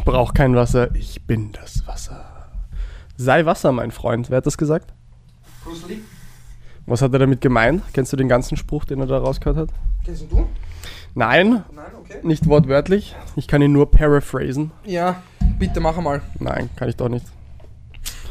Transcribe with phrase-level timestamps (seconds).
[0.00, 2.24] Ich brauche kein Wasser, ich bin das Wasser.
[3.18, 4.30] Sei Wasser, mein Freund.
[4.30, 4.94] Wer hat das gesagt?
[5.62, 5.98] Bruce Lee.
[6.86, 7.82] Was hat er damit gemeint?
[7.92, 9.68] Kennst du den ganzen Spruch, den er da rausgehört hat?
[10.02, 10.46] Kennst du?
[11.14, 12.20] Nein, Nein, okay.
[12.22, 13.14] nicht wortwörtlich.
[13.36, 14.70] Ich kann ihn nur paraphrasen.
[14.86, 15.20] Ja,
[15.58, 16.22] bitte mach mal.
[16.38, 17.26] Nein, kann ich doch nicht.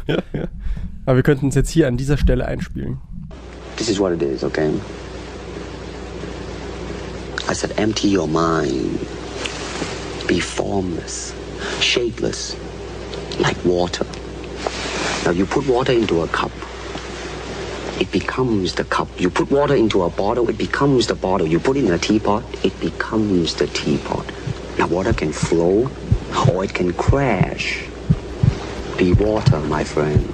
[0.08, 0.48] Ja, ja.
[1.06, 3.00] Aber wir könnten es jetzt hier an dieser Stelle einspielen.
[3.78, 4.72] This is what it is, okay?
[7.48, 8.98] I said, empty your mind.
[10.28, 11.36] Be formless,
[11.80, 12.56] shapeless,
[13.40, 14.06] like water.
[15.26, 16.52] Now, you put water into a cup,
[18.00, 19.08] it becomes the cup.
[19.20, 21.46] You put water into a bottle, it becomes the bottle.
[21.46, 24.26] You put it in a teapot, it becomes the teapot.
[24.78, 25.90] Now, water can flow
[26.50, 27.84] or it can crash.
[28.98, 30.34] Be water, my friend.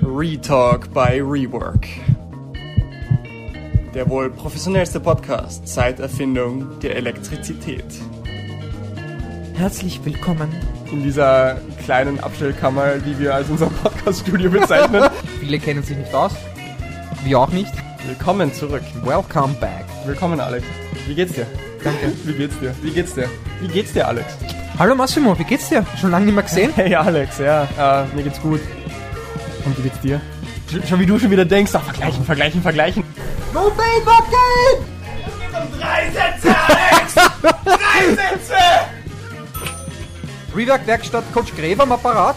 [0.00, 1.86] Retalk by Rework.
[3.94, 7.84] Der wohl professionellste Podcast seit Erfindung der Elektrizität.
[9.56, 10.50] Herzlich willkommen.
[10.92, 15.04] In dieser kleinen Abstellkammer, die wir als unser Podcaststudio bezeichnen.
[15.40, 16.32] Viele kennen sich nicht aus.
[17.24, 17.72] Wir auch nicht.
[18.06, 18.82] Willkommen zurück.
[19.02, 19.84] Welcome back.
[20.04, 20.64] Willkommen, Alex.
[21.06, 21.46] Wie geht's dir?
[21.82, 22.12] Danke.
[22.24, 22.74] Wie geht's dir?
[22.82, 23.28] Wie geht's dir?
[23.60, 24.36] Wie geht's dir, Alex?
[24.78, 25.86] Hallo Massimo, wie geht's dir?
[25.98, 26.70] Schon lange nicht mehr gesehen?
[26.76, 28.60] Hey, Alex, ja, äh, mir geht's gut.
[29.64, 30.20] Und wie geht's dir?
[30.70, 33.02] Sch- Schon wie du schon wieder denkst, ach, vergleichen, vergleichen, vergleichen.
[33.54, 34.84] Go Fade, what game?
[35.80, 37.14] Drei Sätze, Alex!
[37.64, 38.54] Drei Sätze!
[40.56, 42.36] Rework Werkstatt Coach Gräber am Apparat.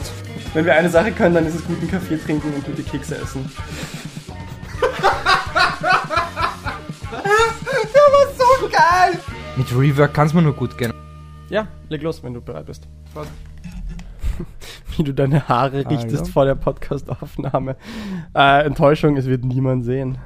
[0.54, 3.50] Wenn wir eine Sache können, dann ist es guten Kaffee trinken und gute Kekse essen.
[7.12, 9.18] Der war so geil.
[9.56, 10.92] Mit Rework kann's mir nur gut gehen.
[11.50, 12.90] Ja, leg los, wenn du bereit bist.
[14.98, 16.34] Wie du deine Haare richtest Hallo.
[16.34, 17.78] vor der Podcastaufnahme.
[18.36, 20.18] Äh, Enttäuschung, es wird niemand sehen.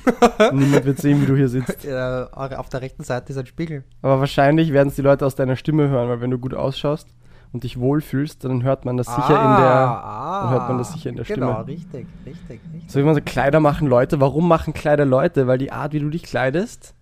[0.52, 1.84] niemand wird sehen, wie du hier sitzt.
[1.84, 3.84] Äh, auf der rechten Seite ist ein Spiegel.
[4.00, 7.08] Aber wahrscheinlich werden es die Leute aus deiner Stimme hören, weil wenn du gut ausschaust
[7.52, 10.40] und dich wohlfühlst, dann hört man das sicher in der.
[10.42, 11.66] dann hört man das sicher in der Genau, Stimme.
[11.66, 12.90] richtig, richtig, richtig.
[12.90, 14.20] So wie man so Kleider machen Leute.
[14.20, 15.46] Warum machen Kleider Leute?
[15.46, 16.94] Weil die Art, wie du dich kleidest,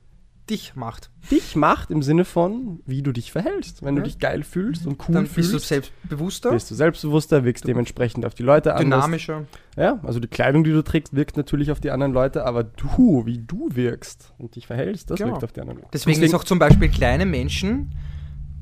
[0.49, 1.11] Dich macht.
[1.31, 3.85] dich macht im Sinne von, wie du dich verhältst.
[3.85, 4.05] Wenn du Ja.
[4.07, 8.27] dich geil fühlst und cool Dann fühlst, bist du selbstbewusster, bist du selbstbewusster, wirkst dementsprechend
[8.27, 9.05] auf die Leute anders.
[9.05, 9.45] dynamischer.
[9.77, 13.23] Ja, also die Kleidung, die du trägst, wirkt natürlich auf die anderen Leute, aber du,
[13.27, 15.31] wie du wirkst und dich verhältst, das Genau.
[15.33, 15.91] wirkt auf die anderen Leute.
[15.93, 17.95] Deswegen, ist auch zum Beispiel kleine Menschen,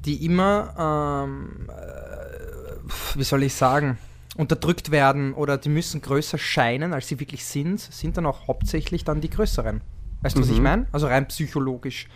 [0.08, 3.98] die immer, ähm, äh, wie soll ich sagen,
[4.36, 9.04] unterdrückt werden oder die müssen größer scheinen, als sie wirklich sind, sind dann auch hauptsächlich
[9.04, 9.80] dann die größeren.
[10.22, 10.62] Weißt du, was ich Mhm.
[10.62, 10.86] meine?
[10.92, 12.08] Also rein psychologisch.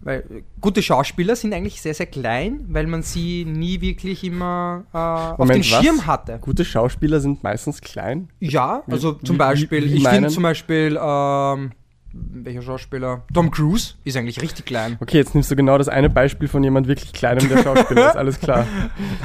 [0.00, 4.84] Weil äh, gute Schauspieler sind eigentlich sehr, sehr klein, weil man sie nie wirklich immer
[4.92, 5.82] äh, auf Moment, den was?
[5.82, 6.38] Schirm hatte.
[6.40, 8.28] Gute Schauspieler sind meistens klein.
[8.40, 10.14] Ja, Wie- also wie- zum wie- Beispiel, wie ich meinen?
[10.14, 11.72] finde zum Beispiel, ähm,
[12.14, 13.24] welcher Schauspieler?
[13.32, 14.96] Tom Cruise ist eigentlich richtig klein.
[15.00, 18.16] Okay, jetzt nimmst du genau das eine Beispiel von jemand wirklich kleinem, der Schauspieler ist.
[18.16, 18.66] Alles klar.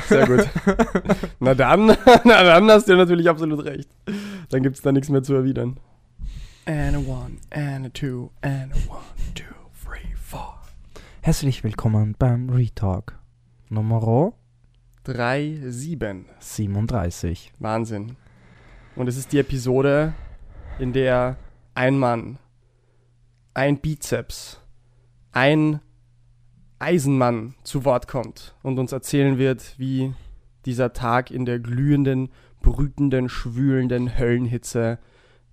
[0.07, 0.47] Sehr gut.
[1.39, 1.88] Na dann,
[2.23, 3.89] na dann hast du natürlich absolut recht.
[4.50, 5.77] Dann gibt es da nichts mehr zu erwidern.
[6.66, 9.44] And a one, and a two, and a one, two,
[9.83, 10.56] three, four.
[11.21, 13.17] Herzlich willkommen beim Retalk
[13.69, 14.33] Nummer
[15.03, 16.25] Drei, sieben.
[16.39, 17.53] 37.
[17.59, 18.16] Wahnsinn.
[18.95, 20.13] Und es ist die Episode,
[20.77, 21.38] in der
[21.73, 22.38] ein Mann,
[23.59, 24.61] ein Bizeps,
[25.33, 25.81] ein
[26.79, 30.13] Eisenmann zu Wort kommt und uns erzählen wird, wie
[30.65, 32.29] dieser Tag in der glühenden,
[32.61, 34.97] brütenden, schwülenden Höllenhitze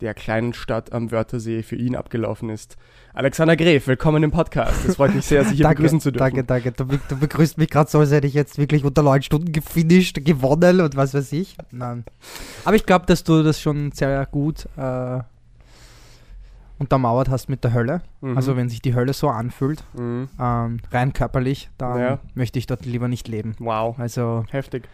[0.00, 2.76] der kleinen Stadt am Wörthersee für ihn abgelaufen ist.
[3.12, 4.84] Alexander Gref, willkommen im Podcast.
[4.86, 6.44] Es freut mich sehr, Sie hier begrüßen zu dürfen.
[6.44, 6.70] Danke, danke.
[6.70, 10.24] Du, du begrüßt mich gerade so, als hätte ich jetzt wirklich unter neun Stunden gefinisht,
[10.24, 11.56] gewonnen und was weiß ich.
[11.72, 12.04] Nein.
[12.64, 15.22] Aber ich glaube, dass du das schon sehr gut äh,
[16.78, 18.02] untermauert hast mit der Hölle.
[18.20, 18.36] Mhm.
[18.36, 20.28] Also wenn sich die Hölle so anfühlt, Mhm.
[20.40, 22.18] ähm, rein körperlich, dann Ja.
[22.34, 23.54] möchte ich dort lieber nicht leben.
[23.58, 24.88] Wow, Also heftig.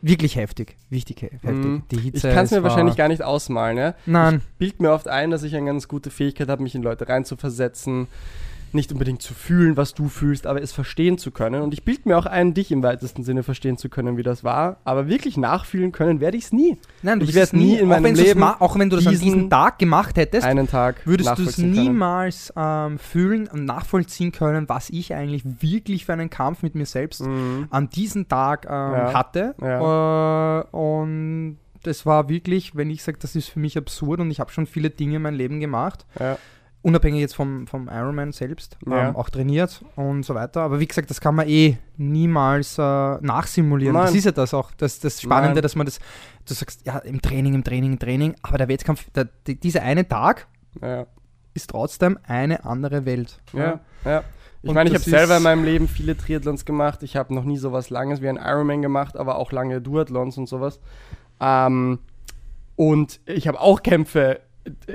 [0.00, 0.76] wirklich heftig.
[0.90, 1.64] Wichtig he- heftig.
[1.64, 1.82] Mhm.
[1.90, 2.30] Die Ich Hitze.
[2.32, 3.94] kann es mir wahrscheinlich gar nicht ausmalen, ja?
[4.06, 4.42] Nein.
[4.58, 8.06] bild mir oft ein, dass ich eine ganz gute Fähigkeit habe, mich in Leute reinzuversetzen,
[8.74, 11.62] nicht unbedingt zu fühlen, was du fühlst, aber es verstehen zu können.
[11.62, 14.44] Und ich bild mir auch ein, dich im weitesten Sinne verstehen zu können, wie das
[14.44, 14.78] war.
[14.84, 16.78] Aber wirklich nachfühlen können werde ich es nie.
[17.02, 19.06] Nein, du Ich wirst werd es nie in auch meinem Leben Auch wenn du das
[19.06, 23.64] an diesen diesem Tag gemacht hättest, Einen Tag Würdest du es niemals ähm, fühlen und
[23.64, 27.66] nachvollziehen können, was ich eigentlich wirklich für einen Kampf mit mir selbst Mhm.
[27.70, 29.12] an diesem Tag ähm, Ja.
[29.14, 29.54] hatte?
[29.60, 34.40] Äh, und das war wirklich, wenn ich sage, das ist für mich absurd und ich
[34.40, 36.38] habe schon viele Dinge in meinem Leben gemacht, Ja.
[36.82, 39.08] Unabhängig jetzt vom, vom Ironman selbst, Ja.
[39.08, 40.62] ähm, auch trainiert und so weiter.
[40.62, 43.94] Aber wie gesagt, das kann man eh niemals äh, nachsimulieren.
[43.94, 44.06] Nein.
[44.06, 45.62] Das ist ja das auch, das, das Spannende, Nein.
[45.62, 45.98] dass man das,
[46.46, 49.82] du sagst, ja, im Training, im Training, im Training, aber der Wettkampf, der, die, dieser
[49.82, 50.46] eine Tag,
[50.80, 51.06] Ja.
[51.54, 53.40] ist trotzdem eine andere Welt.
[53.52, 54.22] Ja, ja.
[54.62, 57.02] Ich Und meine, ich habe selber in meinem Leben viele Triathlons gemacht.
[57.04, 60.48] Ich habe noch nie sowas Langes wie ein Ironman gemacht, aber auch lange Duathlons und
[60.48, 60.80] sowas.
[61.40, 62.00] Ähm,
[62.74, 64.40] und ich habe auch Kämpfe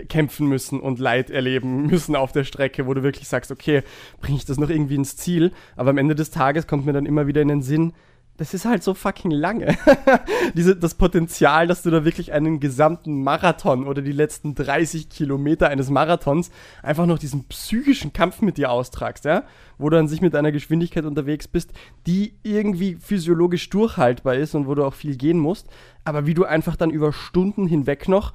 [0.10, 3.84] kämpfen müssen und Leid erleben müssen auf der Strecke, wo du wirklich sagst, okay,
[4.22, 5.52] bringe ich das noch irgendwie ins Ziel?
[5.76, 7.94] Aber am Ende des Tages kommt mir dann immer wieder in den Sinn,
[8.38, 9.78] das ist halt so fucking lange.
[10.56, 15.70] Diese, das Potenzial, dass du da wirklich einen gesamten Marathon oder die letzten 30 Kilometer
[15.70, 16.50] eines Marathons
[16.82, 19.44] einfach noch diesen psychischen Kampf mit dir austragst, ja?
[19.78, 21.74] Wo du an sich mit einer Geschwindigkeit unterwegs bist,
[22.08, 25.68] die irgendwie physiologisch durchhaltbar ist und wo du auch viel gehen musst,
[26.04, 28.34] aber wie du einfach dann über Stunden hinweg noch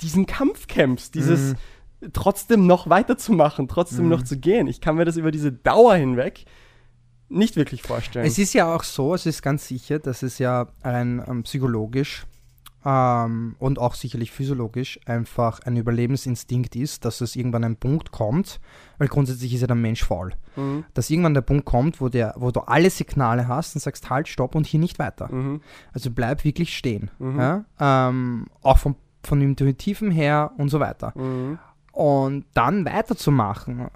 [0.00, 1.54] diesen Kampf kämpfst, dieses
[2.12, 4.66] trotzdem noch weiterzumachen, trotzdem noch zu gehen.
[4.68, 6.44] Ich kann mir das über diese Dauer hinweg
[7.28, 8.26] nicht wirklich vorstellen.
[8.26, 12.24] Es ist ja auch so, es ist ganz sicher, dass es ja rein ähm, psychologisch
[12.84, 18.60] ähm, und auch sicherlich physiologisch einfach ein Überlebensinstinkt ist, dass es irgendwann ein Punkt kommt,
[18.98, 20.84] weil grundsätzlich ist ja der Mensch faul, Mhm.
[20.94, 24.26] dass irgendwann der Punkt kommt, wo, der, wo du alle Signale hast und sagst, halt,
[24.28, 25.30] stopp und hier nicht weiter.
[25.30, 25.60] Mhm.
[25.92, 27.10] Also bleib wirklich stehen.
[27.18, 27.38] Mhm.
[27.38, 27.64] Ja?
[27.80, 28.96] Ähm, auch vom,
[29.28, 31.12] von intuitiven her und so weiter.
[31.16, 31.58] Mhm.
[31.92, 33.88] Und dann weiterzumachen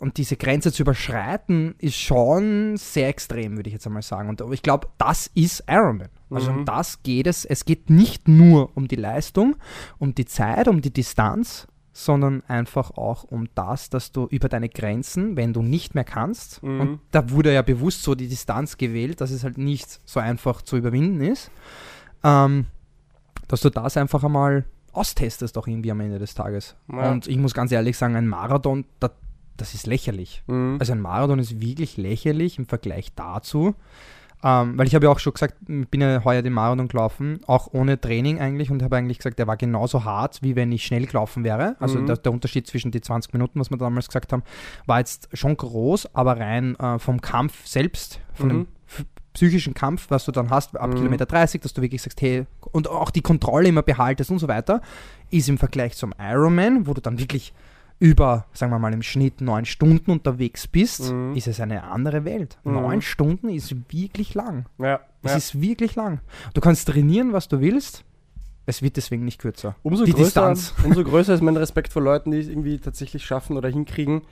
[0.00, 4.28] und diese Grenze zu überschreiten, ist schon sehr extrem, würde ich jetzt einmal sagen.
[4.28, 6.08] Und ich glaube, das ist Ironman.
[6.30, 6.64] Also um Mhm.
[6.64, 7.44] das geht es.
[7.44, 9.56] Es geht nicht nur um die Leistung,
[9.98, 14.68] um die Zeit, um die Distanz, sondern einfach auch um das, dass du über deine
[14.68, 16.80] Grenzen, wenn du nicht mehr kannst, Mhm.
[16.80, 20.62] und da wurde ja bewusst so die Distanz gewählt, dass es halt nicht so einfach
[20.62, 21.50] zu überwinden ist,
[22.24, 22.66] ähm,
[23.50, 26.76] dass du das einfach einmal austestest, auch irgendwie am Ende des Tages.
[26.92, 27.10] Ja.
[27.10, 29.10] Und ich muss ganz ehrlich sagen, ein Marathon, das,
[29.56, 30.42] das ist lächerlich.
[30.46, 30.76] Mhm.
[30.78, 33.74] Also ein Marathon ist wirklich lächerlich im Vergleich dazu.
[34.42, 37.40] Ähm, weil ich habe ja auch schon gesagt, ich bin ja heuer den Marathon gelaufen,
[37.46, 40.84] auch ohne Training eigentlich und habe eigentlich gesagt, der war genauso hart, wie wenn ich
[40.86, 41.76] schnell gelaufen wäre.
[41.78, 42.06] Also Mhm.
[42.06, 44.42] der, der Unterschied zwischen die 20 Minuten, was wir damals gesagt haben,
[44.86, 48.50] war jetzt schon groß, aber rein äh, vom Kampf selbst, von Mhm.
[48.50, 48.66] dem
[49.32, 50.94] psychischen Kampf, was du dann hast ab Mhm.
[50.96, 54.48] Kilometer 30, dass du wirklich sagst, hey, und auch die Kontrolle immer behaltest und so
[54.48, 54.80] weiter,
[55.30, 57.52] ist im Vergleich zum Ironman, wo du dann wirklich
[57.98, 61.36] über, sagen wir mal, im Schnitt neun Stunden unterwegs bist, Mhm.
[61.36, 62.58] ist es eine andere Welt.
[62.64, 62.72] Mhm.
[62.72, 64.64] Neun Stunden ist wirklich lang.
[64.78, 65.36] Ja, Es ja.
[65.36, 66.20] ist wirklich lang.
[66.54, 68.04] Du kannst trainieren, was du willst.
[68.66, 69.76] Es wird deswegen nicht kürzer.
[69.82, 70.74] Umso die größer, Distanz.
[70.84, 74.22] umso größer ist mein Respekt vor Leuten, die es irgendwie tatsächlich schaffen oder hinkriegen,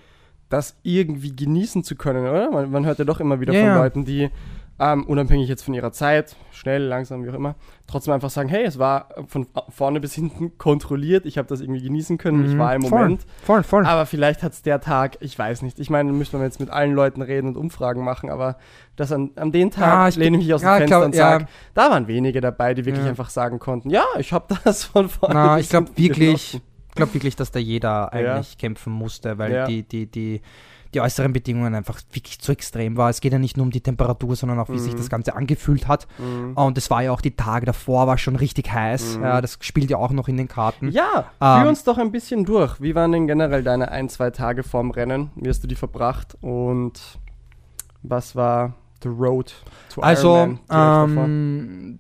[0.49, 2.51] das irgendwie genießen zu können, oder?
[2.51, 3.83] Man, man hört ja doch immer wieder Ja, von.
[3.83, 4.31] Leuten, die
[4.81, 7.57] ähm, unabhängig jetzt von ihrer Zeit, schnell, langsam, wie auch immer,
[7.89, 11.83] trotzdem einfach sagen, hey, es war von vorne bis hinten kontrolliert, ich habe das irgendwie
[11.83, 12.59] genießen können, ich Mhm.
[12.59, 13.27] war im Voll, Moment.
[13.43, 13.85] Voll, voll.
[13.87, 15.81] Aber vielleicht hat es der Tag, ich weiß nicht.
[15.81, 18.57] Ich meine, müsste man jetzt mit allen Leuten reden und Umfragen machen, aber
[18.97, 20.97] das an, an den Tag Ah, ich lehne ich mich aus dem ja, ich Fenster
[20.99, 21.31] glaub, und ja.
[21.31, 23.11] sage, da waren wenige dabei, die wirklich Ja.
[23.11, 26.95] einfach sagen konnten, ja, ich habe das von vorne Na, bis ich glaube wirklich, ich
[26.95, 29.67] glaube wirklich, dass da jeder eigentlich kämpfen musste, weil Ja.
[29.67, 30.41] die, die, die,
[30.95, 33.11] die äußeren Bedingungen einfach wirklich zu extrem war.
[33.11, 34.99] Es geht ja nicht nur um die Temperatur, sondern auch, wie sich Mhm.
[34.99, 36.07] das Ganze angefühlt hat.
[36.19, 36.55] Mhm.
[36.55, 39.19] Und es war ja auch die Tage davor, war schon richtig heiß.
[39.19, 39.23] Mhm.
[39.23, 40.89] Ja, das spielt ja auch noch in den Karten.
[40.91, 42.81] Ja, Ähm, führ uns doch ein bisschen durch.
[42.81, 45.31] Wie waren denn generell deine ein, zwei Tage vorm Rennen?
[45.37, 46.37] Wie hast du die verbracht?
[46.41, 47.19] Und
[48.03, 49.53] was war the road
[49.95, 51.25] to Also, Ironman davor?
[51.25, 51.99] ähm,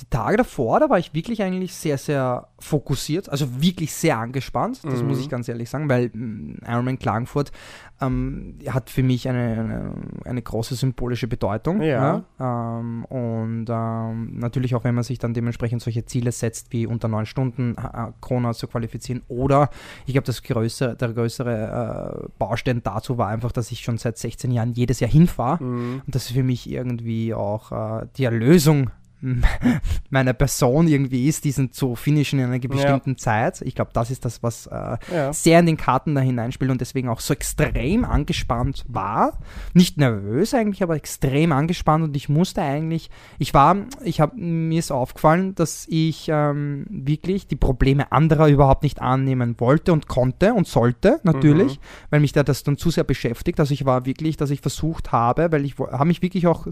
[0.00, 4.80] die Tage davor, da war ich wirklich eigentlich sehr, sehr fokussiert, also wirklich sehr angespannt,
[4.84, 5.08] das Mhm.
[5.08, 7.52] muss ich ganz ehrlich sagen, weil mm, Ironman Klagenfurt
[8.00, 9.92] ähm, hat für mich eine, eine,
[10.24, 11.82] eine große symbolische Bedeutung.
[11.82, 12.22] Ja.
[12.38, 17.08] Ähm, und ähm, natürlich auch, wenn man sich dann dementsprechend solche Ziele setzt, wie unter
[17.08, 19.22] neun Stunden äh, Kona zu qualifizieren.
[19.28, 19.68] Oder
[20.06, 24.16] ich glaube, das größere, der größere äh, Baustein dazu war einfach, dass ich schon seit
[24.16, 25.62] 16 Jahren jedes Jahr hinfahre.
[25.62, 26.02] Mhm.
[26.06, 28.90] Und das für mich irgendwie auch äh, die Erlösung
[30.10, 33.60] meiner Person irgendwie ist, diesen zu finishen in einer bestimmten Zeit.
[33.62, 35.32] Ich glaube, das ist das, was äh, Ja.
[35.32, 39.38] sehr in den Karten da hineinspielt und deswegen auch so extrem angespannt war.
[39.74, 44.78] Nicht nervös eigentlich, aber extrem angespannt und ich musste eigentlich, ich war, ich habe, mir
[44.78, 50.54] ist aufgefallen, dass ich ähm, wirklich die Probleme anderer überhaupt nicht annehmen wollte und konnte
[50.54, 51.78] und sollte, natürlich,
[52.10, 53.60] weil mich da das dann zu sehr beschäftigt.
[53.60, 56.66] Also ich war wirklich, dass ich versucht habe, weil ich habe mich wirklich auch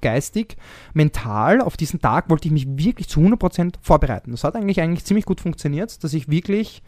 [0.00, 0.56] geistig,
[0.94, 4.30] mental auf diesen Tag wollte ich mich wirklich zu 100% vorbereiten.
[4.30, 6.82] Das hat eigentlich eigentlich ziemlich gut funktioniert, dass ich wirklich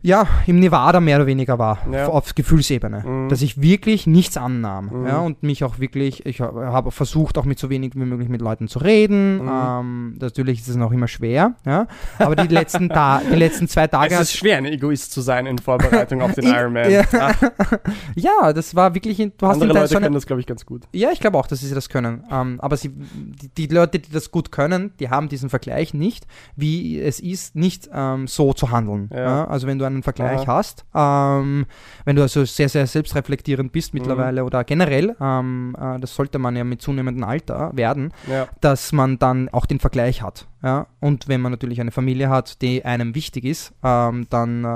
[0.00, 2.06] ja, im Nevada mehr oder weniger war, Ja.
[2.08, 3.00] auf- Gefühlsebene.
[3.04, 3.28] Mhm.
[3.28, 4.90] Dass ich wirklich nichts annahm.
[4.92, 5.06] Mhm.
[5.06, 8.28] Ja, und mich auch wirklich, ich ha- habe versucht, auch mit so wenig wie möglich
[8.28, 9.42] mit Leuten zu reden.
[9.42, 9.50] Mhm.
[9.50, 11.86] Ähm, natürlich ist es noch immer schwer, ja.
[12.18, 15.46] Aber die letzten, Ta die letzten zwei Tage Es ist schwer, ein Egoist zu sein
[15.46, 16.90] in Vorbereitung auf den Ironman.
[16.90, 17.02] ja.
[17.18, 17.32] Ah,
[18.14, 20.46] Ja, das war wirklich, in- du hast andere Leute so eine, können das, glaube ich,
[20.46, 20.84] ganz gut.
[20.92, 22.24] Ja, ich glaube auch, dass sie das können.
[22.30, 26.26] Ähm, aber sie, die, die Leute, die das gut können, die haben diesen Vergleich nicht,
[26.56, 29.10] wie es ist, nicht ähm, so zu handeln.
[29.12, 29.46] Ja.
[29.46, 30.58] Also wenn du einen Vergleich Aha.
[30.58, 31.66] hast, ähm,
[32.04, 36.56] wenn du also sehr, sehr selbstreflektierend bist mittlerweile oder generell, ähm, äh, das sollte man
[36.56, 38.46] ja mit zunehmendem Alter werden, Ja.
[38.60, 40.46] dass man dann auch den Vergleich hat.
[40.62, 40.86] Ja?
[41.00, 44.66] Und wenn man natürlich eine Familie hat, die einem wichtig ist, ähm, dann äh,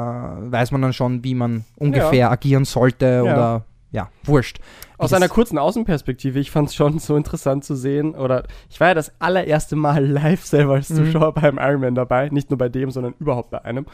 [0.52, 4.58] weiß man dann schon, wie man ungefähr agieren sollte oder ja, wurscht.
[4.99, 8.88] Aus einer kurzen Außenperspektive, ich fand es schon so interessant zu sehen, oder ich war
[8.88, 10.96] ja das allererste Mal live selber als Mhm.
[11.12, 13.87] Zuschauer beim Ironman dabei, nicht nur bei dem, sondern überhaupt bei einem.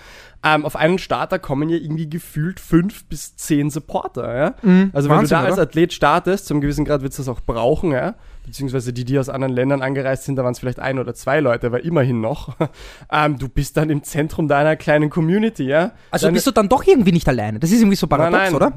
[0.45, 4.55] Ähm, auf einen Starter kommen ja irgendwie gefühlt fünf bis zehn Supporter, ja.
[4.62, 5.62] Mhm, Also wenn Wahnsinn, du da als oder?
[5.62, 8.14] Athlet startest, zum gewissen Grad wird es das auch brauchen, ja.
[8.49, 11.40] Beziehungsweise die, die aus anderen Ländern angereist sind, da waren es vielleicht ein oder zwei
[11.40, 12.57] Leute, aber immerhin noch.
[13.12, 15.93] ähm, du bist dann im Zentrum deiner kleinen Community, ja.
[16.11, 17.59] Also Deine- bist du dann doch irgendwie nicht alleine.
[17.59, 18.73] Das ist irgendwie so paradox, oder?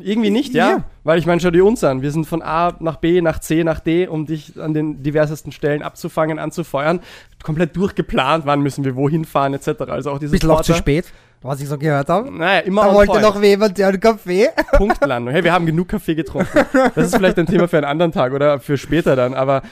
[0.00, 0.70] Irgendwie nicht, ja.
[0.70, 0.84] Ja.
[1.04, 2.02] Weil ich meine, schau dir uns an.
[2.02, 5.52] Wir sind von A nach B, nach C, nach D, um dich an den diversesten
[5.52, 7.00] Stellen abzufangen, anzufeuern.
[7.42, 9.82] Komplett durchgeplant, wann müssen wir wohin fahren, etc.
[9.88, 11.06] Also auch diese Bisschen auch zu spät.
[11.46, 12.30] Was ich so gehört habe.
[12.30, 13.22] Naja, immer Da wollte point.
[13.22, 14.48] noch jemand ja einen Kaffee.
[14.76, 15.32] Punktlandung.
[15.32, 16.66] Hey, wir haben genug Kaffee getrunken.
[16.94, 19.62] Das ist vielleicht ein Thema für einen anderen Tag oder für später dann, aber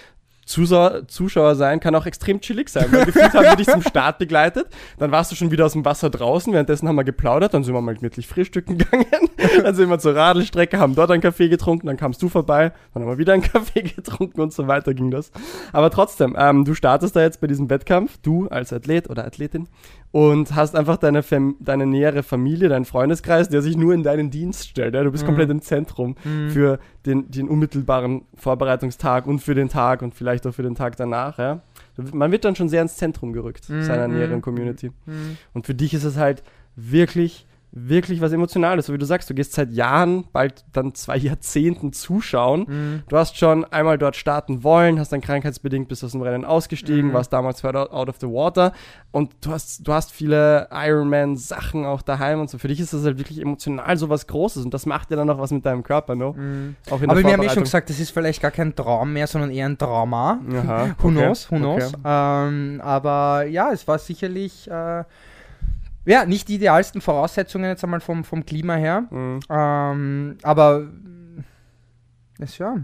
[0.47, 2.87] Zuschauer, Zuschauer sein kann auch extrem chillig sein.
[2.91, 4.67] Weil gefühlt haben wir dich zum Start begleitet,
[4.99, 7.75] dann warst du schon wieder aus dem Wasser draußen, währenddessen haben wir geplaudert, dann sind
[7.75, 9.07] wir mal gemütlich frühstücken gegangen,
[9.63, 13.03] dann sind wir zur Radelstrecke, haben dort einen Kaffee getrunken, dann kamst du vorbei, dann
[13.03, 15.31] haben wir wieder einen Kaffee getrunken und so weiter ging das.
[15.73, 19.69] Aber trotzdem, ähm, du startest da jetzt bei diesem Wettkampf, du als Athlet oder Athletin,
[20.15, 24.31] und hast einfach deine, Fam deine nähere Familie, deinen Freundeskreis, der sich nur in deinen
[24.31, 24.95] Dienst stellt.
[24.95, 25.03] Ja?
[25.03, 26.15] Du bist komplett im Zentrum
[26.51, 30.97] für den, den unmittelbaren Vorbereitungstag und für den Tag und vielleicht auch für den Tag
[30.97, 31.39] danach.
[31.39, 31.63] Ja?
[32.13, 34.93] Man wird dann schon sehr ins Zentrum gerückt, seiner näheren Community.
[35.53, 36.45] Und für dich ist es halt
[36.77, 37.45] wirklich,
[37.77, 38.87] wirklich was Emotionales.
[38.87, 43.03] So wie du sagst, du gehst seit Jahren, bald dann zwei Jahrzehnten zuschauen.
[43.09, 47.13] Du hast schon einmal dort starten wollen, hast dann krankheitsbedingt bis aus dem Rennen ausgestiegen,
[47.13, 48.73] warst damals out of the water
[49.11, 52.59] und du hast, du hast viele Ironman-Sachen auch daheim und so.
[52.59, 55.29] Für dich ist das halt wirklich emotional so was Großes und das macht ja dann
[55.31, 56.37] auch was mit deinem Körper, no?
[56.91, 57.63] Auch in Aber wir haben ja schon Vorbereitung.
[57.65, 60.39] gesagt, das ist vielleicht gar kein Traum mehr, sondern eher ein Trauma.
[60.53, 61.95] Aha, Who okay, knows, who knows.
[61.95, 62.03] okay.
[62.05, 65.05] Ähm, aber ja, es war sicherlich äh,
[66.07, 69.07] ja, nicht die idealsten Voraussetzungen jetzt einmal vom, vom Klima her.
[69.11, 69.41] Mhm.
[69.51, 70.89] Ähm, aber
[72.39, 72.77] ist ja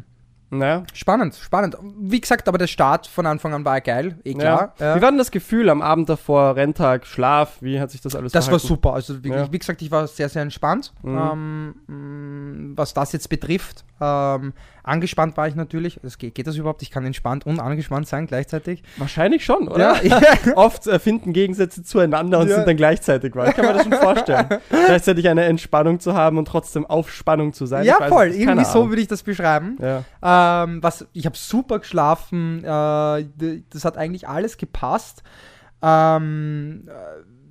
[0.50, 0.82] Naja.
[0.94, 1.76] spannend, spannend.
[2.00, 4.74] Wie gesagt, aber der Start von Anfang an war geil, eh klar.
[4.78, 4.86] Ja.
[4.86, 4.96] Ja.
[4.96, 7.58] Wie war denn das Gefühl am Abend davor, Renntag, Schlaf?
[7.60, 8.66] Wie hat sich das alles Das war verhalten?
[8.66, 8.94] super.
[8.94, 9.52] Also wirklich, Ja.
[9.52, 10.92] wie gesagt, ich war sehr, sehr entspannt.
[11.02, 11.74] Mhm.
[11.88, 14.52] Ähm, mh, was das jetzt betrifft, ähm,
[14.82, 16.00] angespannt war ich natürlich.
[16.02, 16.82] Es geht, geht das überhaupt?
[16.82, 18.82] Ich kann entspannt und angespannt sein gleichzeitig.
[18.96, 19.96] Wahrscheinlich schon, oder?
[20.56, 23.48] Oft äh, finden Gegensätze zueinander und sind dann gleichzeitig wahr.
[23.48, 24.46] Ich kann mir das schon vorstellen.
[24.86, 27.84] Gleichzeitig eine Entspannung zu haben und trotzdem auf Spannung zu sein.
[27.84, 28.28] ja voll.
[28.28, 29.76] Irgendwie so würde ich das beschreiben.
[29.80, 29.98] Ja.
[30.22, 30.39] Ähm,
[30.82, 32.64] was, ich habe super geschlafen.
[32.64, 35.22] Äh, das hat eigentlich alles gepasst.
[35.82, 36.92] Ähm, äh,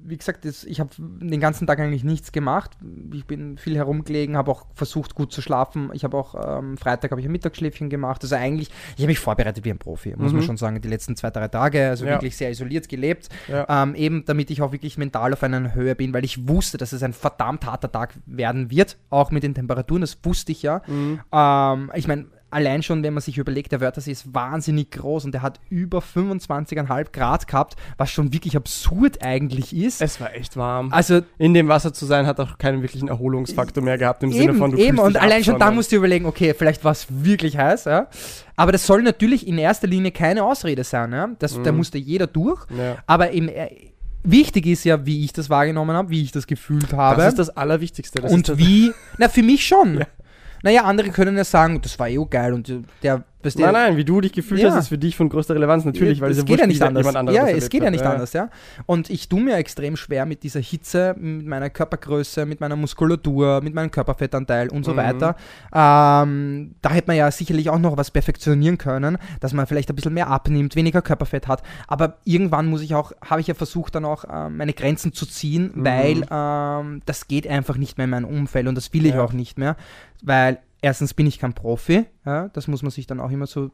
[0.02, 2.72] wie gesagt, das, ich habe den ganzen Tag eigentlich nichts gemacht.
[3.14, 5.92] Ich bin viel herumgelegen, habe auch versucht, gut zu schlafen.
[5.94, 8.24] Ich habe auch ähm, Freitag habe ich ein Mittagsschläfchen gemacht.
[8.24, 10.46] Also eigentlich, ich habe mich vorbereitet wie ein Profi, muss man Mhm.
[10.46, 11.90] schon sagen, die letzten zwei, drei Tage.
[11.90, 12.14] Also Ja.
[12.14, 13.30] wirklich sehr isoliert gelebt.
[13.48, 13.84] Ja.
[13.84, 16.92] Ähm, eben damit ich auch wirklich mental auf einer Höhe bin, weil ich wusste, dass
[16.92, 20.82] es ein verdammt harter Tag werden wird, auch mit den Temperaturen, das wusste ich ja.
[20.88, 21.20] Mhm.
[21.32, 25.34] Ähm, ich meine, allein schon, wenn man sich überlegt, der Wörthersee ist wahnsinnig groß und
[25.34, 30.02] der hat über 25,5 Grad gehabt, was schon wirklich absurd eigentlich ist.
[30.02, 30.92] Es war echt warm.
[30.92, 34.44] Also In dem Wasser zu sein, hat auch keinen wirklichen Erholungsfaktor mehr gehabt, im Sinne
[34.46, 37.08] eben, von du eben und allein schon da musst du überlegen, okay, vielleicht war es
[37.10, 38.08] wirklich heiß, ja.
[38.56, 41.30] Aber das soll natürlich in erster Linie keine Ausrede sein, ja.
[41.40, 42.66] Das, Da musste jeder durch.
[42.76, 42.98] Ja.
[43.08, 43.70] Aber im, äh,
[44.24, 47.22] wichtig ist ja, wie ich das wahrgenommen habe, wie ich das gefühlt habe.
[47.22, 48.22] Das ist das Allerwichtigste.
[48.22, 50.06] Das und das, wie, na für mich schon.
[50.64, 52.74] Naja, andere können ja sagen, das war eh geil und
[53.04, 54.72] der, du, Nein, nein, wie du dich gefühlt Ja.
[54.72, 55.86] hast, ist für dich von größter Relevanz.
[55.86, 57.06] Natürlich, weil es geht ja nicht anders.
[57.34, 57.94] ja, es geht ja hat.
[57.94, 58.50] nicht anders, ja.
[58.86, 63.62] Und ich tue mir extrem schwer mit dieser Hitze, mit meiner Körpergröße, mit meiner Muskulatur,
[63.62, 64.98] mit meinem Körperfettanteil und so Mhm.
[64.98, 65.36] weiter.
[65.74, 69.96] Ähm, da hätte man ja sicherlich auch noch was perfektionieren können, dass man vielleicht ein
[69.96, 71.64] bisschen mehr abnimmt, weniger Körperfett hat.
[71.88, 75.26] Aber irgendwann muss ich auch, habe ich ja versucht, dann auch ähm, meine Grenzen zu
[75.26, 75.86] ziehen, Mhm.
[75.86, 79.24] weil ähm, das geht einfach nicht mehr in meinem Umfeld und das will ich Ja.
[79.24, 79.76] auch nicht mehr,
[80.22, 83.72] weil erstens bin ich kein Profi, ja, das muss man sich dann auch immer so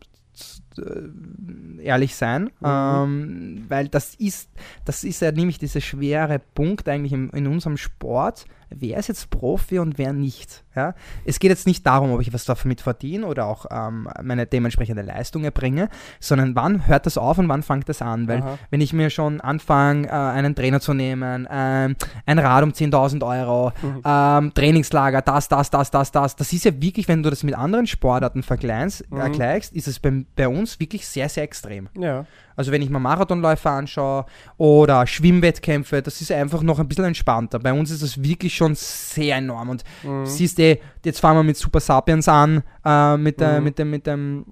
[1.82, 2.67] ehrlich sein, Mhm.
[2.67, 4.50] ähm, weil das ist,
[4.86, 8.46] das ist ja nämlich dieser schwere Punkt eigentlich im, in unserem Sport.
[8.72, 10.63] Wer ist jetzt Profi und wer nicht?
[10.75, 10.96] Ja?
[11.24, 15.03] Es geht jetzt nicht darum, ob ich was damit verdiene oder auch ähm, meine dementsprechende
[15.03, 15.88] Leistung erbringe,
[16.20, 18.27] sondern wann hört das auf und wann fängt das an?
[18.27, 18.58] Weil Aha.
[18.72, 23.24] wenn ich mir schon anfange, äh, einen Trainer zu nehmen, ähm, ein Rad um 10.000
[23.24, 24.01] Euro, Mhm.
[24.03, 27.55] ähm, Trainingslager, das, das, das, das, das, das ist ja wirklich, wenn du das mit
[27.55, 29.77] anderen Sportarten vergleichst, Mhm.
[29.77, 31.89] ist es bei, bei uns wirklich sehr, sehr extrem.
[31.98, 32.25] Ja.
[32.55, 34.25] Also wenn ich mir Marathonläufer anschaue
[34.57, 37.60] oder Schwimmwettkämpfe, das ist einfach noch ein bisschen entspannter.
[37.60, 39.69] Bei uns ist das wirklich schon sehr enorm.
[39.69, 40.25] Und Mhm.
[40.25, 43.63] siehst eh, jetzt fangen wir mit Super Sapiens an, äh, mit, Mhm.
[43.63, 44.45] mit dem, mit dem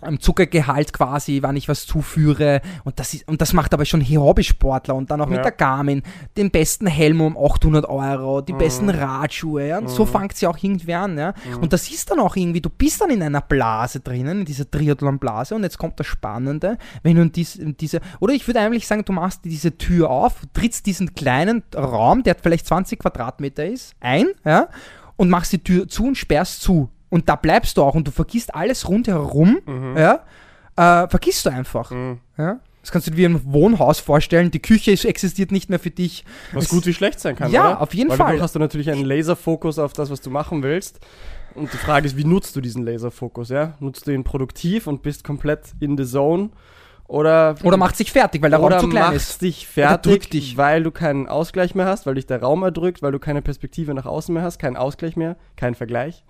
[0.00, 2.60] am Zuckergehalt quasi, wann ich was zuführe.
[2.84, 5.36] Und das, ist, und das macht aber schon Hobbysportler und dann auch Ja.
[5.36, 6.02] mit der Garmin
[6.36, 8.58] den besten Helm um 800 Euro, die Mhm.
[8.58, 9.68] besten Radschuhe.
[9.68, 9.78] Ja?
[9.78, 11.16] Und so fängt ja auch irgendwie an.
[11.16, 11.32] Ja?
[11.56, 11.62] Mhm.
[11.62, 14.70] Und das ist dann auch irgendwie, du bist dann in einer Blase drinnen, in dieser
[14.70, 15.54] Triathlon-Blase.
[15.54, 18.86] Und jetzt kommt das Spannende, wenn du in, dies, in diese, oder ich würde eigentlich
[18.86, 23.94] sagen, du machst diese Tür auf, trittst diesen kleinen Raum, der vielleicht 20 Quadratmeter ist,
[24.00, 24.68] ein, ja,
[25.16, 26.90] und machst die Tür zu und sperrst zu.
[27.10, 29.58] Und da bleibst du auch und du vergisst alles rundherum,
[29.96, 30.24] ja,
[30.76, 31.90] äh, vergisst du einfach.
[31.90, 32.18] Mhm.
[32.36, 32.58] Ja.
[32.82, 34.50] Das kannst du dir wie ein Wohnhaus vorstellen.
[34.50, 36.24] Die Küche ist, existiert nicht mehr für dich.
[36.52, 37.80] Was Es- gut wie schlecht sein kann, Ja, oder?
[37.80, 38.26] auf jeden Weil Fall.
[38.26, 41.00] Dadurch hast du natürlich einen Laserfokus auf das, was du machen willst.
[41.54, 43.74] Und die Frage ist, wie nutzt du diesen Laserfokus, ja?
[43.80, 46.50] Nutzt du ihn produktiv und bist komplett in the zone?
[47.06, 49.42] Oder, Oder macht sich fertig, weil der oder Raum zu klein machst ist.
[49.42, 50.56] dich Oder fertig, drückt dich.
[50.56, 53.92] weil du keinen Ausgleich mehr hast, weil dich der Raum erdrückt, weil du keine Perspektive
[53.94, 56.24] nach außen mehr hast, keinen Ausgleich mehr, keinen Vergleich.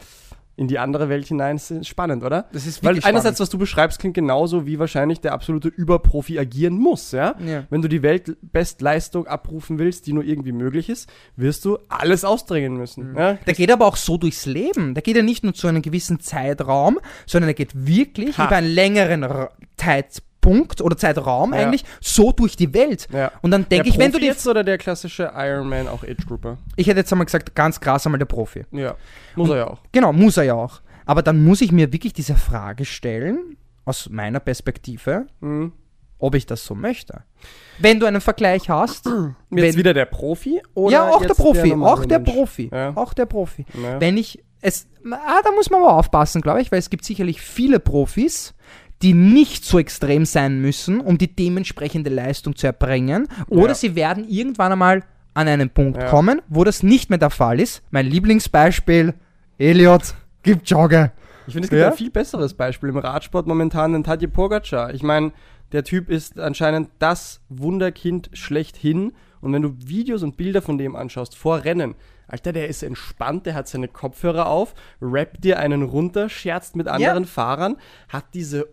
[0.56, 2.46] In die andere Welt hinein das ist spannend, oder?
[2.52, 6.78] Das ist Weil einerseits, was du beschreibst, klingt genauso, wie wahrscheinlich der absolute Überprofi agieren
[6.78, 7.34] muss, ja?
[7.44, 7.64] Ja.
[7.70, 12.76] Wenn du die Weltbestleistung abrufen willst, die nur irgendwie möglich ist, wirst du alles ausdringen
[12.76, 13.16] müssen.
[13.16, 13.34] Ja?
[13.34, 14.94] Der geht aber auch so durchs Leben.
[14.94, 18.46] Der geht ja nicht nur zu einem gewissen Zeitraum, sondern er geht wirklich Ha.
[18.46, 19.50] über einen längeren R
[20.44, 21.60] Zeitpunkt oder Zeitraum Ja.
[21.60, 23.08] eigentlich so durch die Welt.
[23.12, 23.32] Ja.
[23.42, 24.32] Und dann denke der ich, wenn du Profi dir.
[24.32, 26.58] jetzt oder der klassische Ironman auch Age Grouper?
[26.76, 28.64] Ich hätte jetzt einmal gesagt, ganz krass einmal der Profi.
[28.72, 28.94] Ja.
[29.36, 29.80] Muss er ja auch.
[29.92, 30.80] Genau, muss er ja auch.
[31.06, 35.72] Aber dann muss ich mir wirklich diese Frage stellen, aus meiner Perspektive, Mhm.
[36.18, 37.22] ob ich das so möchte.
[37.78, 40.62] Wenn du einen Vergleich hast, Jetzt wenn, wieder der Profi?
[40.74, 42.18] Oder ja, auch der Profi, normale auch der?
[42.20, 42.92] Profi, Ja.
[42.96, 43.66] auch der Profi.
[43.82, 44.00] Ja.
[44.00, 47.42] Wenn ich es, ah, da muss man aber aufpassen, glaube ich, weil es gibt sicherlich
[47.42, 48.54] viele Profis,
[49.04, 53.28] die nicht so extrem sein müssen, um die dementsprechende Leistung zu erbringen.
[53.48, 53.74] Oder Ja.
[53.74, 55.02] sie werden irgendwann einmal
[55.34, 56.08] an einen Punkt Ja.
[56.08, 57.82] kommen, wo das nicht mehr der Fall ist.
[57.90, 59.14] Mein Lieblingsbeispiel,
[59.58, 61.12] Elliot Kipchoge.
[61.46, 61.90] Ich finde, es gibt Ja?
[61.90, 64.94] ein viel besseres Beispiel im Radsport momentan, den Tadej Pogacar.
[64.94, 65.32] Ich meine,
[65.72, 69.12] der Typ ist anscheinend das Wunderkind schlechthin.
[69.40, 71.94] Und wenn du Videos und Bilder von dem anschaust vor Rennen,
[72.26, 76.88] Alter, der ist entspannt, der hat seine Kopfhörer auf, rappt dir einen runter, scherzt mit
[76.88, 77.76] anderen Fahrern,
[78.08, 78.66] hat diese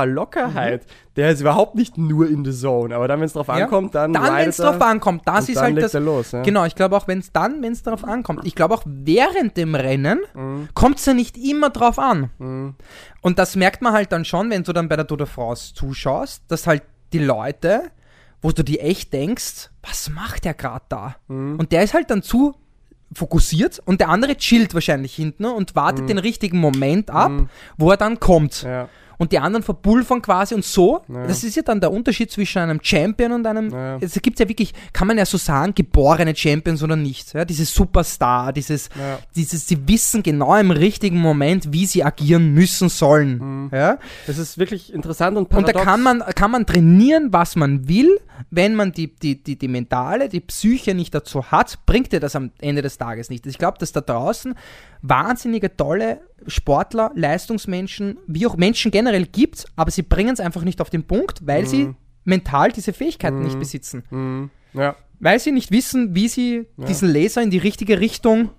[0.00, 0.86] Ultra-Lockerheit.
[1.16, 2.94] Der ist überhaupt nicht nur in the zone.
[2.94, 3.54] Aber dann, wenn es drauf Ja.
[3.54, 5.94] ankommt, dann Dann, wenn es drauf ankommt, das ist halt das.
[5.94, 6.32] er los.
[6.32, 6.42] Ja.
[6.42, 8.40] Genau, ich glaube auch, wenn es dann, wenn es darauf ankommt.
[8.44, 10.68] Ich glaube auch während dem Rennen Mhm.
[10.74, 12.30] kommt es ja nicht immer drauf an.
[13.20, 15.74] Und das merkt man halt dann schon, wenn du dann bei der Tour de France
[15.74, 16.82] zuschaust, dass halt
[17.12, 17.90] die Leute,
[18.42, 21.16] wo du dir echt denkst, was macht der gerade da?
[21.28, 21.56] Mhm.
[21.58, 22.54] Und der ist halt dann zu
[23.12, 27.30] fokussiert und der andere chillt wahrscheinlich hinten und wartet den richtigen Moment ab,
[27.76, 28.64] wo er dann kommt.
[28.64, 28.68] Mhm.
[28.68, 28.88] Ja.
[29.18, 31.02] Und die anderen verpulvern quasi und so.
[31.08, 31.26] Ja.
[31.26, 33.70] Das ist ja dann der Unterschied zwischen einem Champion und einem.
[33.70, 33.96] Ja.
[34.00, 37.32] Es gibt ja wirklich, kann man ja so sagen, geborene Champions oder nicht.
[37.34, 37.44] Ja?
[37.44, 39.18] Dieses Superstar, dieses, Ja.
[39.34, 43.70] dieses, sie wissen genau im richtigen Moment, wie sie agieren müssen sollen.
[43.72, 43.98] Ja?
[44.26, 45.72] Das ist wirklich interessant und Und paradox.
[45.72, 48.18] da kann man, kann man trainieren, was man will.
[48.50, 52.36] Wenn man die, die, die, die mentale, die Psyche nicht dazu hat, bringt dir das
[52.36, 53.46] am Ende des Tages nicht.
[53.46, 54.54] Ich glaube, dass da draußen
[55.00, 60.80] wahnsinnige, tolle Sportler, Leistungsmenschen, wie auch Menschen generell gibt, aber sie bringen es einfach nicht
[60.80, 64.02] auf den Punkt, weil sie mental diese Fähigkeiten nicht besitzen.
[64.10, 64.50] Mhm.
[64.74, 64.96] Ja.
[65.20, 68.50] Weil sie nicht wissen, wie sie diesen Laser in die richtige Richtung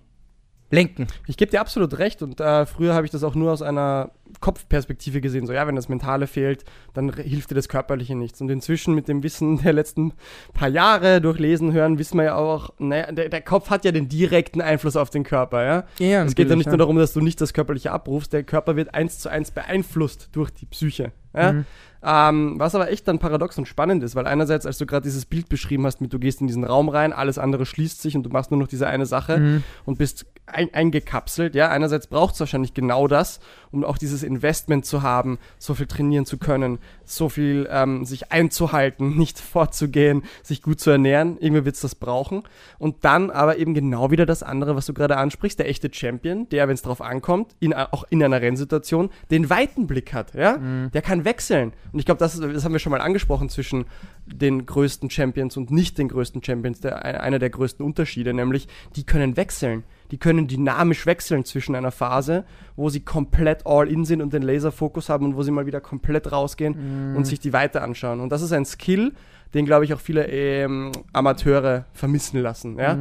[0.70, 1.08] lenken.
[1.28, 4.12] Ich gebe dir absolut recht und äh, früher habe ich das auch nur aus einer
[4.42, 5.48] Kopfperspektive gesehen.
[5.48, 8.42] So, ja, wenn das Mentale fehlt, dann hilft dir das Körperliche nichts.
[8.42, 10.14] Und inzwischen mit dem Wissen der letzten
[10.54, 13.92] paar Jahre durch Lesen, Hören, wissen wir ja auch, naja, der, der Kopf hat ja
[13.92, 15.84] den direkten Einfluss auf den Körper, ja.
[16.00, 16.72] Ja, es geht ja nicht ja.
[16.72, 20.30] nur darum, dass du nicht das Körperliche abrufst, der Körper wird eins zu eins beeinflusst
[20.34, 21.14] durch die Psyche.
[21.34, 21.54] Ja?
[21.54, 21.66] Mhm.
[22.04, 25.26] Ähm, was aber echt dann paradox und spannend ist, weil einerseits, als du gerade dieses
[25.26, 28.24] Bild beschrieben hast, mit du gehst in diesen Raum rein, alles andere schließt sich und
[28.24, 29.64] du machst nur noch diese eine Sache Mhm.
[29.86, 33.40] und bist ein, eingekapselt, ja, einerseits braucht es wahrscheinlich genau das,
[33.72, 38.32] um auch dieses Investment zu haben, so viel trainieren zu können, so viel ähm, sich
[38.32, 42.44] einzuhalten, nicht fortzugehen, sich gut zu ernähren, irgendwie wird es das brauchen.
[42.80, 46.48] Und dann aber eben genau wieder das andere, was du gerade ansprichst, der echte Champion,
[46.50, 50.58] der, wenn es drauf ankommt, in, auch in einer Rennsituation, den weiten Blick hat, ja,
[50.94, 51.74] der kann wechseln.
[51.92, 53.86] Und ich glaube, das, das haben wir schon mal angesprochen zwischen
[54.26, 58.68] den größten Champions und nicht den größten Champions, der, ein- einer der größten Unterschiede, nämlich
[58.96, 59.84] die können wechseln.
[60.12, 64.41] Die können dynamisch wechseln zwischen einer Phase, wo sie komplett all in sind und den
[64.41, 68.20] Laserfokus haben und wo sie mal wieder komplett rausgehen und sich die weiter anschauen.
[68.20, 69.13] Und das ist ein Skill,
[69.54, 72.78] den, glaube ich, auch viele ähm, Amateure vermissen lassen.
[72.78, 72.98] Ja?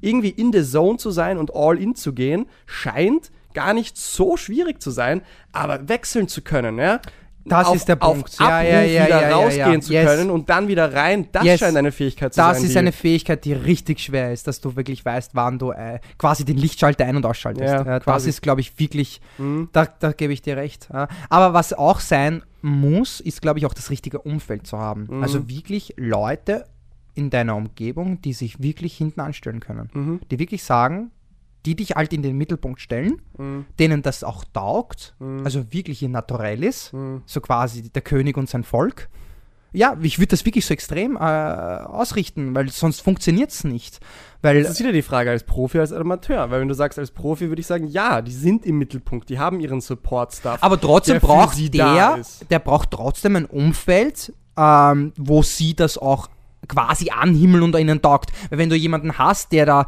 [0.00, 4.36] Irgendwie in der Zone zu sein und all in zu gehen, scheint gar nicht so
[4.36, 5.22] schwierig zu sein,
[5.52, 7.00] aber wechseln zu können, ja.
[7.48, 8.28] Das auf, ist der Punkt.
[8.28, 10.06] Auf Ja, Abruf ja, ja, wieder ja, ja, rausgehen zu Yes.
[10.06, 11.60] können und dann wieder rein, das Yes.
[11.60, 12.64] scheint eine Fähigkeit zu Das sein.
[12.66, 16.00] ist die- eine Fähigkeit, die richtig schwer ist, dass du wirklich weißt, wann du äh,
[16.18, 17.64] quasi den Lichtschalter ein- und ausschaltest.
[17.72, 19.68] Ja, das ist, glaube ich, wirklich, Mhm.
[19.72, 20.88] da, da gebe ich dir recht.
[21.28, 25.06] Aber was auch sein muss, ist, glaube ich, auch das richtige Umfeld zu haben.
[25.08, 25.22] Mhm.
[25.22, 26.64] Also wirklich Leute
[27.14, 29.90] in deiner Umgebung, die sich wirklich hinten anstellen können.
[29.92, 30.20] Mhm.
[30.30, 31.10] Die wirklich sagen,
[31.66, 33.66] die dich halt in den Mittelpunkt stellen, Mhm.
[33.78, 35.44] denen das auch taugt, Mhm.
[35.44, 37.22] also wirklich ihr Naturell ist, Mhm.
[37.26, 39.08] so quasi der König und sein Volk.
[39.72, 44.00] Ja, ich würde das wirklich so extrem äh, ausrichten, weil sonst funktioniert es nicht.
[44.40, 46.50] Weil Das ist wieder die Frage, als Profi, als Amateur.
[46.50, 49.38] Weil wenn du sagst, als Profi, würde ich sagen, ja, die sind im Mittelpunkt, die
[49.38, 50.62] haben ihren Support-Staff.
[50.62, 52.18] Aber trotzdem der braucht der,
[52.48, 56.28] der braucht trotzdem ein Umfeld, ähm, wo sie das auch
[56.66, 58.30] quasi anhimmeln und ihnen taugt.
[58.48, 59.86] Weil wenn du jemanden hast, der da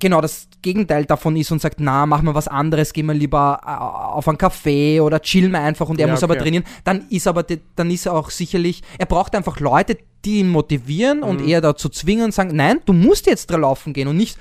[0.00, 3.60] genau das Gegenteil davon ist und sagt, na, mach mal was anderes, geh mal lieber
[3.64, 6.42] äh, auf einen Café oder chill mal einfach und er Ja, muss aber okay.
[6.42, 7.44] trainieren, dann ist aber
[7.76, 11.24] dann ist er auch sicherlich, er braucht einfach Leute, die ihn motivieren Mhm.
[11.24, 14.36] und eher dazu zwingen und sagen, nein, du musst jetzt da laufen gehen und nicht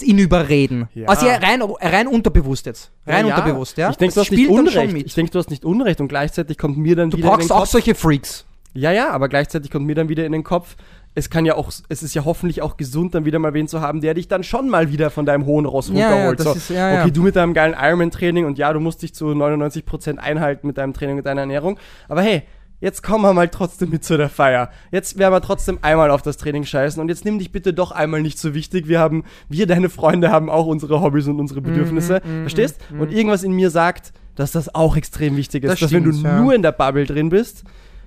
[0.00, 0.88] ihn überreden.
[0.94, 1.06] Ja.
[1.08, 2.90] Also ja, rein, rein unterbewusst jetzt.
[3.06, 3.90] Rein Ja, unterbewusst, ja.
[3.90, 4.96] Ich denke, du hast nicht Unrecht.
[5.06, 7.52] Ich denke, du hast nicht Unrecht und gleichzeitig kommt mir dann Du wieder in brauchst
[7.52, 8.44] auch solche Freaks.
[8.74, 10.76] Ja, ja, aber gleichzeitig kommt mir dann wieder in den Kopf,
[11.14, 13.80] es kann ja auch, es ist ja hoffentlich auch gesund, dann wieder mal wen zu
[13.80, 16.38] haben, der dich dann schon mal wieder von deinem hohen Ross Ja, ja, runterholt.
[16.40, 17.02] das so, ist- ja, ja.
[17.02, 20.78] okay, du mit deinem geilen Ironman-Training und ja, du musst dich zu 99% einhalten mit
[20.78, 21.78] deinem Training und deiner Ernährung.
[22.08, 22.44] Aber hey,
[22.80, 24.70] jetzt kommen wir mal trotzdem mit zu der Feier.
[24.90, 27.92] Jetzt werden wir trotzdem einmal auf das Training scheißen und jetzt nimm dich bitte doch
[27.92, 28.88] einmal nicht so wichtig.
[28.88, 32.20] Wir haben, wir, deine Freunde, haben auch unsere Hobbys und unsere Mhm, Bedürfnisse.
[32.40, 32.80] Verstehst?
[32.98, 35.72] Und irgendwas in mir sagt, dass das auch extrem wichtig ist.
[35.72, 36.40] Das dass wenn du stimmt, ja.
[36.40, 37.64] nur in der Bubble drin bist,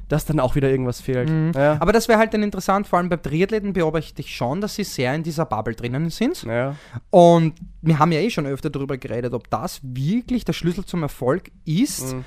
[0.08, 1.30] dass dann auch wieder irgendwas fehlt.
[1.56, 1.78] Ja.
[1.82, 4.84] Aber das wäre halt dann interessant, vor allem bei Triathleten beobachte ich schon, dass sie
[4.84, 6.44] sehr in dieser Bubble drinnen sind.
[6.44, 6.76] Ja.
[7.10, 11.02] Und wir haben ja eh schon öfter darüber geredet, ob das wirklich der Schlüssel zum
[11.04, 12.24] Erfolg ist, Mhm.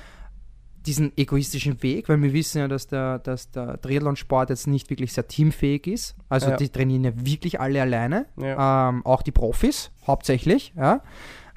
[0.85, 5.13] diesen egoistischen Weg, weil wir wissen ja, dass der, dass der Triathlonsport jetzt nicht wirklich
[5.13, 6.15] sehr teamfähig ist.
[6.29, 6.57] Also Ja.
[6.57, 8.89] die trainieren ja wirklich alle alleine, Ja.
[8.89, 10.73] ähm, auch die Profis hauptsächlich.
[10.77, 11.01] Ja.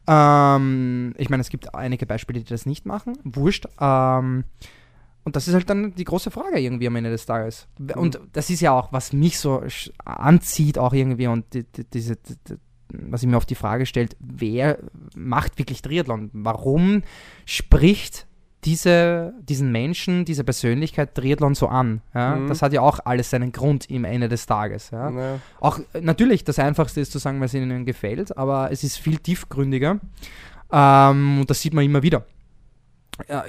[0.09, 3.17] Ähm, ich meine, es gibt einige Beispiele, die das nicht machen.
[3.25, 3.67] Wurscht.
[3.81, 4.45] Ähm,
[5.25, 7.69] und das ist halt dann die große Frage irgendwie am Ende des Tages.
[7.95, 9.63] Und das ist ja auch, was mich so
[10.05, 12.57] anzieht, auch irgendwie und die, die, diese, die,
[12.93, 14.79] was ich mir auf die Frage stellt, wer
[15.15, 16.31] macht wirklich Triathlon?
[16.33, 17.03] Warum
[17.47, 18.27] spricht
[18.65, 22.03] diese, diesen Menschen, diese Persönlichkeit Triathlon so an?
[22.15, 22.37] Ja?
[22.37, 22.49] Mhm.
[22.49, 24.91] Das hat ja auch alles seinen Grund im Ende des Tages.
[24.91, 25.11] Ja?
[25.11, 25.39] Ja.
[25.61, 30.01] Auch natürlich, das Einfachste ist zu sagen, es ihnen gefällt, aber es ist viel tiefgründiger.
[30.73, 32.25] Ähm, und das sieht man immer wieder.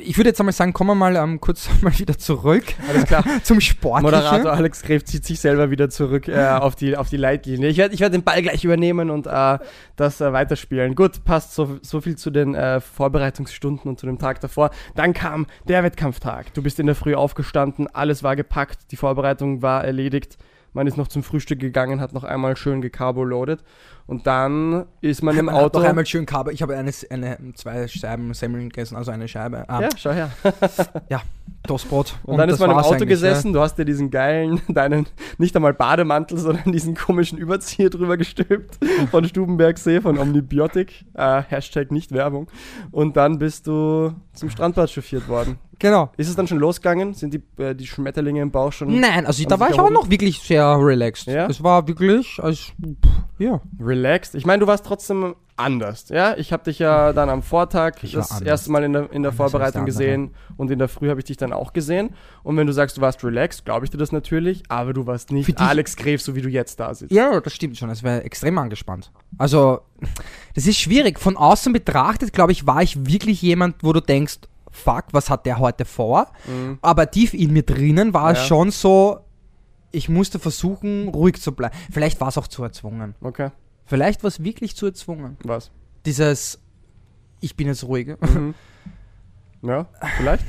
[0.02, 3.24] Ich würde jetzt einmal sagen, kommen wir mal ähm, kurz mal wieder zurück Alles klar.
[3.44, 4.04] zum Sportlichen.
[4.04, 7.70] Moderator Alex Gref zieht sich selber wieder zurück äh, auf, die, auf die Leitlinie.
[7.70, 9.60] Ich werde ich werd den Ball gleich übernehmen und äh,
[9.96, 10.96] das äh, weiterspielen.
[10.96, 14.72] Gut, passt so, so viel zu den äh, Vorbereitungsstunden und zu dem Tag davor.
[14.96, 16.54] Dann kam der Wettkampftag.
[16.54, 20.38] Du bist in der Früh aufgestanden, alles war gepackt, die Vorbereitung war erledigt.
[20.74, 23.64] Man ist noch zum Frühstück gegangen, hat noch einmal schön gecarbo-loaded
[24.06, 25.80] und dann ist man im Man Auto.
[25.80, 26.54] noch einmal schön Kabel.
[26.54, 29.70] Ich habe eine, eine, zwei Scheiben Semmeln gegessen, also eine Scheibe.
[29.70, 30.32] Ah, ja, schau her.
[31.10, 31.22] ja,
[31.68, 32.16] Toastbrot.
[32.24, 35.08] Und, dann das ist man im Auto gesessen, du hast dir diesen geilen, deinen,
[35.38, 38.80] nicht einmal Bademantel, sondern diesen komischen Überzieher drüber gestülpt
[39.12, 42.48] von Stubenbergsee, von Omnibiotic, äh, Hashtag nicht Werbung.
[42.92, 45.60] Und dann bist du zum Strandbad chauffiert worden.
[45.84, 46.10] Genau.
[46.16, 47.14] Ist es dann schon losgegangen?
[47.14, 50.10] Sind die, äh, die Schmetterlinge im Bauch schon Nein, also da war ich auch noch
[50.10, 51.28] wirklich sehr relaxed.
[51.28, 51.46] Ja?
[51.48, 52.72] Es war wirklich, also,
[53.38, 53.60] ja.
[53.82, 54.34] relaxed?
[54.36, 56.38] Ich meine, du warst trotzdem anders, ja?
[56.38, 59.32] Ich habe dich ja dann am Vortag Ich das erste Mal in der, in der
[59.32, 62.12] Anders Vorbereitung gesehen und in der Früh habe ich dich dann auch gesehen.
[62.44, 65.34] Und wenn du sagst, du warst relaxed, glaube ich dir das natürlich, aber du warst
[65.34, 67.12] nicht Alex Gref, so wie du jetzt da sitzt.
[67.12, 67.90] Ja, das stimmt schon.
[67.90, 69.12] Es war extrem angespannt.
[69.38, 69.82] Also,
[70.56, 71.20] das ist schwierig.
[71.20, 74.40] Von außen betrachtet, glaube ich, war ich wirklich jemand, wo du denkst,
[74.74, 76.28] fuck, was hat der heute vor?
[76.48, 76.80] Mhm.
[76.82, 78.46] Aber tief in mir drinnen war es Ja.
[78.46, 79.20] schon so,
[79.92, 81.74] ich musste versuchen, ruhig zu bleiben.
[81.92, 83.16] Vielleicht war es auch zu erzwungen.
[83.22, 83.52] Okay,
[83.86, 85.38] Vielleicht war es wirklich zu erzwungen.
[85.44, 85.72] was?
[86.06, 86.60] Dieses,
[87.40, 88.08] ich bin jetzt ruhig.
[88.20, 88.54] Mhm.
[89.62, 90.44] Ja, vielleicht.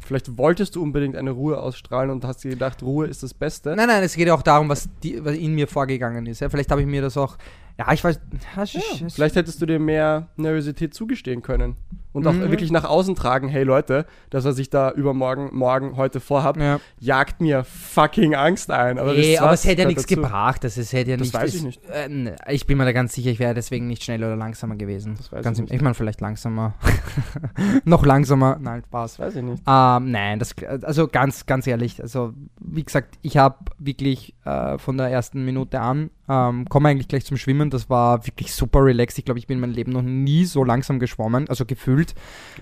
[0.00, 3.74] Vielleicht wolltest du unbedingt eine Ruhe ausstrahlen und hast dir gedacht, Ruhe ist das Beste.
[3.76, 6.40] Nein, nein, es geht ja auch darum, was, die, was in mir vorgegangen ist.
[6.40, 6.48] Ja?
[6.48, 7.36] Vielleicht habe ich mir das auch,
[7.76, 8.20] ja, ich weiß,
[8.56, 11.76] ja, es es- Vielleicht hättest du dir mehr Nervosität zugestehen können.
[12.16, 12.50] Und auch Mhm.
[12.50, 16.80] wirklich nach außen tragen, hey Leute, das, was ich da übermorgen, morgen, heute vorhab, ja.
[16.98, 18.98] jagt mir fucking Angst ein.
[18.98, 20.16] Aber, Nee, aber es hätte ja nichts dazu.
[20.22, 20.64] gebracht.
[20.64, 21.80] Das, es hätte ja Das nicht, weiß ich nicht.
[21.90, 25.14] Äh, ich bin mir da ganz sicher, ich wäre deswegen nicht schneller oder langsamer gewesen.
[25.18, 25.74] Das weiß ganz ich nicht.
[25.74, 26.74] ich meine, vielleicht langsamer.
[27.84, 28.58] Noch langsamer.
[28.60, 29.18] Nein, Spaß.
[29.18, 29.62] Weiß ich nicht.
[29.66, 34.96] Ähm, nein, das, also ganz, ganz ehrlich, also wie gesagt, ich habe wirklich äh, von
[34.96, 37.70] der ersten Minute an Ähm, komme eigentlich gleich zum Schwimmen.
[37.70, 39.16] Das war wirklich super relaxed.
[39.18, 42.05] Ich glaube, ich bin in meinem Leben noch nie so langsam geschwommen, also gefühlt.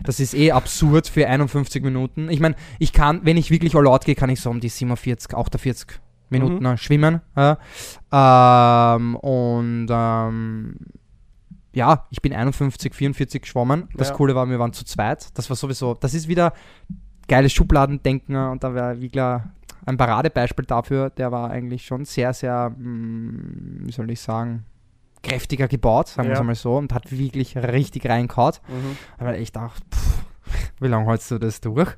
[0.02, 2.28] Das ist eh absurd für 51 Minuten.
[2.30, 4.68] Ich meine, ich kann, wenn ich wirklich all out gehe, kann ich so um die
[4.68, 6.76] 47, 48 Minuten Mhm.
[6.76, 7.20] schwimmen.
[7.36, 7.58] Ja.
[8.12, 10.76] Ähm, und ähm,
[11.72, 13.88] ja, ich bin 51, 44 geschwommen.
[13.94, 14.14] Das Ja.
[14.14, 15.28] Coole war, wir waren zu zweit.
[15.36, 16.52] Das war sowieso, das ist wieder
[17.28, 19.50] geiles Schubladendenken und da wäre Wiegler
[19.86, 21.10] ein Paradebeispiel dafür.
[21.10, 24.64] Der war eigentlich schon sehr, sehr, mm, wie soll ich sagen,
[25.24, 26.40] kräftiger gebaut, sagen wir Ja.
[26.40, 28.54] es mal so, und hat wirklich richtig reingehauen.
[28.68, 28.96] Mhm.
[29.18, 30.24] Aber ich dachte, pff,
[30.80, 31.96] wie lange hältst du das durch?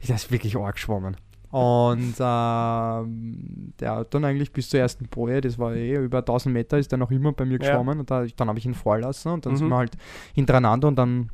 [0.00, 1.16] Ich ist wirklich arg geschwommen.
[1.50, 6.52] Und ähm, der hat dann eigentlich bis zur ersten Boje, das war eh über 1000
[6.52, 7.58] Meter, ist er noch immer bei mir Ja.
[7.58, 9.56] geschwommen und da, dann habe ich ihn vorlassen und dann Mhm.
[9.58, 9.92] sind wir halt
[10.34, 11.30] hintereinander und dann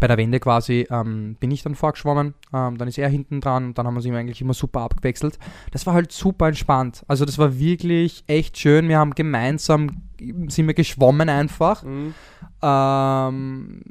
[0.00, 3.66] bei der Wende quasi ähm, bin ich dann vorgeschwommen, ähm, dann ist er hinten dran
[3.66, 5.38] und dann haben wir uns eigentlich immer super abgewechselt.
[5.70, 7.04] Das war halt super entspannt.
[7.08, 8.88] Also das war wirklich echt schön.
[8.88, 10.02] Wir haben gemeinsam,
[10.48, 12.14] sind wir geschwommen einfach Mhm.
[12.62, 13.82] ähm,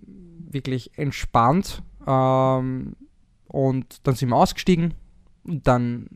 [0.49, 1.81] wirklich entspannt.
[2.07, 2.95] Ähm,
[3.47, 4.93] und dann sind wir ausgestiegen.
[5.43, 6.07] Und dann,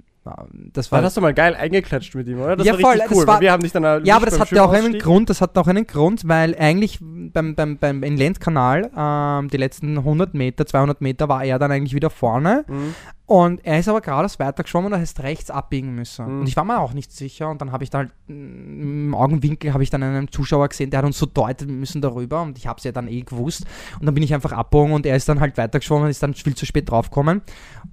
[0.73, 0.97] das war.
[0.99, 2.55] Dann hast du mal geil eingeklatscht mit ihm, oder?
[2.55, 3.27] Das Ja, war voll, richtig das cool.
[3.27, 4.97] war- wir haben dich dann ja, aber das beim hat ja auch einen.
[4.99, 9.97] Grund, das hat auch einen Grund, weil eigentlich beim, beim, beim Inlandkanal, ähm, die letzten
[9.99, 12.95] 100 Meter, 200 Meter war er dann eigentlich wieder vorne Mhm.
[13.27, 16.25] Und er ist aber geradeaus weitergeschwommen und er heißt rechts abbiegen müssen.
[16.27, 16.39] Mhm.
[16.41, 19.15] Und ich war mir auch nicht sicher und dann habe ich da halt mm, im
[19.15, 22.43] Augenwinkel habe ich dann einen Zuschauer gesehen, der hat uns so deutet, wir müssen darüber
[22.43, 23.65] und ich habe es ja dann eh gewusst.
[23.99, 26.35] Und dann bin ich einfach abgebogen und er ist dann halt weitergeschwommen und ist dann
[26.35, 27.41] viel zu spät draufgekommen.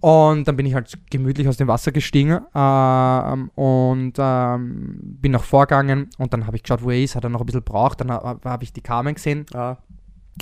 [0.00, 5.44] Und dann bin ich halt gemütlich aus dem Wasser gestiegen ähm, und ähm, bin nach
[5.44, 8.02] vorgegangen und dann habe ich geschaut, wo er ist, hat er noch ein bisschen braucht,
[8.02, 9.78] dann habe hab ich die Carmen gesehen Ah,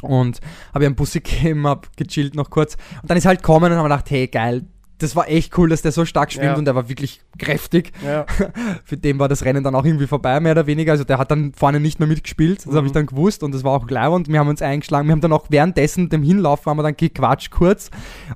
[0.03, 0.41] und
[0.73, 2.77] habe ihr einen Bussi gegeben, habe gechillt noch kurz.
[3.03, 4.65] Und dann ist er halt gekommen und haben gedacht, hey geil,
[5.03, 6.55] das war echt cool, dass der so stark schwimmt Ja.
[6.57, 7.93] und der war wirklich kräftig.
[8.05, 8.27] ja.
[8.85, 10.93] Für den war das Rennen dann auch irgendwie vorbei, mehr oder weniger.
[10.93, 12.95] Also der hat dann vorne nicht mehr mitgespielt, das habe ich Mhm.
[12.95, 15.09] dann gewusst und das war auch klar und wir haben uns eingeschlagen.
[15.09, 17.91] Wir haben dann auch währenddessen dem Hinlaufen haben wir dann gequatscht kurz.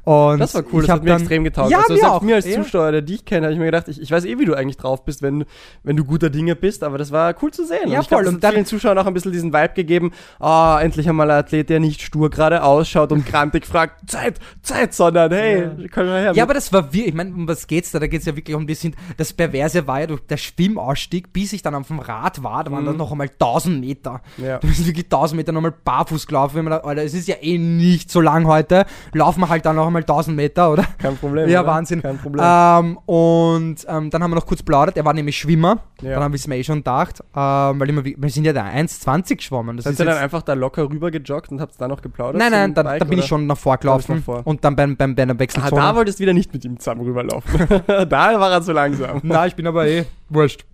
[0.04, 1.70] Und Das war cool, ich das hat mir dann, extrem getaugt.
[1.70, 2.22] Ja, also mir selbst auch.
[2.22, 2.62] mir als Ja.
[2.62, 4.76] Zuschauer, der dich kennt, habe ich mir gedacht, ich, ich weiß eh, wie du eigentlich
[4.76, 5.44] drauf bist, wenn,
[5.82, 7.88] wenn du guter Dinge bist, aber das war cool zu sehen.
[7.88, 8.18] Ja, und ich voll.
[8.24, 11.30] das Und hat dann- vielen Zuschauern auch ein bisschen diesen Vibe gegeben, ah, endlich einmal
[11.30, 16.08] ein Athlet, der nicht stur gerade ausschaut und grantig fragt, Zeit, Zeit, sondern hey, können
[16.10, 16.32] wir her.
[16.34, 17.98] Ja, aber das war wir, ich meine, um was geht's da?
[17.98, 21.52] Da geht's ja wirklich um, wir sind, das Perverse war ja durch der Schwimmausstieg, bis
[21.52, 24.20] ich dann auf dem Rad war, da waren dann noch einmal 1000 Meter.
[24.36, 24.44] Mhm.
[24.44, 24.58] Ja.
[24.58, 26.58] Du bist wirklich 1000 Meter nochmal barfuß gelaufen.
[26.58, 28.86] Ich gedacht, Alter, es ist ja eh nicht so lang heute.
[29.12, 30.84] Laufen wir halt dann noch einmal 1000 Meter, oder?
[30.98, 31.48] kein Problem.
[31.48, 31.70] Ja, oder?
[31.70, 32.02] Wahnsinn.
[32.02, 32.44] Kein Problem.
[32.46, 34.96] Ähm, und ähm, dann haben wir noch kurz plaudert.
[34.96, 35.78] Er war nämlich Schwimmer.
[36.02, 36.14] Ja.
[36.14, 37.20] Dann habe ich es mir eh schon gedacht.
[37.34, 39.76] Ähm, weil immer, wir sind ja da 1,20 geschwommen.
[39.76, 42.38] Das Seid ist ihr dann einfach da locker rüber gejoggt und habt dann noch geplaudert?
[42.38, 43.28] nein, nein, dann, Bike, dann bin ich oder?
[43.28, 44.22] schon nach vorgelaufen.
[44.22, 44.46] Vor.
[44.46, 45.80] Und dann beim, beim, bei der Ah, Wechselzone.
[45.80, 47.66] da wolltest du wieder nicht mit ihm zusammen rüberlaufen.
[47.86, 49.20] da war er zu langsam.
[49.22, 50.64] Nein, ich bin aber eh wurscht.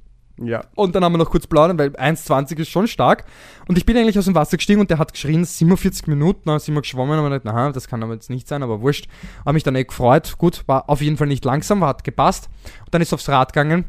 [0.42, 0.62] Ja.
[0.74, 3.24] Und dann haben wir noch kurz plaudern, weil 1,20 ist schon stark.
[3.68, 6.58] Und ich bin eigentlich aus dem Wasser gestiegen und der hat geschrien, 47 Minuten, dann
[6.58, 9.06] sind wir geschwommen und gedacht, na, das kann aber jetzt nicht sein, aber wurscht.
[9.40, 10.36] Habe mich dann eh gefreut.
[10.38, 12.48] Gut, war auf jeden Fall nicht langsam, hat gepasst.
[12.80, 13.84] Und dann ist aufs Rad gegangen,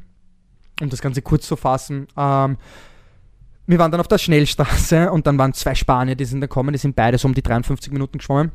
[0.82, 2.08] um das Ganze kurz zu fassen.
[2.18, 2.58] Ähm,
[3.66, 6.74] wir waren dann auf der Schnellstraße und dann waren zwei Spanier, die sind da gekommen,
[6.74, 8.52] die sind beide so um die 53 Minuten geschwommen.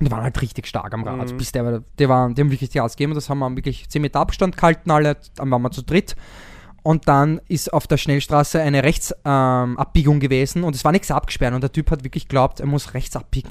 [0.00, 1.32] Und die waren halt richtig stark am Rad.
[1.32, 1.36] Mhm.
[1.36, 3.14] Bis der, die, waren, die haben wirklich die Gas gegeben.
[3.14, 5.16] Das haben wir wirklich 10 Meter Abstand gehalten, alle.
[5.36, 6.16] Dann waren wir zu dritt.
[6.82, 11.54] Und dann ist auf der Schnellstraße eine Rechtsabbiegung ähm, gewesen und es war nichts abgesperrt
[11.54, 13.48] und der Typ hat wirklich geglaubt, er muss rechts abbiegen.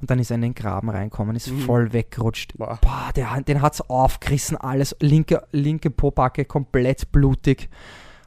[0.00, 1.58] Und dann ist er in den Graben reinkommen, ist Mhm.
[1.62, 2.56] voll weggerutscht.
[2.56, 2.78] Boah.
[3.16, 4.96] Der, den hat's aufgerissen, alles.
[5.00, 7.68] Linke, linke Pobacke komplett blutig.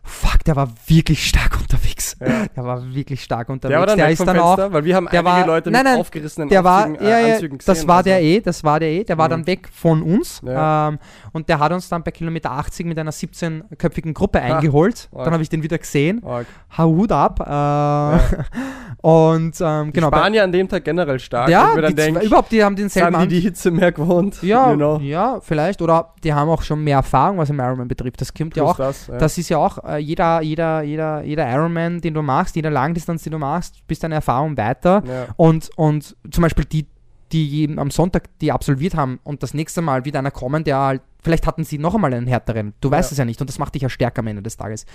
[0.05, 2.15] Fuck, der war wirklich stark unterwegs.
[2.19, 2.45] Ja.
[2.55, 3.71] Der war wirklich stark unterwegs.
[3.71, 5.71] Der war dann weg ist dann Fenster, auch, weil wir haben der einige war- Leute
[5.71, 8.09] nein, mit nein, aufgerissenen der war, Aufzügen, ja, äh, ja, Anzügen das gesehen, war also-
[8.09, 9.31] der eh, das war der eh, der war Mhm.
[9.31, 10.89] dann weg von uns Ja.
[10.89, 10.99] ähm,
[11.31, 15.09] und der hat uns dann bei Kilometer 80 mit einer 17-köpfigen Gruppe eingeholt.
[15.13, 15.23] arg.
[15.23, 16.21] Dann habe ich den wieder gesehen.
[16.25, 16.47] Arg.
[16.77, 17.39] Hut ab.
[17.39, 18.43] Äh,
[19.01, 20.07] Und ähm, Die genau.
[20.07, 21.49] Spanier an dem Tag generell stark.
[21.49, 24.41] ja, die, zwei- überhaupt, die haben denselben haben die die Hitze mehr gewohnt?
[24.41, 24.97] Ja, you know.
[24.99, 25.81] ja, vielleicht.
[25.81, 28.21] Oder die haben auch schon mehr Erfahrung, was im Ironman betrifft.
[28.21, 28.77] Das kommt ja Plus auch.
[28.77, 29.17] das, ja.
[29.17, 33.23] Das ist ja auch äh, jeder, jeder, jeder, jeder Ironman, den du machst, jede Langdistanz,
[33.23, 35.03] die du machst, bist deine Erfahrung weiter.
[35.05, 35.27] ja.
[35.37, 36.87] Und, und zum Beispiel die,
[37.31, 41.01] die am Sonntag die absolviert haben und das nächste Mal wieder einer kommen, der halt,
[41.23, 42.73] vielleicht hatten sie noch einmal einen härteren.
[42.81, 43.13] Du weißt Ja.
[43.13, 44.85] es ja nicht und das macht dich ja stärker am Ende des Tages.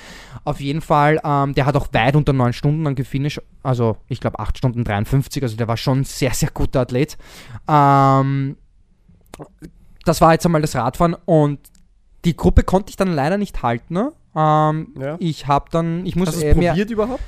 [0.44, 4.20] Auf jeden Fall, ähm, der hat auch weit unter neun Stunden dann gefinisht, also ich
[4.20, 7.16] glaube 8 Stunden 53, also der war schon ein sehr, sehr guter Athlet.
[7.68, 8.56] Ähm,
[10.04, 11.58] das war jetzt einmal das Radfahren und
[12.24, 13.94] die Gruppe konnte ich dann leider nicht halten.
[13.94, 14.12] Ne?
[14.38, 15.16] Ähm, Ja.
[15.18, 17.22] Ich habe dann, ich muss Hast äh, probiert überhaupt?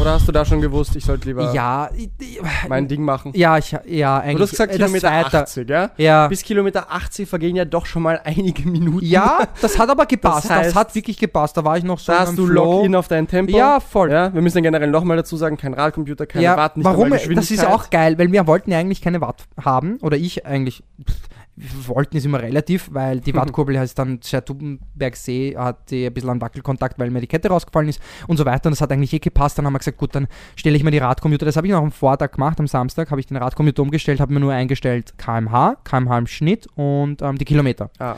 [0.00, 2.38] Oder hast du da schon gewusst, ich sollte lieber Ja, ich- ich-
[2.68, 3.32] mein Ding machen?
[3.34, 4.36] ja, ich, ja, eigentlich.
[4.36, 5.38] Du hast gesagt äh, das Kilometer Zweite.
[5.42, 5.90] 80, ja?
[5.96, 6.28] Ja.
[6.28, 9.04] Bis Kilometer 80 vergehen ja doch schon mal einige Minuten.
[9.04, 10.44] Ja, das hat aber gepasst.
[10.44, 11.56] Das, heißt, hat wirklich gepasst.
[11.56, 12.74] Da war ich noch so Da hast du Flow.
[12.76, 13.56] Login auf dein Tempo.
[13.56, 14.12] Ja, voll.
[14.12, 17.10] Ja, wir müssen ja generell nochmal dazu sagen, kein Radcomputer, keine ja, Watt, nicht warum?
[17.10, 19.96] Das ist auch geil, weil wir wollten ja eigentlich keine Watt haben.
[20.02, 20.84] Oder ich eigentlich.
[21.04, 21.16] pff,
[21.56, 26.40] wollten ist immer relativ, weil die Wattkurbel heißt dann Schertubenbergsee hat die ein bisschen einen
[26.40, 28.68] Wackelkontakt, weil mir die Kette rausgefallen ist und so weiter.
[28.68, 29.58] Und das hat eigentlich eh gepasst.
[29.58, 31.46] Dann haben wir gesagt, gut, dann stelle ich mir die Radcomputer.
[31.46, 34.32] Das habe ich noch am Vortag gemacht, am Samstag habe ich den Radcomputer umgestellt, habe
[34.32, 37.90] mir nur eingestellt kmh, kmh im Schnitt und ähm, die Kilometer.
[37.98, 38.16] Ah,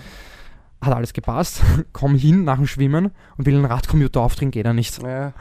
[0.81, 1.61] Hat alles gepasst.
[1.93, 5.03] Komm hin nach dem Schwimmen und will den Radcomputer aufdrehen, geht er nicht.
[5.03, 5.33] ja.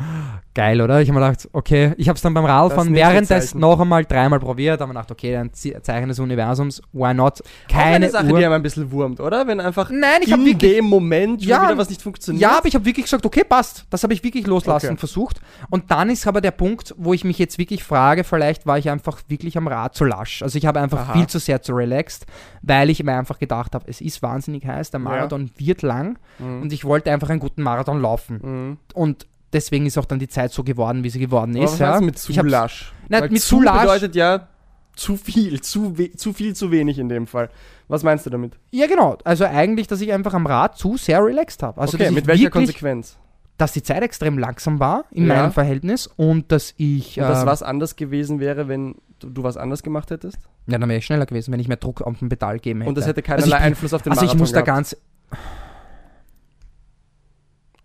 [0.56, 1.00] Geil, oder?
[1.02, 4.39] Ich habe mir gedacht, okay, ich habe es dann beim Radfahren währenddessen noch einmal dreimal
[4.39, 7.41] probiert, aber mir gedacht, okay, ein Ze- Zeichen des Universums, why not?
[7.41, 8.39] Auch Keine eine Sache, Uhr.
[8.39, 9.45] die einem ein bisschen wurmt, oder?
[9.45, 12.41] Wenn einfach Nein, ich in habe wirklich, dem Moment schon Ja, wieder was nicht funktioniert.
[12.41, 13.86] ja, aber ich habe wirklich gesagt, okay, passt.
[13.91, 14.97] Das habe ich wirklich loslassen Okay.
[14.97, 15.39] versucht.
[15.69, 18.89] Und dann ist aber der Punkt, wo ich mich jetzt wirklich frage, vielleicht war ich
[18.89, 20.41] einfach wirklich am Rad zu lasch.
[20.41, 21.13] Also ich habe einfach Aha.
[21.13, 22.26] viel zu sehr zu relaxed,
[22.63, 25.27] weil ich mir einfach gedacht habe, es ist wahnsinnig heiß, der Marathon
[25.58, 26.62] wird lang Mhm.
[26.63, 28.40] und ich wollte einfach einen guten Marathon laufen.
[28.44, 28.78] Mhm.
[28.94, 31.72] Und deswegen ist auch dann die Zeit so geworden, wie sie geworden Aber ist.
[31.74, 32.00] was ja.
[32.00, 32.92] du mit zu Ich lasch?
[33.10, 34.48] Nein, mit zu zu lasch- bedeutet ja
[34.96, 37.50] zu viel, zu, zu viel, zu wenig in dem Fall.
[37.88, 38.54] Was meinst du damit?
[38.72, 39.18] Ja, genau.
[39.24, 41.80] Also eigentlich, dass ich einfach am Rad zu sehr relaxed habe.
[41.80, 43.18] Also okay, dass mit ich welcher Konsequenz?
[43.58, 45.36] dass die Zeit extrem langsam war in Ja.
[45.36, 47.20] meinem Verhältnis und dass ich.
[47.20, 50.38] Und das ähm, was anders gewesen wäre, wenn du, du was anders gemacht hättest?
[50.68, 52.90] Ja, dann wäre ich schneller gewesen, wenn ich mehr Druck auf den Pedal geben hätte.
[52.90, 54.62] Und das hätte also keinerlei ich, bin- Einfluss auf den Also ich Marathon muss da
[54.62, 54.98] ganz.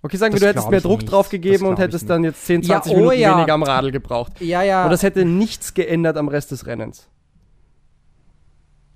[0.05, 1.13] Okay, sagen wir, das du hättest mehr ich Druck nicht.
[1.13, 3.37] drauf gegeben und ich hättest dann jetzt 10, Ja, 20 oh Minuten ja.
[3.37, 4.41] weniger am Radl gebraucht.
[4.41, 4.85] Ja, ja.
[4.85, 7.09] Und das hätte nichts geändert am Rest des Rennens.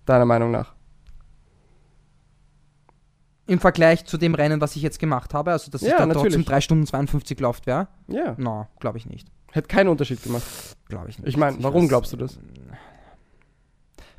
[0.05, 0.75] Deiner Meinung nach.
[3.47, 6.07] Im Vergleich zu dem Rennen, was ich jetzt gemacht habe, also dass ich Ja, da
[6.07, 6.35] natürlich.
[6.35, 7.87] trotzdem 3 Stunden 52 läuft wäre.
[8.09, 9.29] Ja, No, glaube ich nicht.
[9.53, 10.43] hätte keinen Unterschied gemacht.
[10.89, 11.29] Glaube ich nicht.
[11.29, 12.41] Ich meine, warum glaubst du das?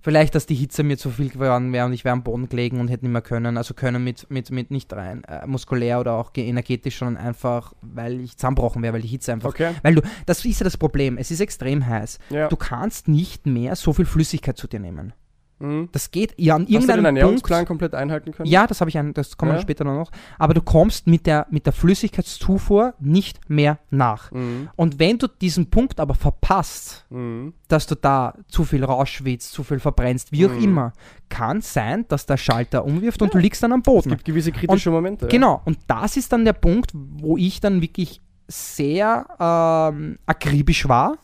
[0.01, 2.79] Vielleicht, dass die Hitze mir zu viel geworden wäre und ich wäre am Boden gelegen
[2.79, 3.57] und hätte nicht mehr können.
[3.57, 7.73] Also können mit, mit, mit nicht rein äh, muskulär oder auch ge- energetisch, sondern einfach,
[7.81, 9.49] weil ich zusammenbrochen wäre, weil die Hitze einfach.
[9.49, 9.71] Okay.
[9.83, 11.17] Weil du, das ist ja das Problem.
[11.17, 12.19] Es ist extrem heiß.
[12.29, 12.47] Ja.
[12.47, 15.13] Du kannst nicht mehr so viel Flüssigkeit zu dir nehmen.
[15.60, 15.89] Mhm.
[15.91, 17.67] Das geht ja an Hast du den irgendeinem Ernährungsplan Punkt.
[17.67, 18.48] komplett einhalten können?
[18.50, 19.62] Ja, das habe ich ein, das kommen wir Ja.
[19.62, 20.12] später noch.
[20.38, 24.32] Aber du kommst mit der, mit der Flüssigkeitszufuhr nicht mehr nach.
[24.32, 24.70] Mhm.
[24.76, 27.54] Und wenn du diesen Punkt aber verpasst, Mhm.
[27.67, 30.63] dass du da zu viel rausschwitzt, zu viel verbrennst, wie auch Mhm.
[30.63, 30.93] immer,
[31.30, 33.32] kann sein, dass der Schalter umwirft und Ja.
[33.34, 34.10] du liegst dann am Es Boden.
[34.10, 35.26] gibt gewisse kritische Momente.
[35.26, 35.30] ja.
[35.30, 41.17] Genau, und das ist dann der Punkt, wo ich dann wirklich sehr ähm, akribisch war,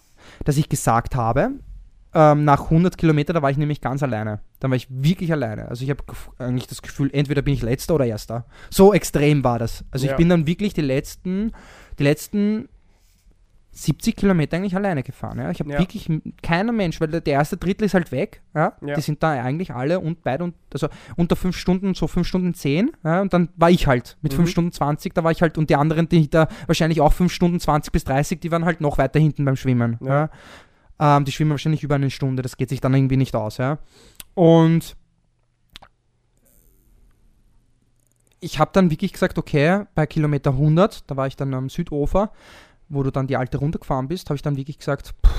[0.43, 1.51] dass ich gesagt habe,
[2.15, 4.39] ähm, nach 100 Kilometern, da war ich nämlich ganz alleine.
[4.59, 5.67] Dann war ich wirklich alleine.
[5.67, 6.03] Also ich habe
[6.37, 8.45] eigentlich das Gefühl, entweder bin ich letzter oder erster.
[8.69, 9.83] So extrem war das.
[9.91, 10.11] Also Ja.
[10.13, 11.51] ich bin dann wirklich die letzten,
[11.99, 12.69] die letzten
[13.75, 15.39] 70 Kilometer eigentlich alleine gefahren.
[15.39, 15.49] Ja.
[15.49, 15.79] Ich habe Ja.
[15.79, 16.07] wirklich
[16.43, 18.43] keiner Mensch, weil der, der erste Drittel ist halt weg.
[18.53, 18.73] Ja.
[18.85, 18.93] Ja.
[18.93, 22.53] Die sind da eigentlich alle und beide und also unter 5 Stunden, so 5 Stunden
[22.53, 22.91] 10.
[23.03, 23.21] Ja.
[23.21, 24.35] Und dann war ich halt mit Mhm.
[24.37, 27.31] 5 Stunden 20, da war ich halt und die anderen, die da wahrscheinlich auch 5
[27.33, 29.97] Stunden 20 bis 30, die waren halt noch weiter hinten beim Schwimmen.
[30.01, 30.29] Ja.
[30.99, 33.57] Ähm, die schwimmen wahrscheinlich über eine Stunde, das geht sich dann irgendwie nicht aus.
[33.57, 33.79] Ja.
[34.35, 34.95] Und
[38.39, 42.31] ich habe dann wirklich gesagt, okay, bei Kilometer 100, da war ich dann am Südufer,
[42.89, 45.33] wo du dann die alte Runde gefahren bist, habe ich dann wirklich gesagt, pff,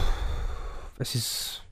[0.98, 1.62] es ist,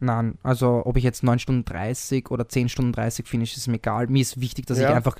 [0.00, 3.76] nein, also ob ich jetzt 9 Stunden 30 oder 10 Stunden 30 finish, ist mir
[3.76, 4.06] egal.
[4.06, 4.88] Mir ist wichtig, dass Ja.
[4.90, 5.16] ich einfach,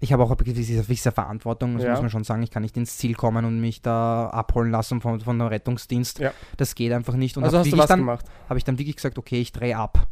[0.00, 1.90] ich habe auch eine gewisse, Verantwortung, das Ja.
[1.92, 2.42] muss man schon sagen.
[2.42, 6.18] Ich kann nicht ins Ziel kommen und mich da abholen lassen von, von dem Rettungsdienst.
[6.18, 6.32] Ja.
[6.56, 7.36] Das geht einfach nicht.
[7.36, 8.26] Und Also hast du was dann, gemacht?
[8.48, 10.06] habe ich dann wirklich gesagt, okay, ich drehe ab.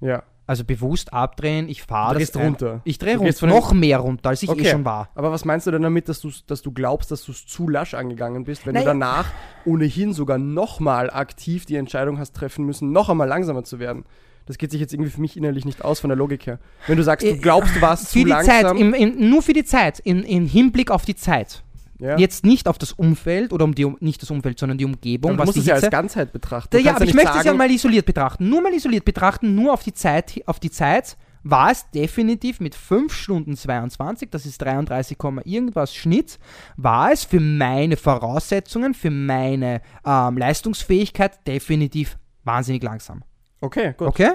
[0.00, 0.22] Ja.
[0.46, 2.80] Also bewusst abdrehen, ich fahre das ein- runter.
[2.82, 4.62] Ich drehe runter, noch mehr runter, als ich Okay.
[4.62, 5.08] eh schon war.
[5.14, 7.68] Aber was meinst du denn damit, dass du, dass du glaubst, dass du es zu
[7.68, 8.86] lasch angegangen bist, wenn Naja.
[8.86, 9.26] du danach
[9.64, 14.04] ohnehin sogar nochmal aktiv die Entscheidung hast treffen müssen, noch einmal langsamer zu werden?
[14.50, 16.58] Das geht sich jetzt irgendwie für mich innerlich nicht aus von der Logik her.
[16.88, 18.62] Wenn du sagst, du Äh, glaubst, du warst Für zu die langsam.
[18.62, 21.62] Zeit, im, im, nur für die Zeit, in, im Hinblick auf die Zeit.
[22.00, 22.18] ja.
[22.18, 25.34] Jetzt nicht auf das Umfeld oder um die, nicht das Umfeld, sondern die Umgebung.
[25.34, 26.76] du was musst es ja als Ganzheit betrachten.
[26.76, 28.48] Du ja, aber ich nicht möchte es ja sagen, mal isoliert betrachten.
[28.48, 32.74] Nur mal isoliert betrachten, nur auf die Zeit, auf die Zeit war es definitiv mit
[32.74, 36.40] 5 Stunden 22, das ist 33, Komma irgendwas Schnitt,
[36.76, 43.22] war es für meine Voraussetzungen, für meine ähm, Leistungsfähigkeit definitiv wahnsinnig langsam.
[43.60, 44.08] Okay, gut.
[44.08, 44.32] Okay?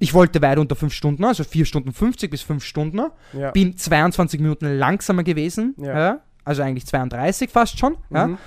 [0.00, 3.00] Ich wollte weit unter 5 Stunden, also 4 Stunden 50 bis 5 Stunden.
[3.32, 3.50] Ja.
[3.50, 5.98] Bin 22 Minuten langsamer gewesen, Ja.
[5.98, 6.20] ja.
[6.44, 8.38] also eigentlich 32 fast schon, Mhm.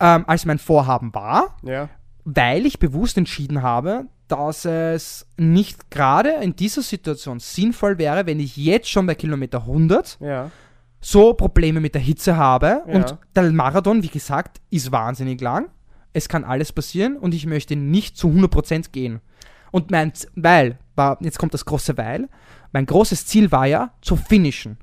[0.00, 1.56] ähm, als mein Vorhaben war
[2.24, 8.40] weil ich bewusst entschieden habe, dass es nicht gerade in dieser Situation sinnvoll wäre, wenn
[8.40, 10.50] ich jetzt schon bei Kilometer 100 Ja.
[11.00, 15.66] so Probleme mit der Hitze habe und der Marathon, wie gesagt, ist wahnsinnig lang.
[16.14, 19.20] Es kann alles passieren und ich möchte nicht zu 100% gehen.
[19.74, 22.28] Und mein, weil, war, jetzt kommt das große Weil,
[22.70, 24.78] mein großes Ziel war ja, zu finishen.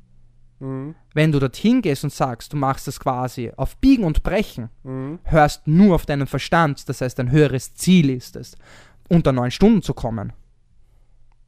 [0.59, 0.95] Mhm.
[1.13, 5.19] Wenn du dorthin gehst und sagst, du machst das quasi auf Biegen und Brechen, Mhm.
[5.23, 8.57] hörst nur auf deinen Verstand, das heißt, ein höheres Ziel ist es,
[9.07, 10.33] unter neun Stunden zu kommen,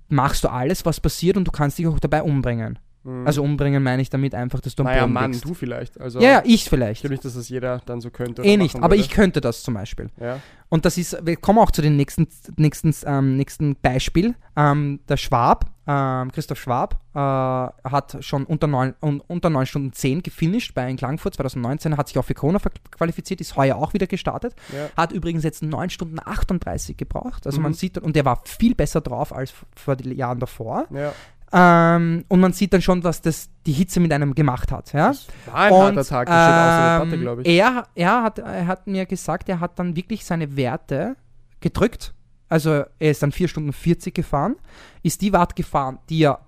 [0.07, 2.79] machst du alles, was passiert und du kannst dich auch dabei umbringen.
[3.03, 3.27] Mhm.
[3.27, 5.45] Also umbringen meine ich damit einfach, dass du am naja, Boden Mann, liegst.
[5.45, 5.99] du vielleicht.
[5.99, 7.01] Also, Ja, ja, ich Ich vielleicht.
[7.01, 8.43] glaube nicht, dass das jeder dann so könnte.
[8.43, 9.01] Eh nicht, aber würde.
[9.01, 10.09] ich könnte das zum Beispiel.
[10.19, 10.39] Ja.
[10.69, 12.27] Und das ist, wir kommen auch zu dem nächsten,
[12.57, 14.35] nächsten, ähm, nächsten Beispiel.
[14.55, 19.93] Ähm, der Schwab, ähm, Christoph Schwab, äh, hat schon unter 9, un, unter 9 Stunden
[19.93, 22.59] 10 gefinisht bei in Klangfurt 2019, hat sich auch für Corona
[22.91, 24.55] qualifiziert, ist heuer auch wieder gestartet.
[24.71, 24.89] Ja.
[24.97, 27.45] Hat übrigens jetzt 9 Stunden 38 gebraucht.
[27.45, 27.63] Also Mhm.
[27.63, 30.85] man sieht, und der war viel besser drauf als vor den Jahren davor.
[30.91, 31.11] ja.
[31.53, 34.91] Ähm, und man sieht dann schon, was das die Hitze mit einem gemacht hat.
[34.93, 35.13] Ja?
[35.45, 37.47] War ein Und, harter Tag, das der Platte, ähm, glaube ich.
[37.47, 41.15] Er, er, hat, er hat mir gesagt, er hat dann wirklich seine Werte
[41.59, 42.13] gedrückt.
[42.49, 44.55] Also er ist dann 4 Stunden 40 gefahren,
[45.01, 46.39] ist die Watt gefahren, die er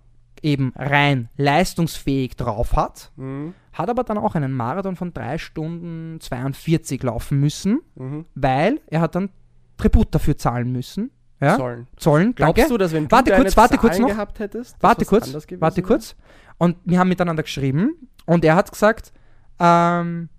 [0.44, 3.54] eben rein leistungsfähig drauf hat, Mhm.
[3.74, 8.26] hat aber dann auch einen Marathon von 3 Stunden 42 laufen müssen, Mhm.
[8.36, 9.30] weil er hat dann
[9.78, 11.10] Tribut dafür zahlen müssen.
[11.46, 11.56] Ja?
[11.58, 11.88] Sollen.
[11.98, 12.70] Zollen, Glaubst danke.
[12.74, 14.10] du, dass wenn du Warte deine kurz, warte kurz Zahlen noch.
[14.16, 15.88] gehabt hättest, Warte kurz, warte wäre?
[15.88, 16.16] kurz.
[16.58, 19.12] Und wir haben miteinander geschrieben und er hat gesagt,
[19.60, 20.30] ähm,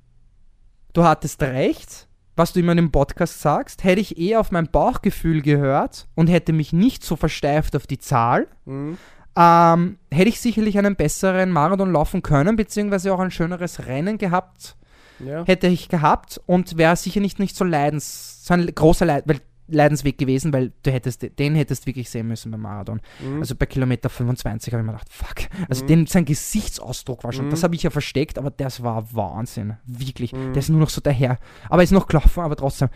[0.92, 4.68] du hattest recht, was du immer in dem Podcast sagst, hätte ich eher auf mein
[4.70, 8.98] Bauchgefühl gehört und hätte mich nicht so versteift auf die Zahl, Mhm.
[9.36, 14.76] ähm, hätte ich sicherlich einen besseren Marathon laufen können, beziehungsweise auch ein schöneres Rennen gehabt,
[15.18, 15.44] Ja.
[15.46, 19.40] hätte ich gehabt und wäre sicher nicht, nicht so leidens, so ein großer Leid, weil,
[19.68, 23.00] Leidensweg gewesen, weil du hättest, den hättest wirklich sehen müssen beim Marathon.
[23.20, 23.40] Mhm.
[23.40, 25.48] Also bei Kilometer 25 habe ich mir gedacht, fuck.
[25.68, 25.88] Also Mhm.
[25.88, 27.50] den, sein Gesichtsausdruck war schon, Mhm.
[27.50, 29.76] das habe ich ja versteckt, aber das war Wahnsinn.
[29.86, 30.32] Wirklich.
[30.32, 30.52] Mhm.
[30.52, 31.38] Der ist nur noch so daher.
[31.68, 32.88] Aber ist noch gelaufen, aber trotzdem.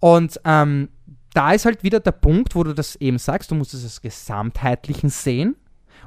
[0.00, 0.88] Und ähm,
[1.34, 4.00] da ist halt wieder der Punkt, wo du das eben sagst, du musst es als
[4.02, 5.56] Gesamtheitlichen sehen.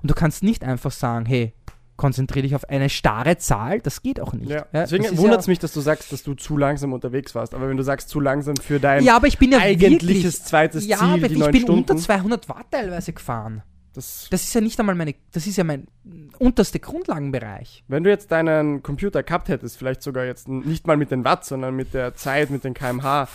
[0.02, 1.54] Und du kannst nicht einfach sagen, hey,
[2.02, 4.50] konzentriere dich auf eine starre Zahl, das geht auch nicht.
[4.50, 4.66] Ja.
[4.74, 7.54] Deswegen wundert es ja, mich, dass du sagst, dass du zu langsam unterwegs warst.
[7.54, 10.44] Aber wenn du sagst, zu langsam für dein ja, aber ich bin ja eigentliches wirklich,
[10.44, 13.62] zweites ja, Ziel, aber die ich bin Stunden, unter 200 Watt teilweise gefahren.
[13.94, 15.86] das, Das ist ja nicht einmal meine, das ist ja mein
[16.40, 17.84] unterste Grundlagenbereich.
[17.88, 21.46] wenn du jetzt deinen Computer gehabt hättest, vielleicht sogar jetzt nicht mal mit den Watt,
[21.46, 23.28] sondern mit der Zeit, mit den kmh,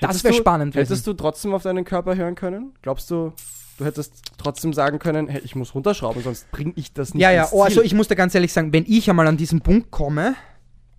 [0.00, 0.74] Das wäre spannend.
[0.76, 2.72] Hättest du trotzdem auf deinen Körper hören können?
[2.80, 3.34] Glaubst du,
[3.78, 7.30] du hättest trotzdem sagen können, hey, ich muss runterschrauben, sonst bringe ich das nicht Ja,
[7.30, 9.90] ja, oh, also ich muss dir ganz ehrlich sagen, wenn ich einmal an diesen Punkt
[9.90, 10.34] komme,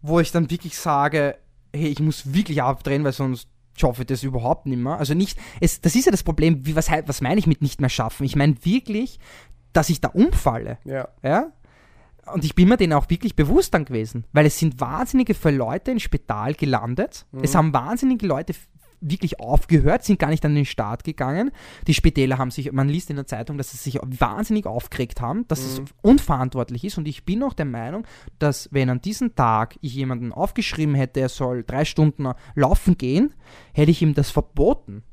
[0.01, 1.37] wo ich dann wirklich sage,
[1.73, 3.47] hey, ich muss wirklich abdrehen, weil sonst
[3.77, 4.97] schaffe ich das überhaupt nicht mehr.
[4.97, 7.81] Also nicht, es, das ist ja das Problem, wie, was, was meine ich mit nicht
[7.81, 8.25] mehr schaffen?
[8.25, 9.19] Ich meine wirklich,
[9.73, 11.51] dass ich da umfalle, Ja, ja.
[12.33, 15.57] Und ich bin mir denen auch wirklich bewusst dann gewesen, weil es sind wahnsinnige viele
[15.57, 17.27] Leute ins Spital gelandet.
[17.31, 17.43] Mhm.
[17.43, 18.55] Es haben wahnsinnige Leute
[19.09, 21.51] wirklich aufgehört, sind gar nicht an den Start gegangen.
[21.87, 25.47] Die Spitäler haben sich, man liest in der Zeitung, dass sie sich wahnsinnig aufgeregt haben,
[25.47, 26.97] dass es unverantwortlich ist.
[26.97, 28.05] Und ich bin auch der Meinung,
[28.39, 33.33] dass wenn an diesem Tag ich jemanden aufgeschrieben hätte, er soll drei Stunden laufen gehen,
[33.73, 35.03] hätte ich ihm das verboten.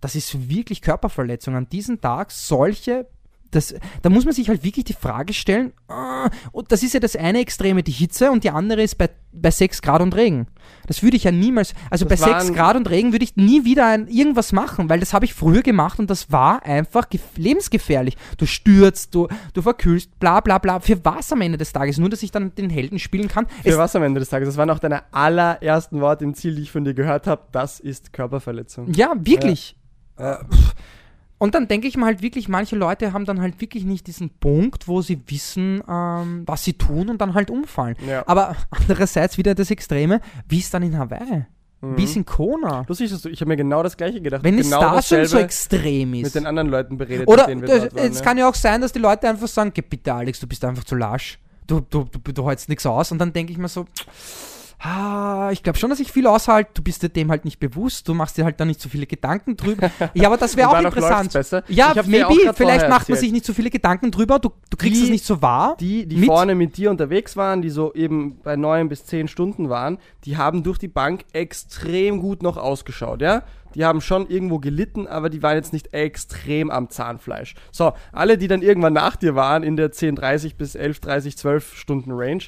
[0.00, 1.54] Das ist wirklich Körperverletzung.
[1.56, 3.06] An diesem Tag solche
[3.50, 7.00] das, da muss man sich halt wirklich die Frage stellen, ah, und das ist ja
[7.00, 10.46] das eine Extreme, die Hitze, und die andere ist bei, bei 6 Grad und Regen.
[10.86, 13.36] Das würde ich ja niemals, also Das bei 6 waren- Grad und Regen würde ich
[13.36, 17.06] nie wieder ein, irgendwas machen, weil das habe ich früher gemacht und das war einfach
[17.08, 18.16] gef- lebensgefährlich.
[18.38, 20.80] Du stürzt, du, du verkühlst, bla bla bla.
[20.80, 21.98] Für was am Ende des Tages?
[21.98, 23.46] Nur, dass ich dann den Helden spielen kann.
[23.62, 24.48] für Es, was am Ende des Tages?
[24.48, 27.42] Das waren auch deine allerersten Worte im Ziel, die ich von dir gehört habe.
[27.52, 28.92] Das ist Körperverletzung.
[28.94, 29.76] ja, wirklich.
[30.18, 30.34] Ja.
[30.40, 30.44] Äh.
[31.42, 34.28] Und dann denke ich mir halt wirklich, manche Leute haben dann halt wirklich nicht diesen
[34.28, 37.96] Punkt, wo sie wissen, ähm, was sie tun und dann halt umfallen.
[38.06, 38.24] Ja.
[38.26, 41.46] Aber andererseits wieder das Extreme, wie ist dann in Hawaii?
[41.82, 42.84] Wie ist in Kona?
[42.86, 44.44] Lustig, dass du, ich habe mir genau das gleiche gedacht.
[44.44, 46.24] Wenn es genau da schon so extrem ist.
[46.24, 48.10] mit den anderen Leuten beredet, Oder mit denen wir das- dort waren.
[48.12, 48.24] es ja.
[48.24, 50.84] kann ja auch sein, dass die Leute einfach sagen, geh bitte Alex, du bist einfach
[50.84, 51.38] zu lasch.
[51.66, 53.12] Du, du, du, du hältst nichts aus.
[53.12, 53.86] Und dann denke ich mir so,
[54.80, 56.70] ah, ich glaube schon, dass ich viel aushalte.
[56.74, 58.08] Du bist dir dem halt nicht bewusst.
[58.08, 59.90] Du machst dir halt da nicht so viele Gedanken drüber.
[60.14, 61.32] Ja, aber das wäre auch interessant.
[61.68, 62.52] Ja, maybe.
[62.54, 64.38] Vielleicht macht man sich nicht so viele Gedanken drüber.
[64.38, 65.76] Du, du kriegst Die- es nicht so wahr.
[65.80, 69.28] Die, die Mit- vorne mit dir unterwegs waren, die so eben bei neun bis zehn
[69.28, 73.42] Stunden waren, die haben durch die Bank extrem gut noch ausgeschaut, ja?
[73.76, 77.54] Die haben schon irgendwo gelitten, aber die waren jetzt nicht extrem am Zahnfleisch.
[77.70, 82.10] So, alle, die dann irgendwann nach dir waren, in der 10.30 bis 11.30, 12 Stunden
[82.10, 82.42] Range,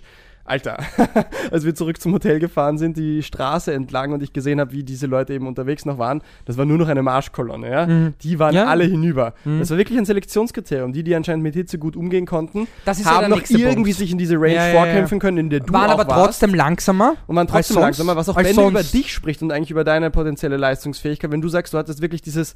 [0.45, 0.79] Alter,
[1.53, 4.83] als wir zurück zum Hotel gefahren sind, die Straße entlang und ich gesehen habe, wie
[4.83, 7.87] diese Leute eben unterwegs noch waren, das war nur noch eine Marschkolonne, ja.
[7.87, 8.15] Mhm.
[8.23, 8.65] Die waren Ja.
[8.67, 9.35] alle hinüber.
[9.45, 9.61] Mhm.
[9.61, 10.93] Das war wirklich ein Selektionskriterium.
[10.93, 13.75] Die, die anscheinend mit Hitze gut umgehen konnten, Das ist ja haben der noch irgendwie
[13.75, 13.95] Punkt.
[13.99, 14.81] sich in diese Range Ja, ja, ja.
[14.81, 16.25] vorkämpfen können, in der du waren aber warst.
[16.41, 17.15] trotzdem langsamer.
[17.29, 20.11] Und man trotzdem sonst- langsamer, was auch Ben über dich spricht und eigentlich über deine
[20.11, 21.31] potenzielle Leistungsfähigkeit.
[21.31, 22.55] Wenn du sagst, du hattest wirklich dieses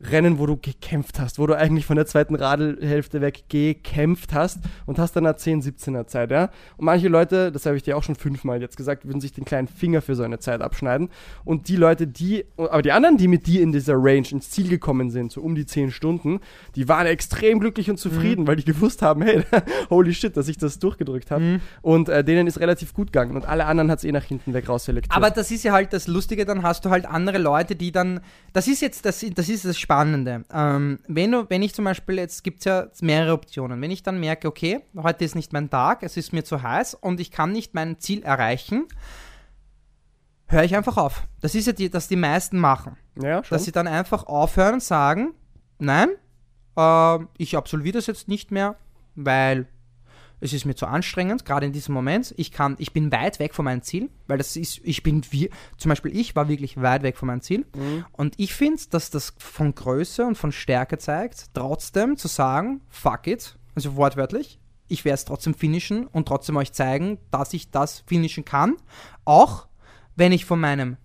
[0.00, 4.58] Rennen, wo du gekämpft hast, wo du eigentlich von der zweiten Radelhälfte weg gekämpft hast
[4.86, 6.50] und hast dann eine 10, 17er Zeit, ja.
[6.76, 9.44] Und manche Leute, das habe ich dir auch schon fünfmal jetzt gesagt, würden sich den
[9.44, 11.08] kleinen Finger für so eine Zeit abschneiden.
[11.44, 14.68] Und die Leute, die, aber die anderen, die mit dir in dieser Range ins Ziel
[14.68, 16.40] gekommen sind, so um die 10 Stunden,
[16.74, 17.98] die waren extrem glücklich und Mhm.
[18.10, 19.42] zufrieden, weil die gewusst haben, hey,
[19.90, 21.42] holy shit, dass ich das durchgedrückt habe.
[21.42, 21.60] Mhm.
[21.82, 23.36] Und äh, denen ist relativ gut gegangen.
[23.36, 25.14] Und alle anderen hat es eh nach hinten weg rausselektiert.
[25.14, 28.20] Aber das ist ja halt das Lustige, dann hast du halt andere Leute, die dann,
[28.52, 30.44] das ist jetzt, das, das ist das Spannende.
[30.52, 34.02] Ähm, wenn, du, wenn ich zum Beispiel, jetzt gibt es ja mehrere Optionen, wenn ich
[34.02, 37.30] dann merke, okay, heute ist nicht mein Tag, es ist mir zu heiß und ich
[37.32, 38.86] kann nicht mein Ziel erreichen,
[40.46, 41.26] höre ich einfach auf.
[41.40, 42.96] Das ist ja die, das die meisten machen.
[43.20, 43.40] ja.
[43.42, 45.34] Dass sie dann einfach aufhören und sagen,
[45.78, 46.10] nein,
[46.76, 48.76] äh, ich absolviere das jetzt nicht mehr,
[49.16, 49.66] weil
[50.42, 52.34] es ist mir zu anstrengend, gerade in diesem Moment.
[52.36, 55.50] Ich kann, ich bin weit weg von meinem Ziel, weil das ist, ich bin wie,
[55.76, 57.64] zum Beispiel ich war wirklich weit weg von meinem Ziel.
[58.10, 63.28] Und ich finde, dass das von Größe und von Stärke zeigt, trotzdem zu sagen, fuck
[63.28, 68.02] it, also wortwörtlich, ich werde es trotzdem finishen und trotzdem euch zeigen, dass ich das
[68.06, 68.76] finishen kann.
[69.24, 69.68] Auch
[70.16, 70.96] wenn ich von meinem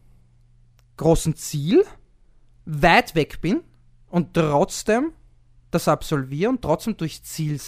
[0.97, 1.85] großen Ziel
[2.65, 3.61] weit weg bin
[4.09, 5.13] und trotzdem
[5.69, 7.59] das absolviere und trotzdem durchs Ziel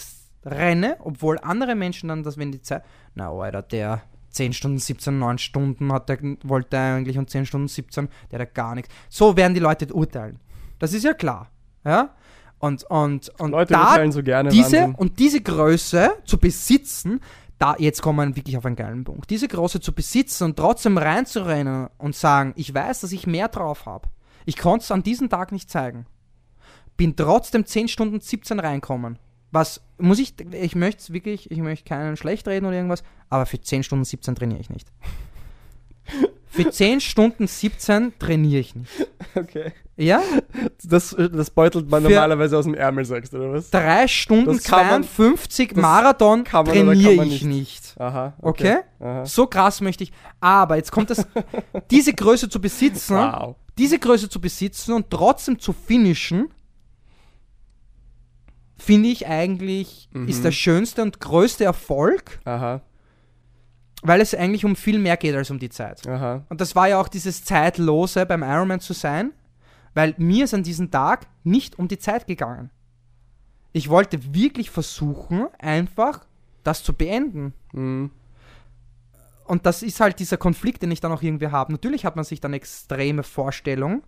[0.44, 2.84] renne, obwohl andere Menschen dann das, wenn die Zeit,
[3.14, 7.46] na Alter, der 10 Stunden 17, 9 Stunden hat der, wollte er eigentlich und 10
[7.46, 8.92] Stunden 17, der hat gar nichts.
[9.08, 10.38] So werden die Leute urteilen.
[10.78, 11.50] Das ist ja klar.
[11.84, 12.14] Ja?
[12.58, 14.50] Und, und, und Leute da urteilen so gerne.
[14.50, 14.94] diese Wahnsinn.
[14.94, 17.20] und diese Größe zu besitzen,
[17.58, 19.28] da jetzt kommen wir wirklich auf einen geilen Punkt.
[19.30, 23.86] Diese Größe zu besitzen und trotzdem reinzurennen und sagen, ich weiß, dass ich mehr drauf
[23.86, 24.08] habe.
[24.46, 26.06] Ich konnte es an diesem Tag nicht zeigen.
[26.96, 29.18] Bin trotzdem 10 Stunden 17 reinkommen.
[29.52, 33.46] Was muss ich, ich möchte es wirklich, ich möchte keinen schlecht reden oder irgendwas, aber
[33.46, 34.88] für 10 Stunden 17 trainiere ich nicht.
[36.52, 38.90] Für 10 Stunden 17 trainiere ich nicht.
[39.36, 39.72] Okay.
[39.96, 40.20] Ja?
[40.82, 43.70] Das, das beutelt man Für- normalerweise aus dem Ärmel, sagst du, oder was?
[43.70, 47.94] Drei Stunden Das kann man- 52 das Marathon kann man kann trainiere ich nicht.
[48.00, 48.34] Aha.
[48.42, 48.78] Okay?
[48.98, 49.24] Aha.
[49.26, 50.12] So krass möchte ich.
[50.40, 51.24] Aber jetzt kommt das,
[51.92, 53.54] diese Größe zu besitzen, Wow.
[53.78, 56.48] diese Größe zu besitzen und trotzdem zu finishen,
[58.80, 60.28] finde ich eigentlich, Mhm.
[60.28, 62.80] ist der schönste und größte Erfolg, Aha.
[64.02, 66.06] weil es eigentlich um viel mehr geht als um die Zeit.
[66.08, 66.44] Aha.
[66.48, 69.32] Und das war ja auch dieses Zeitlose beim Ironman zu sein,
[69.94, 72.70] weil mir ist an diesem Tag nicht um die Zeit gegangen.
[73.72, 76.24] Ich wollte wirklich versuchen, einfach
[76.64, 77.52] das zu beenden.
[77.72, 78.10] Mhm.
[79.44, 81.72] Und das ist halt dieser Konflikt, den ich dann auch irgendwie habe.
[81.72, 84.02] Natürlich hat man sich dann extreme Vorstellungen,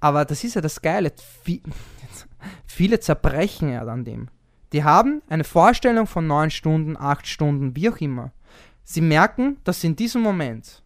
[0.00, 1.12] aber das ist ja das Geile.
[2.46, 4.28] Vi- Viele zerbrechen ja an dem.
[4.72, 8.32] Die haben eine Vorstellung von neun Stunden, acht Stunden, wie auch immer.
[8.84, 10.82] Sie merken, dass sie in diesem Moment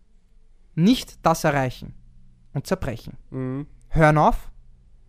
[0.75, 1.95] nicht das erreichen
[2.55, 3.17] und zerbrechen.
[3.31, 3.67] Mhm.
[3.89, 4.51] Hören auf,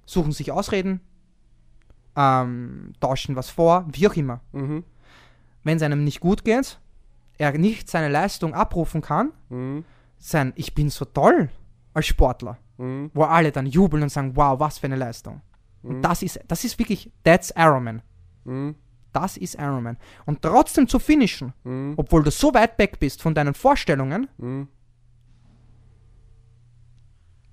[0.05, 1.01] suchen sich Ausreden,
[2.15, 4.83] ähm, tauschen was vor, wie auch immer Mhm.
[5.63, 6.79] wenn es einem nicht gut geht,
[7.37, 9.85] er nicht seine Leistung abrufen kann, Mhm.
[10.17, 11.49] sein Ich bin so toll
[11.93, 13.11] als Sportler, Mhm.
[13.13, 15.41] wo alle dann jubeln und sagen, wow, was für eine Leistung.
[15.84, 18.01] Und das ist, das ist wirklich, that's Ironman.
[18.45, 18.75] Mhm.
[19.13, 19.97] Das ist Ironman.
[20.25, 21.93] Und trotzdem zu finishen, Mhm.
[21.97, 24.67] obwohl du so weit weg bist von deinen Vorstellungen, Mhm.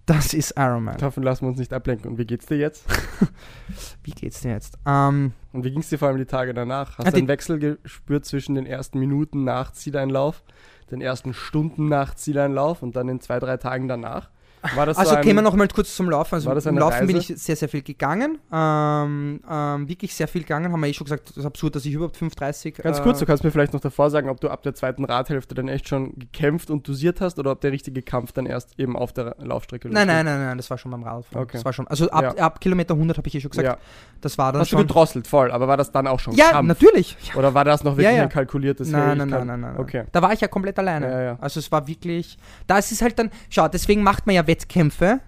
[0.07, 0.97] das ist Ironman.
[0.97, 2.13] Davon lassen wir uns nicht ablenken.
[2.13, 2.85] Und wie geht's dir jetzt?
[4.03, 4.79] Wie geht's dir jetzt?
[4.87, 6.97] Ähm, Und wie ging's dir vor allem die Tage danach?
[6.99, 10.43] Hast du einen Wechsel gespürt zwischen den ersten Minuten nach Zieleinlauf,
[10.91, 14.31] den ersten Stunden nach Zieleinlauf und dann den zwei, drei Tagen danach?
[14.63, 16.35] Also so ein, kämen wir noch mal kurz zum Laufen.
[16.35, 17.33] Also im Laufen bin Reise?
[17.35, 18.39] ich sehr, sehr viel gegangen.
[18.53, 20.73] Ähm, ähm, wirklich sehr viel gegangen.
[20.73, 22.83] Haben wir eh schon gesagt, das ist absurd, dass ich überhaupt 5,30.
[22.83, 25.05] Ganz äh, kurz, du kannst mir vielleicht noch davor sagen, ob du ab der zweiten
[25.05, 28.79] Radhälfte dann echt schon gekämpft und dosiert hast oder ob der richtige Kampf dann erst
[28.79, 31.43] eben auf der Laufstrecke Nein, nein, nein, nein, das war schon beim Radfahren.
[31.45, 31.53] Okay.
[31.59, 31.87] Das war schon.
[31.89, 32.45] Also ab, Ja.
[32.45, 33.67] ab Kilometer 100 habe ich eh schon gesagt.
[33.67, 33.77] Ja.
[34.21, 34.87] Das war dann Hast du schon.
[34.87, 36.69] gedrosselt, voll, aber war das dann auch schon Ja, Kampf?
[36.69, 37.17] natürlich.
[37.37, 38.23] Oder war das noch wirklich Ja, ja.
[38.25, 39.77] ein kalkuliertes Nein, nein, nein, nein, nein.
[39.79, 40.05] Okay.
[40.13, 41.11] Da war ich ja komplett alleine.
[41.11, 41.39] Ja, ja.
[41.41, 42.37] Also es war wirklich.
[42.67, 43.31] Da ist es halt dann.
[43.51, 45.21] Schau, deswegen macht man ja Wettkämpfe.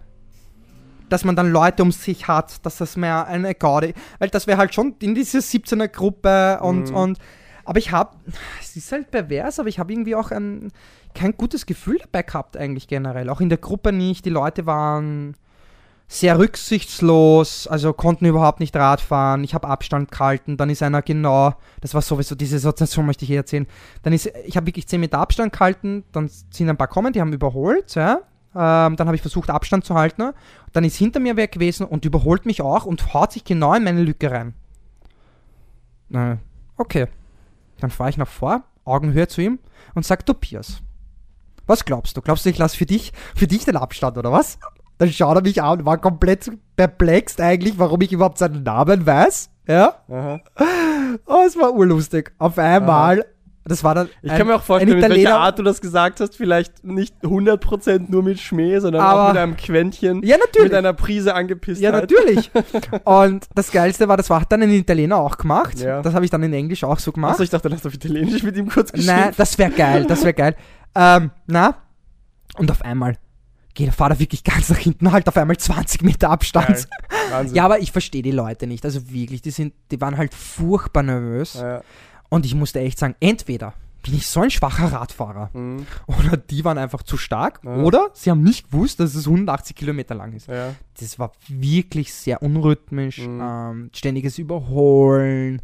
[1.08, 3.94] Dass man dann Leute um sich hat, dass das mehr eine Garde.
[4.18, 6.90] Weil das wäre halt schon in dieser 17er Gruppe und.
[6.90, 6.96] Mhm.
[6.96, 7.18] und
[7.64, 8.16] aber ich habe.
[8.60, 10.72] Es ist halt pervers, aber ich habe irgendwie auch ein,
[11.14, 13.28] kein gutes Gefühl dabei gehabt, eigentlich generell.
[13.28, 14.24] Auch in der Gruppe nicht.
[14.24, 15.36] Die Leute waren
[16.10, 19.44] sehr rücksichtslos, also konnten überhaupt nicht Rad fahren.
[19.44, 23.28] Ich habe Abstand gehalten, dann ist einer genau, das war sowieso, diese Situation möchte ich
[23.28, 23.68] hier erzählen.
[24.02, 27.20] Dann ist, ich habe wirklich 10 Meter Abstand gehalten, dann sind ein paar kommen, die
[27.20, 28.22] haben überholt, ja.
[28.54, 30.32] Ähm, dann habe ich versucht, Abstand zu halten.
[30.72, 33.84] Dann ist hinter mir wer gewesen und überholt mich auch und haut sich genau in
[33.84, 34.54] meine Lücke rein.
[36.12, 36.36] Äh,
[36.76, 37.06] okay.
[37.78, 39.58] Dann fahre ich nach vor, Augenhöhe zu ihm
[39.94, 40.82] und sage, Tobias,
[41.66, 42.22] was glaubst du?
[42.22, 44.58] Glaubst du, ich lasse für dich, für dich den Abstand, oder was?
[44.98, 49.50] Dann schaut er mich an, war komplett perplex eigentlich, warum ich überhaupt seinen Namen weiß.
[49.66, 50.02] Ja?
[50.08, 50.40] Aha.
[51.26, 52.32] Oh, es war urlustig.
[52.38, 53.24] Auf einmal,
[53.70, 54.08] das war dann.
[54.22, 56.36] Ich ein- kann mir auch vorstellen, mit welcher Art du das gesagt hast.
[56.36, 60.22] Vielleicht nicht 100% nur mit Schmäh, sondern auch Aber- mit einem Quäntchen.
[60.22, 60.70] Ja, natürlich.
[60.70, 61.80] Mit einer Prise angepisst.
[61.80, 62.50] Ja, natürlich.
[63.04, 65.78] Und das Geilste war, das war, hat dann ein Italiener auch gemacht.
[65.80, 66.02] Ja.
[66.02, 67.32] Das habe ich dann in Englisch auch so gemacht.
[67.32, 69.14] Achso, ich dachte, du hast auf Italienisch mit ihm kurz geschrieben.
[69.16, 70.56] Nein, das wäre geil, das wäre geil.
[70.94, 71.76] Ähm, na?
[72.56, 73.16] Und auf einmal
[73.74, 76.88] geht, fahrt er wirklich ganz nach hinten, halt auf einmal 20 Meter Abstand.
[77.52, 78.84] Ja, aber ich verstehe die Leute nicht.
[78.84, 81.54] Also wirklich, die sind, die waren halt furchtbar nervös.
[81.54, 81.80] Ja.
[82.30, 85.84] Und ich musste echt sagen, entweder bin ich so ein schwacher Radfahrer Mhm.
[86.06, 87.76] oder die waren einfach zu stark Ja.
[87.82, 90.46] oder sie haben nicht gewusst, dass es 180 Kilometer lang ist.
[90.48, 90.74] Ja.
[90.98, 93.40] Das war wirklich sehr unrhythmisch, Mhm.
[93.42, 95.60] ähm, ständiges Überholen.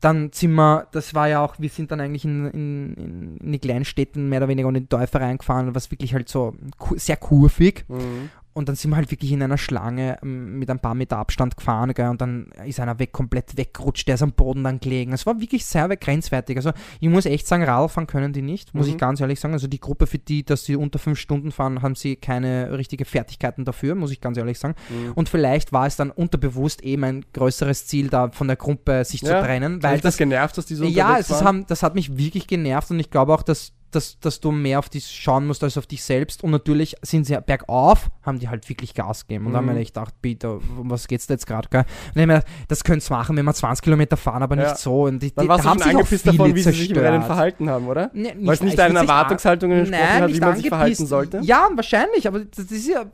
[0.00, 3.52] Dann sind wir, das war ja auch, wir sind dann eigentlich in, in, in, in
[3.52, 6.54] die kleinen Städten mehr oder weniger und in Dörfer reingefahren, was wirklich halt so
[6.96, 7.84] sehr kurvig.
[7.88, 8.28] Mhm.
[8.54, 11.56] Und dann sind wir halt wirklich in einer Schlange ähm, mit ein paar Meter Abstand
[11.56, 15.12] gefahren, gell, und dann ist einer weg, komplett weggerutscht, der ist am Boden dann gelegen.
[15.12, 16.56] Es war wirklich sehr grenzwertig.
[16.56, 18.92] Also ich muss echt sagen, Radfahren können die nicht, muss Mhm.
[18.92, 19.54] ich ganz ehrlich sagen.
[19.54, 23.04] Also die Gruppe, für die, dass sie unter fünf Stunden fahren, haben sie keine richtige
[23.04, 24.74] Fertigkeiten dafür, muss ich ganz ehrlich sagen.
[24.88, 25.12] Mhm.
[25.14, 29.20] Und vielleicht war es dann unterbewusst eben ein größeres Ziel, da von der Gruppe sich
[29.22, 31.44] Ja, zu trennen, Weil das das, genervt, dass die so ja, es waren?
[31.44, 34.78] haben, das hat mich wirklich genervt und ich glaube auch, dass, dass, dass du mehr
[34.78, 36.42] auf dich schauen musst als auf dich selbst.
[36.44, 39.46] Und natürlich sind sie ja bergauf, haben die halt wirklich Gas gegeben.
[39.46, 39.74] Und da haben Mhm.
[39.74, 41.68] wir echt gedacht, bitte, um was geht's da jetzt gerade?
[41.68, 44.64] Und ich hab mir gedacht, das könnt's machen, wenn wir 20 Kilometer fahren, aber Ja.
[44.70, 45.04] nicht so.
[45.04, 46.86] Und die, die, Dann warst da du haben schon angepisst davon, wie sie sich im
[46.94, 47.12] zerstört.
[47.12, 48.10] Rennen verhalten haben, oder?
[48.12, 50.68] Nee, Weil es nicht ich deinen nicht Erwartungshaltungen entsprochen Nein, hat, wie nicht man sich
[50.68, 51.40] verhalten sollte?
[51.42, 53.04] Ja, wahrscheinlich, aber das ist ja.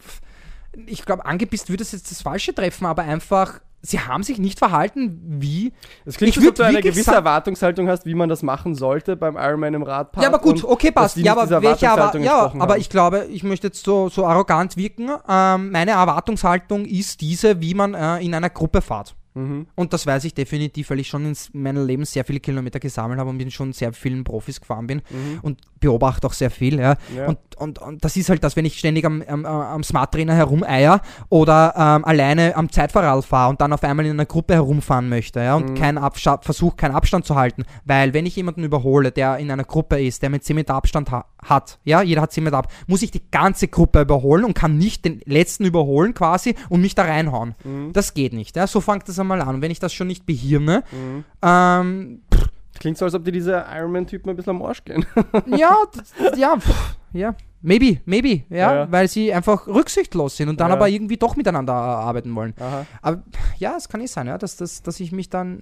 [0.86, 4.58] Ich glaube, angepisst würde es jetzt das Falsche treffen, aber einfach, sie haben sich nicht
[4.58, 5.72] verhalten wie.
[6.04, 9.36] Es klingt, als ob du eine gewisse Erwartungshaltung hast, wie man das machen sollte beim
[9.36, 10.22] Ironman im Radpark.
[10.22, 11.16] Ja, aber gut, okay, passt.
[11.16, 12.80] Ja, aber welche Erwartungshaltung ja, aber haben.
[12.80, 15.10] ich glaube, ich möchte jetzt so, so arrogant wirken.
[15.28, 19.14] Ähm, meine Erwartungshaltung ist diese, wie man äh, in einer Gruppe fährt.
[19.34, 19.66] Mhm.
[19.76, 23.20] Und das weiß ich definitiv, weil ich schon in meinem Leben sehr viele Kilometer gesammelt
[23.20, 25.38] habe und bin schon sehr vielen Profis gefahren bin Mhm.
[25.42, 26.78] und beobachte auch sehr viel.
[26.78, 26.96] Ja.
[27.16, 27.28] Ja.
[27.28, 30.34] Und, und, und das ist halt das, wenn ich ständig am, am, am Smart Trainer
[30.34, 35.08] herumeier oder ähm, alleine am Zeitfahrrad fahre und dann auf einmal in einer Gruppe herumfahren
[35.08, 35.74] möchte ja, und Mhm.
[35.74, 36.00] keinen
[36.42, 37.64] versuche, keinen Abstand zu halten.
[37.84, 41.10] Weil wenn ich jemanden überhole, der in einer Gruppe ist, der mit 10 Meter Abstand
[41.10, 44.54] ha hat, ja, jeder hat 10 Meter ab, muss ich die ganze Gruppe überholen und
[44.54, 47.54] kann nicht den letzten überholen quasi und mich da reinhauen.
[47.64, 47.92] Mhm.
[47.92, 48.56] Das geht nicht.
[48.56, 48.66] Ja.
[48.66, 49.56] So fängt das einmal an.
[49.56, 51.24] Und wenn ich das schon nicht behirne, Mhm.
[51.42, 52.20] ähm,
[52.78, 55.04] Klingt so, als ob dir diese Ironman-Typen ein bisschen am Arsch gehen.
[55.46, 55.76] ja,
[56.36, 57.34] ja, pff, ja.
[57.62, 58.92] Maybe, maybe, ja, Ja, ja.
[58.92, 60.76] weil sie einfach rücksichtslos sind und dann Ja.
[60.76, 62.54] aber irgendwie doch miteinander arbeiten wollen.
[62.58, 62.86] Aha.
[63.02, 63.22] Aber
[63.58, 65.58] ja, es kann nicht sein, ja, dass, dass, dass ich mich dann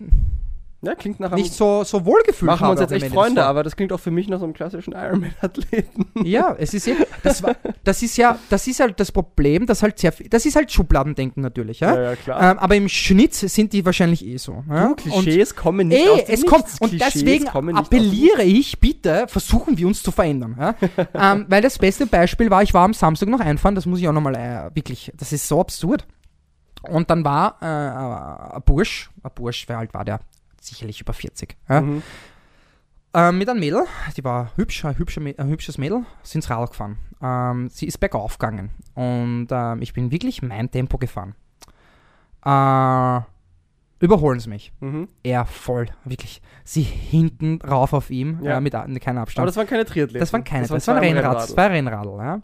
[0.81, 1.43] Ja, klingt nach einem...
[1.43, 4.13] nicht so, so wohlgefühlt machen wir uns jetzt echt Freunde, aber das klingt auch für
[4.13, 6.07] mich nach so einem klassischen Ironman-Athleten.
[6.25, 9.83] Ja, es ist eh, das, war, das ist ja, das ist halt das Problem, dass
[9.83, 12.01] halt sehr viel, das ist halt Schubladendenken natürlich, ja.
[12.01, 12.53] ja, klar.
[12.53, 14.63] Ähm, aber im Schnitt sind die wahrscheinlich eh so.
[14.69, 14.89] Ja?
[14.91, 16.65] Du, Klischees kommen nicht Ey, aus dem es kommt.
[16.67, 16.81] Nichts.
[16.81, 20.57] Und Klischees deswegen appelliere ich, bitte, versuchen wir uns zu verändern.
[20.57, 20.75] Ja?
[21.33, 24.07] ähm, weil das beste Beispiel war, ich war am Samstag noch einfahren, das muss ich
[24.07, 26.07] auch nochmal äh, wirklich, das ist so absurd.
[26.83, 30.21] Und dann war äh, ein Bursch, ein Bursch, wie alt war der?
[30.69, 31.57] Sicherlich über 40.
[31.69, 31.81] Ja?
[31.81, 32.03] Mhm.
[33.15, 33.85] Ähm, mit einem Mädel,
[34.17, 36.99] die war hübsch, ein, hübscher, ein hübsches Mädel, sind ins Rad gefahren.
[37.23, 41.35] Ähm, sie ist bergauf gegangen und ähm, ich bin wirklich mein Tempo gefahren.
[42.45, 43.21] Äh,
[44.05, 44.73] überholen sie mich.
[44.81, 45.09] Mhm.
[45.23, 46.43] Er voll, wirklich.
[46.65, 48.59] Sie hinten rauf auf ihm, Ja.
[48.59, 49.49] äh, mit keinem Aber Abstand.
[49.49, 50.21] das waren keine Triathleten.
[50.21, 52.43] Das waren keine, das, zwei war ein am Rennrad, das war ein Rennradl, ja.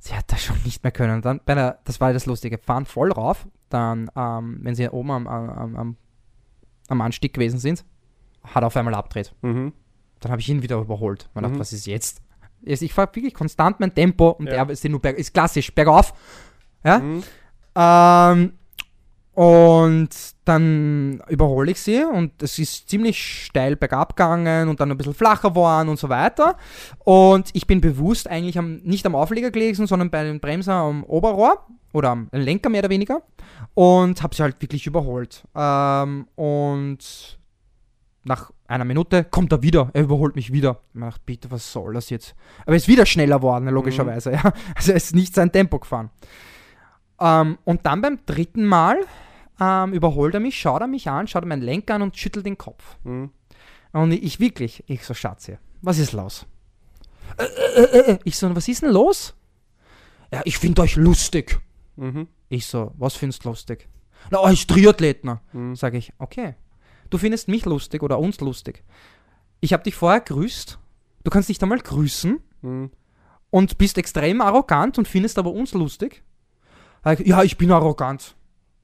[0.00, 1.22] Sie hat das schon nicht mehr können.
[1.22, 5.10] Dann bei der, das war das Lustige, fahren voll rauf, dann, ähm, wenn sie oben
[5.10, 5.96] am, am, am,
[6.88, 7.84] am Anstieg gewesen sind,
[8.42, 9.34] hat auf einmal abgedreht.
[9.42, 9.72] Mhm.
[10.20, 11.28] Dann habe ich ihn wieder überholt.
[11.34, 11.48] Man Mhm.
[11.48, 12.20] dachte, was ist jetzt?
[12.62, 14.54] Ich fahre wirklich konstant mein Tempo und Ja.
[14.54, 16.12] er ist nur berg, ist klassisch, bergauf.
[16.84, 16.98] Ja?
[16.98, 17.22] Mhm.
[17.76, 18.52] Ähm,
[19.34, 20.08] und
[20.44, 25.14] dann überhole ich sie und es ist ziemlich steil bergab gegangen und dann ein bisschen
[25.14, 26.56] flacher geworden und so weiter.
[27.04, 31.04] Und ich bin bewusst eigentlich am, nicht am Aufleger gelegen, sondern bei den Bremser am
[31.04, 33.22] Oberrohr oder am Lenker mehr oder weniger
[33.78, 35.44] und habe sie halt wirklich überholt.
[35.54, 37.38] Ähm, und
[38.24, 40.80] nach einer Minute kommt er wieder, er überholt mich wieder.
[40.94, 42.34] Ich dachte, bitte, was soll das jetzt?
[42.62, 44.32] Aber er ist wieder schneller geworden, logischerweise.
[44.42, 44.52] Ja.
[44.74, 46.10] Also er ist nicht sein Tempo gefahren.
[47.20, 48.98] Ähm, und dann beim dritten Mal
[49.60, 52.46] ähm, überholt er mich, schaut er mich an, schaut er meinen Lenker an und schüttelt
[52.46, 52.96] den Kopf.
[53.04, 53.30] Mhm.
[53.92, 56.46] Und ich wirklich, ich so, Schatze, was ist los?
[57.36, 58.18] Äh, äh, äh.
[58.24, 59.36] Ich so, was ist denn los?
[60.32, 61.60] Ja, ich finde euch lustig.
[61.94, 62.26] Mhm.
[62.48, 63.88] Ich so, was findest du lustig?
[64.30, 65.40] Na, als Triathletner.
[65.52, 65.76] Mhm.
[65.76, 66.54] Sag ich, okay.
[67.10, 68.82] Du findest mich lustig oder uns lustig.
[69.60, 70.78] Ich habe dich vorher grüßt.
[71.24, 72.90] Du kannst nicht einmal grüßen Mhm.
[73.50, 76.22] und bist extrem arrogant und findest aber uns lustig.
[77.18, 78.34] Ich, Ja, ich bin arrogant.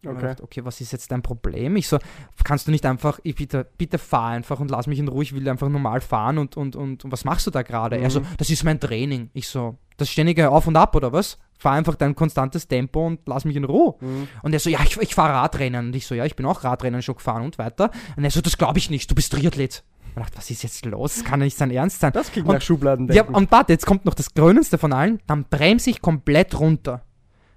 [0.06, 0.34] Okay.
[0.42, 1.76] Okay, was ist jetzt dein Problem?
[1.76, 1.98] Ich so,
[2.44, 5.34] kannst du nicht einfach, ich bitte, bitte fahr einfach und lass mich in Ruhe, ich
[5.34, 7.96] will einfach normal fahren und, und, und, und was machst du da gerade?
[7.96, 8.26] Er so, Mhm.
[8.36, 9.30] das ist mein Training.
[9.32, 11.38] Ich so, das ständige Auf und Ab oder was?
[11.58, 13.94] Fahr einfach dein konstantes Tempo und lass mich in Ruhe.
[14.00, 14.28] Mhm.
[14.42, 15.86] Und er so, ja, ich, ich fahre Radrennen.
[15.86, 17.90] Und ich so, ja, ich bin auch Radrennen schon gefahren und weiter.
[18.16, 19.84] Und er so, das glaube ich nicht, du bist Triathlet.
[20.16, 21.14] Ich dachte, was ist jetzt los?
[21.16, 22.12] Das kann ja nicht sein Ernst sein.
[22.12, 23.10] Das klingt Und- nach Schubladen.
[23.12, 25.20] Ja, und warte, jetzt kommt noch das Grönendste von allen.
[25.26, 27.02] Dann bremse ich komplett runter.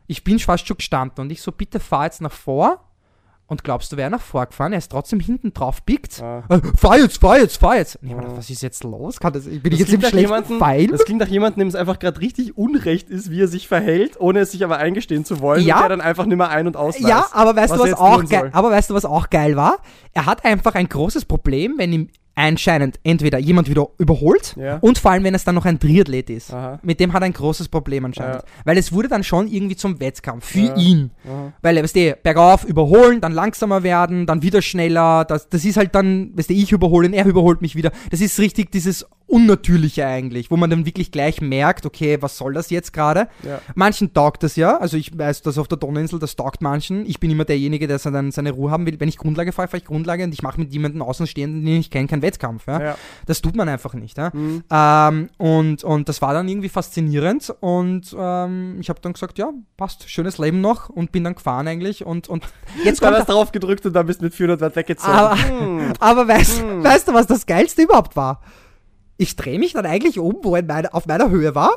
[0.07, 2.86] Ich bin fast schon gestanden und ich so, bitte fahr jetzt nach vor.
[3.49, 4.73] Und glaubst du, wäre nach vorgefahren?
[4.73, 6.21] Er ist trotzdem hinten drauf biegt.
[6.21, 6.43] Ah.
[6.49, 7.95] Äh, fahr jetzt, fahr jetzt, fahr jetzt.
[8.01, 8.23] Und ich Ah.
[8.35, 9.21] was ist jetzt los?
[9.21, 10.87] Kann das, bin ich Das jetzt im schlechten jemandem- Pfeil?
[10.87, 14.19] Das klingt nach jemandem, dem es einfach gerade richtig unrecht ist, wie er sich verhält,
[14.19, 15.63] ohne es sich aber eingestehen zu wollen.
[15.65, 15.75] Ja.
[15.77, 17.07] Und der dann einfach nicht mehr ein- und ausweist.
[17.07, 19.77] Ja, aber weißt was du, was auch geil, aber weißt du, was auch geil war?
[20.13, 24.77] Er hat einfach ein großes Problem, wenn ihm anscheinend entweder jemand wieder überholt Ja.
[24.77, 26.53] und vor allem, wenn es dann noch ein Triathlet ist.
[26.53, 26.79] Aha.
[26.83, 28.43] Mit dem hat er ein großes Problem anscheinend.
[28.63, 30.75] Weil es wurde dann schon irgendwie zum Wettkampf für Ja.
[30.75, 31.11] ihn.
[31.27, 31.53] Aha.
[31.61, 35.25] Weil, weißt du, bergauf überholen, dann langsamer werden, dann wieder schneller.
[35.25, 37.91] Das, das ist halt dann, weißt du, ich überhole ihn, er überholt mich wieder.
[38.11, 42.53] Das ist richtig dieses Unnatürliche eigentlich, wo man dann wirklich gleich merkt, okay, was soll
[42.53, 43.27] das jetzt gerade?
[43.43, 43.59] Ja.
[43.75, 47.05] Manchen taugt das ja, also ich weiß, dass auf der Donauinsel, das taugt manchen.
[47.05, 48.97] Ich bin immer derjenige, der dann seine Ruhe haben will.
[48.99, 51.91] Wenn ich Grundlage fahre, fahre ich Grundlage und ich mache mit jemandem Außenstehenden, den ich
[51.91, 52.67] kenne, keinen Wettkampf.
[52.67, 52.81] Ja?
[52.81, 52.95] Ja.
[53.25, 54.17] Das tut man einfach nicht.
[54.17, 54.31] Ja?
[54.33, 54.63] Mhm.
[54.71, 59.49] Ähm, und, und das war dann irgendwie faszinierend und ähm, ich habe dann gesagt, ja,
[59.75, 62.43] passt, schönes Leben noch und bin dann gefahren eigentlich und, und
[62.85, 65.13] jetzt kommt hast du drauf gedrückt und dann bist du mit 400 Watt weggezogen.
[65.13, 65.93] Aber- Hm.
[65.99, 66.83] aber weißt, Hm.
[66.83, 68.41] weißt du, was das Geilste überhaupt war?
[69.17, 71.71] Ich drehe mich dann eigentlich um, wo er in meine, auf meiner Höhe war.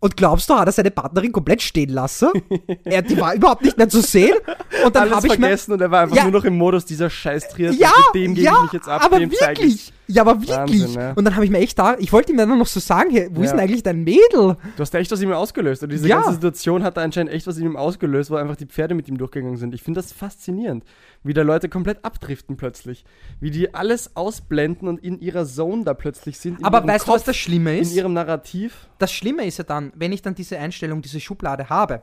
[0.00, 2.28] Und glaubst du, hat er seine Partnerin komplett stehen lassen?
[2.84, 4.36] er, die war überhaupt nicht mehr zu sehen.
[4.84, 6.22] Und dann habe ich vergessen und er war einfach Ja.
[6.22, 7.80] nur noch im Modus dieser scheiß Triathlon.
[7.80, 9.74] Ja, mit dem gebe ja, ich mich jetzt ab, aber dem wirklich.
[9.74, 9.92] ich.
[10.06, 10.56] Ja, aber wirklich.
[10.84, 11.12] Wahnsinn, ja.
[11.14, 13.28] Und dann habe ich mir echt da, ich wollte ihm dann noch so sagen, hey,
[13.32, 13.56] wo ist Ja.
[13.56, 14.20] denn eigentlich dein Mädel?
[14.32, 15.82] Du hast da echt was in ihm ausgelöst.
[15.82, 16.18] Und diese Ja.
[16.18, 19.08] ganze Situation hat da anscheinend echt was in ihm ausgelöst, wo einfach die Pferde mit
[19.08, 19.74] ihm durchgegangen sind.
[19.74, 20.84] Ich finde das faszinierend,
[21.28, 23.04] wie da Leute komplett abdriften plötzlich.
[23.38, 26.60] Wie die alles ausblenden und in ihrer Zone da plötzlich sind.
[26.60, 27.94] In Aber weißt du, Kopf, was das Schlimme In ist?
[27.94, 28.88] ihrem Narrativ.
[28.98, 32.02] Das Schlimme ist ja dann, wenn ich dann diese Einstellung, diese Schublade habe,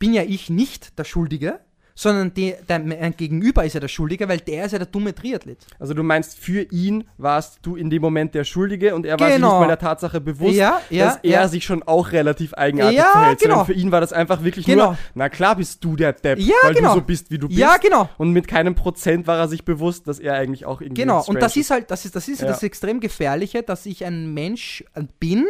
[0.00, 1.60] bin ja ich nicht der Schuldige,
[2.02, 5.14] sondern die, dein, mein Gegenüber ist ja der Schuldige, weil der ist ja der dumme
[5.14, 5.58] Triathlet.
[5.78, 9.26] Also du meinst, für ihn warst du in dem Moment der Schuldige und er war
[9.26, 9.50] sich Genau.
[9.52, 11.48] nicht mal der Tatsache bewusst, Ja, ja, dass er ja.
[11.48, 13.40] sich schon auch relativ eigenartig Ja, verhält.
[13.40, 13.64] genau.
[13.66, 14.86] Für ihn war das einfach wirklich Genau.
[14.92, 16.94] nur, na klar bist du der Depp, Ja, weil genau.
[16.94, 17.60] du so bist, wie du bist.
[17.60, 18.08] Ja, genau.
[18.16, 21.42] Und mit keinem Prozent war er sich bewusst, dass er eigentlich auch irgendwie Genau, und
[21.42, 24.82] das ist halt, das ist, das ist das extrem Gefährliche, dass ich ein Mensch
[25.18, 25.44] bin,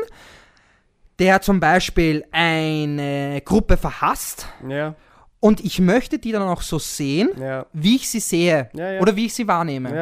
[1.21, 4.97] der zum Beispiel eine Gruppe verhasst Ja,
[5.41, 9.01] und ich möchte die dann auch so sehen, ja, wie ich sie sehe Ja, ja.
[9.01, 9.95] oder wie ich sie wahrnehme.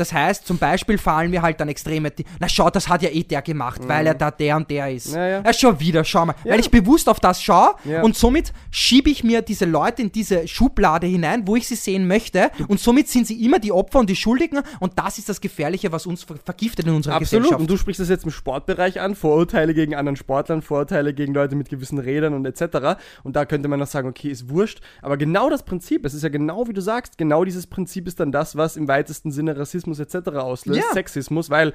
[0.00, 3.22] Das heißt, zum Beispiel fallen mir halt dann extreme, na schau, das hat ja eh
[3.22, 5.10] der gemacht, weil er da der und der ist.
[5.10, 5.16] Mhm.
[5.16, 5.42] Ja, ja.
[5.44, 6.34] ja schon wieder, schau mal.
[6.42, 6.52] Ja.
[6.52, 8.02] Weil ich bewusst auf das schaue Ja.
[8.02, 12.06] und somit schiebe ich mir diese Leute in diese Schublade hinein, wo ich sie sehen
[12.06, 15.42] möchte und somit sind sie immer die Opfer und die Schuldigen und das ist das
[15.42, 17.42] Gefährliche, was uns ver vergiftet in unserer Absolut.
[17.42, 17.60] Gesellschaft.
[17.60, 21.56] Und du sprichst das jetzt im Sportbereich an, Vorurteile gegen anderen Sportlern, Vorurteile gegen Leute
[21.56, 22.98] mit gewissen Rädern und etc.
[23.22, 24.80] Und da könnte man noch sagen, okay, ist wurscht.
[25.02, 28.18] Aber genau das Prinzip, es ist ja genau wie du sagst, genau dieses Prinzip ist
[28.18, 30.28] dann das, was im weitesten Sinne Rassismus etc.
[30.36, 30.92] auslöst, Ja.
[30.92, 31.72] Sexismus, weil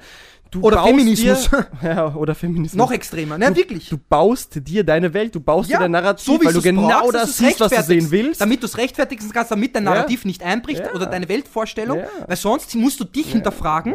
[0.50, 1.50] du Oder baust Feminismus.
[1.50, 2.78] Dir, ja, oder Feminismus.
[2.78, 3.88] Noch extremer, ne, du, wirklich.
[3.90, 7.36] Du baust dir deine Welt, du baust dir dein Narrativ, weil du genau brauchst, das
[7.36, 8.40] siehst, was du sehen willst.
[8.40, 9.90] Damit du es rechtfertigen kannst, damit dein Ja.
[9.90, 10.94] Narrativ nicht einbricht Ja.
[10.94, 12.06] oder deine Weltvorstellung, Ja.
[12.26, 13.94] weil sonst musst du dich hinterfragen.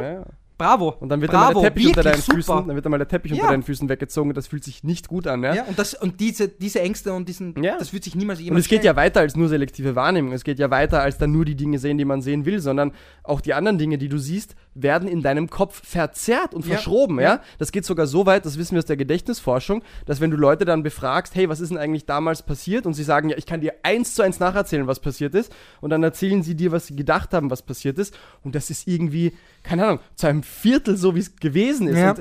[0.62, 0.96] Bravo.
[1.00, 2.36] Und dann wird Bravo, einmal der Teppich unter deinen super.
[2.36, 3.38] Füßen, dann wird einmal der Teppich Ja.
[3.38, 5.54] unter deinen Füßen weggezogen und das fühlt sich nicht gut an, ja?
[5.56, 7.78] Ja, und, das, und diese, diese Ängste und diesen, Ja.
[7.80, 10.32] das wird sich niemals Und jemand es geht ja weiter als nur selektive Wahrnehmung.
[10.34, 12.92] Es geht ja weiter als dann nur die Dinge sehen, die man sehen will, sondern
[13.24, 16.74] auch die anderen Dinge, die du siehst, werden in deinem Kopf verzerrt und Ja.
[16.76, 17.24] verschroben, ja?
[17.24, 17.42] Ja.
[17.58, 20.66] Das geht sogar so weit, das wissen wir aus der Gedächtnisforschung, dass wenn du Leute
[20.66, 22.86] dann befragst, hey, was ist denn eigentlich damals passiert?
[22.86, 25.52] Und sie sagen, ja, ich kann dir eins zu eins nacherzählen, was passiert ist.
[25.82, 28.18] Und dann erzählen sie dir, was sie gedacht haben, was passiert ist.
[28.44, 29.34] Und das ist irgendwie,
[29.64, 31.98] keine Ahnung, zu einem Viertel so, wie es gewesen ist.
[31.98, 32.14] Ja.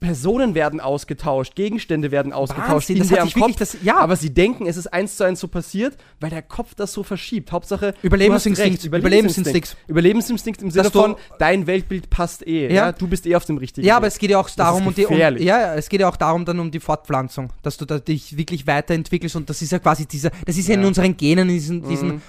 [0.00, 3.56] Personen werden ausgetauscht, Gegenstände werden ausgetauscht Wahnsinn, in das hat deren Kopf.
[3.56, 3.96] das- ja.
[3.98, 7.02] Aber sie denken, es ist eins zu eins so passiert, weil der Kopf das so
[7.02, 7.52] verschiebt.
[7.52, 9.76] Hauptsache, Überlebensinstinkt, Überlebensinstinkt.
[9.88, 12.66] Überlebensinstinkt im Sinne Dass von, dein Weltbild passt eh.
[12.68, 12.86] Ja.
[12.86, 12.92] Ja.
[12.92, 15.06] Du bist eh auf dem richtigen Ja, aber es geht ja auch darum, um die,
[15.06, 18.36] um, ja, es geht ja auch darum dann um die Fortpflanzung, dass du da dich
[18.36, 21.54] wirklich weiterentwickelst und das ist ja quasi dieser, das ist ja, in unseren Genen, in
[21.54, 22.20] diesen, diesen Mhm.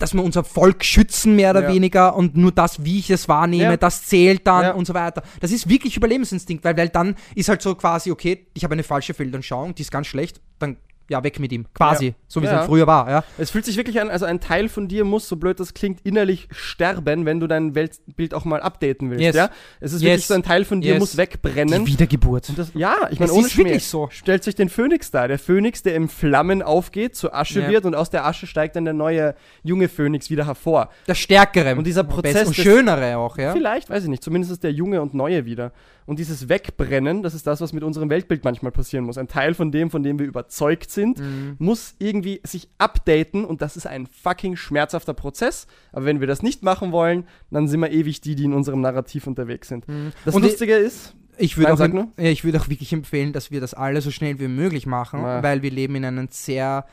[0.00, 1.72] Dass wir unser Volk schützen, mehr oder Ja.
[1.74, 3.76] weniger, und nur das, wie ich es wahrnehme, Ja.
[3.76, 4.72] das zählt dann Ja.
[4.72, 5.22] und so weiter.
[5.40, 8.82] Das ist wirklich Überlebensinstinkt, weil, weil dann ist halt so quasi, okay, ich habe eine
[8.82, 10.76] falsche Fehlentscheidung, die ist ganz schlecht, dann
[11.10, 11.66] ja, weg mit ihm.
[11.74, 12.12] Quasi, Ja.
[12.28, 12.58] so wie es Ja.
[12.58, 13.24] halt früher war, ja.
[13.36, 16.00] Es fühlt sich wirklich an, also ein Teil von dir muss, so blöd das klingt,
[16.04, 19.22] innerlich sterben, wenn du dein Weltbild auch mal updaten willst.
[19.22, 19.36] Yes.
[19.36, 19.50] Ja?
[19.80, 20.10] Es ist Yes.
[20.10, 21.00] wirklich so ein Teil von dir Yes.
[21.00, 21.84] muss wegbrennen.
[21.84, 22.48] Die Wiedergeburt.
[22.48, 24.08] Und das, ja, ich meine, Es ohne ist wirklich so.
[24.10, 25.26] Stellt sich den Phönix da.
[25.28, 27.68] Der Phönix, der in Flammen aufgeht, zu Asche Ja.
[27.68, 30.90] wird und aus der Asche steigt dann der neue junge Phönix wieder hervor.
[31.08, 31.74] Der Stärkere.
[31.76, 33.52] Und dieser Prozess Und schönere auch, ja.
[33.52, 34.22] Vielleicht, weiß ich nicht.
[34.22, 35.72] Zumindest ist der junge und neue wieder.
[36.06, 39.18] Und dieses Wegbrennen, das ist das, was mit unserem Weltbild manchmal passieren muss.
[39.18, 41.56] Ein Teil von dem, von dem wir überzeugt sind, Mhm.
[41.58, 45.66] muss irgendwie sich updaten und das ist ein fucking schmerzhafter Prozess.
[45.92, 48.80] Aber wenn wir das nicht machen wollen, dann sind wir ewig die, die in unserem
[48.80, 49.84] Narrativ unterwegs sind.
[50.24, 50.36] Das Mhm.
[50.36, 53.72] Und Lustige ist, Ich würde auch, ja, ich würde auch wirklich empfehlen, dass wir das
[53.72, 55.42] alle so schnell wie möglich machen, Ja.
[55.42, 56.84] weil wir leben in einer sehr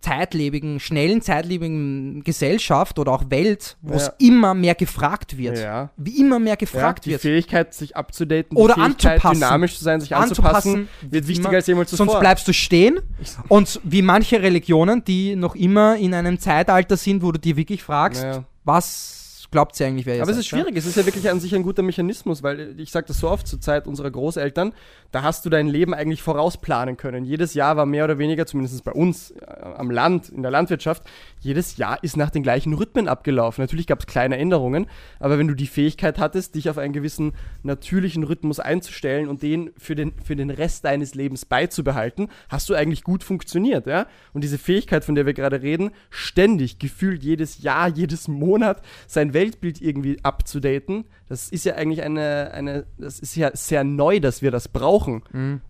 [0.00, 4.12] zeitlebigen, schnellen, zeitlebigen Gesellschaft oder auch Welt, wo es Ja.
[4.18, 5.58] immer mehr gefragt wird.
[5.58, 7.22] ja, Wie immer mehr ja, gefragt die wird.
[7.22, 9.34] Fähigkeit, sich abzudaten, Oder die Fähigkeit, anzupassen.
[9.40, 11.56] dynamisch zu sein, sich Anzupassen, anzupassen, wird wichtiger immer.
[11.56, 12.06] als jemals zuvor.
[12.06, 13.00] Sonst bleibst du stehen
[13.48, 17.82] und wie manche Religionen, die noch immer in einem Zeitalter sind, wo du dir wirklich
[17.82, 18.44] fragst, Ja.
[18.64, 19.25] was
[19.56, 21.40] glaubt ihr eigentlich, wer ihr Aber es seid, ist schwierig, es ist ja wirklich an
[21.40, 24.74] sich ein guter Mechanismus, weil ich sage das so oft zur Zeit unserer Großeltern,
[25.12, 27.24] da hast du dein Leben eigentlich vorausplanen können.
[27.24, 31.04] Jedes Jahr war mehr oder weniger, zumindest bei uns äh, am Land, in der Landwirtschaft,
[31.46, 33.62] jedes Jahr ist nach den gleichen Rhythmen abgelaufen.
[33.62, 34.86] Natürlich gab es kleine Änderungen,
[35.20, 37.32] aber wenn du die Fähigkeit hattest, dich auf einen gewissen
[37.62, 42.74] natürlichen Rhythmus einzustellen und den für den, für den Rest deines Lebens beizubehalten, hast du
[42.74, 43.86] eigentlich gut funktioniert.
[43.86, 44.06] Ja?
[44.32, 49.32] Und diese Fähigkeit, von der wir gerade reden, ständig, gefühlt jedes Jahr, jedes Monat sein
[49.32, 54.42] Weltbild irgendwie abzudaten, das ist ja eigentlich eine, eine, das ist ja sehr neu, dass
[54.42, 55.22] wir das brauchen.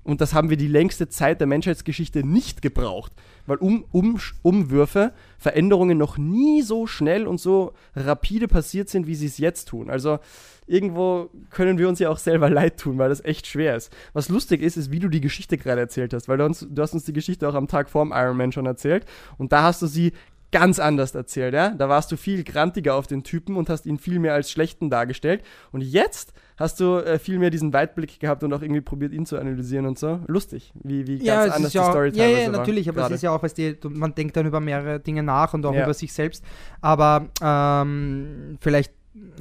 [0.04, 3.12] Und das haben wir die längste Zeit der Menschheitsgeschichte nicht gebraucht.
[3.47, 9.14] Weil um, um, Umwürfe, Veränderungen noch nie so schnell und so rapide passiert sind, wie
[9.14, 9.90] sie es jetzt tun.
[9.90, 10.18] Also
[10.66, 13.92] irgendwo können wir uns ja auch selber leid tun, weil das echt schwer ist.
[14.12, 16.82] Was lustig ist, ist, wie du die Geschichte gerade erzählt hast, weil du, uns, du
[16.82, 19.07] hast uns die Geschichte auch am Tag vorm Ironman schon erzählt
[19.38, 20.12] und da hast du sie
[20.53, 21.70] ganz anders erzählt, ja?
[21.70, 24.90] Da warst du viel grantiger auf den Typen und hast ihn viel mehr als schlechten
[24.90, 25.42] dargestellt
[25.72, 29.26] und jetzt hast du äh, viel mehr diesen Weitblick gehabt und auch irgendwie probiert, ihn
[29.26, 30.20] zu analysieren und so.
[30.26, 32.88] Lustig, wie, wie ganz ja, anders ist ja, die Story auch, ja, ja, war natürlich,
[32.88, 33.14] aber gerade.
[33.14, 35.74] es ist ja auch, weißt du, man denkt dann über mehrere Dinge nach und auch
[35.74, 35.84] Ja.
[35.84, 36.44] über sich selbst.
[36.80, 38.92] Aber ähm, vielleicht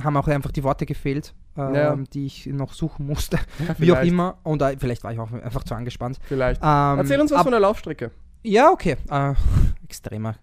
[0.04, 1.96] haben auch einfach die Worte gefehlt, ähm, Ja.
[2.14, 3.38] die ich noch suchen musste.
[3.68, 4.38] Ja, Wie auch immer.
[4.44, 6.18] Und äh, vielleicht war ich auch einfach zu angespannt.
[6.28, 6.62] Vielleicht.
[6.64, 8.12] Ähm, Erzähl uns was ab- von der Laufstrecke.
[8.44, 8.96] Ja, okay.
[9.10, 9.34] Äh,
[9.84, 10.36] extremer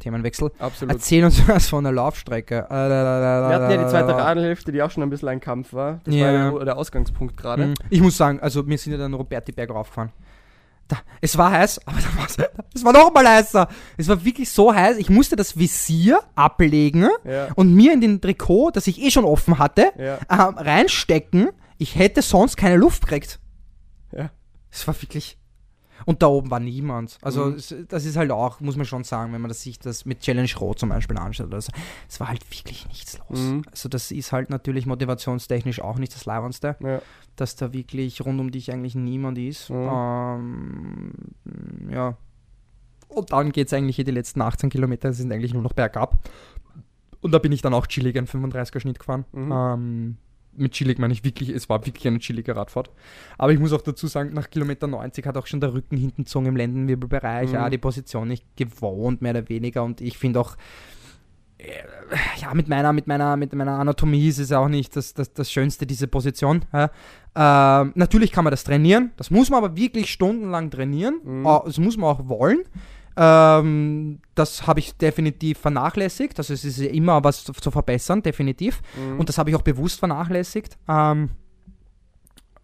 [0.00, 0.50] Themenwechsel.
[0.58, 0.94] Absolut.
[0.94, 2.66] Erzähl uns was von der Laufstrecke.
[2.68, 6.00] Äh, Wir hatten ja die zweite Radhälfte, die auch schon ein bisschen ein Kampf war.
[6.04, 6.26] Das Ja.
[6.50, 7.68] war der, der Ausgangspunkt gerade.
[7.68, 7.74] Mhm.
[7.90, 10.10] Ich muss sagen, also wir sind ja dann Roberti Berg raufgefahren.
[10.88, 11.98] Da, es war heiß, aber
[12.74, 13.68] es war noch mal heißer.
[13.96, 17.46] Es war wirklich so heiß, ich musste das Visier ablegen Ja.
[17.54, 20.18] und mir in den Trikot, das ich eh schon offen hatte, Ja.
[20.28, 21.50] ähm, reinstecken.
[21.78, 23.38] Ich hätte sonst keine Luft gekriegt.
[24.12, 24.30] Ja.
[24.70, 25.38] Es war wirklich.
[26.06, 27.18] Und da oben war niemand.
[27.22, 27.54] Also Mhm.
[27.54, 30.20] es, das ist halt auch, muss man schon sagen, wenn man das sich das mit
[30.20, 31.46] Challenge Rot zum Beispiel anschaut.
[31.48, 31.72] Oder so.
[32.08, 33.38] Es war halt wirklich nichts los.
[33.38, 33.62] Mhm.
[33.70, 37.00] Also das ist halt natürlich motivationstechnisch auch nicht das Leibendste Ja.
[37.36, 39.70] dass da wirklich rund um dich eigentlich niemand ist.
[39.70, 39.88] Mhm.
[39.90, 41.12] Ähm,
[41.90, 42.16] ja.
[43.08, 46.18] Und dann geht es eigentlich die letzten 18 Kilometer sind eigentlich nur noch bergab.
[47.20, 49.24] Und da bin ich dann auch chillig einen 35er Schnitt gefahren.
[49.32, 49.52] Mhm.
[49.52, 50.16] Ähm,
[50.60, 52.90] mit chillig meine ich wirklich, es war wirklich eine chillige Radfahrt.
[53.38, 56.24] Aber ich muss auch dazu sagen, nach Kilometer 90 hat auch schon der Rücken hinten
[56.24, 57.48] gezogen im Lendenwirbelbereich.
[57.48, 57.54] Mhm.
[57.54, 59.82] Ja, die Position nicht gewohnt, mehr oder weniger.
[59.82, 60.56] Und ich finde auch,
[61.58, 61.66] äh,
[62.40, 65.50] ja, mit meiner, mit meiner, mit meiner Anatomie ist es auch nicht das, das, das
[65.50, 66.64] Schönste, diese Position.
[66.72, 66.90] Ja.
[67.34, 71.20] Ähm, natürlich kann man das trainieren, das muss man aber wirklich stundenlang trainieren.
[71.22, 71.46] Mhm.
[71.46, 72.60] Äh, Das muss man auch wollen.
[73.16, 76.38] Ähm, das habe ich definitiv vernachlässigt.
[76.38, 78.80] Also es ist immer was zu, zu verbessern, definitiv.
[78.96, 79.18] Mhm.
[79.20, 80.78] Und das habe ich auch bewusst vernachlässigt.
[80.88, 81.30] Ähm,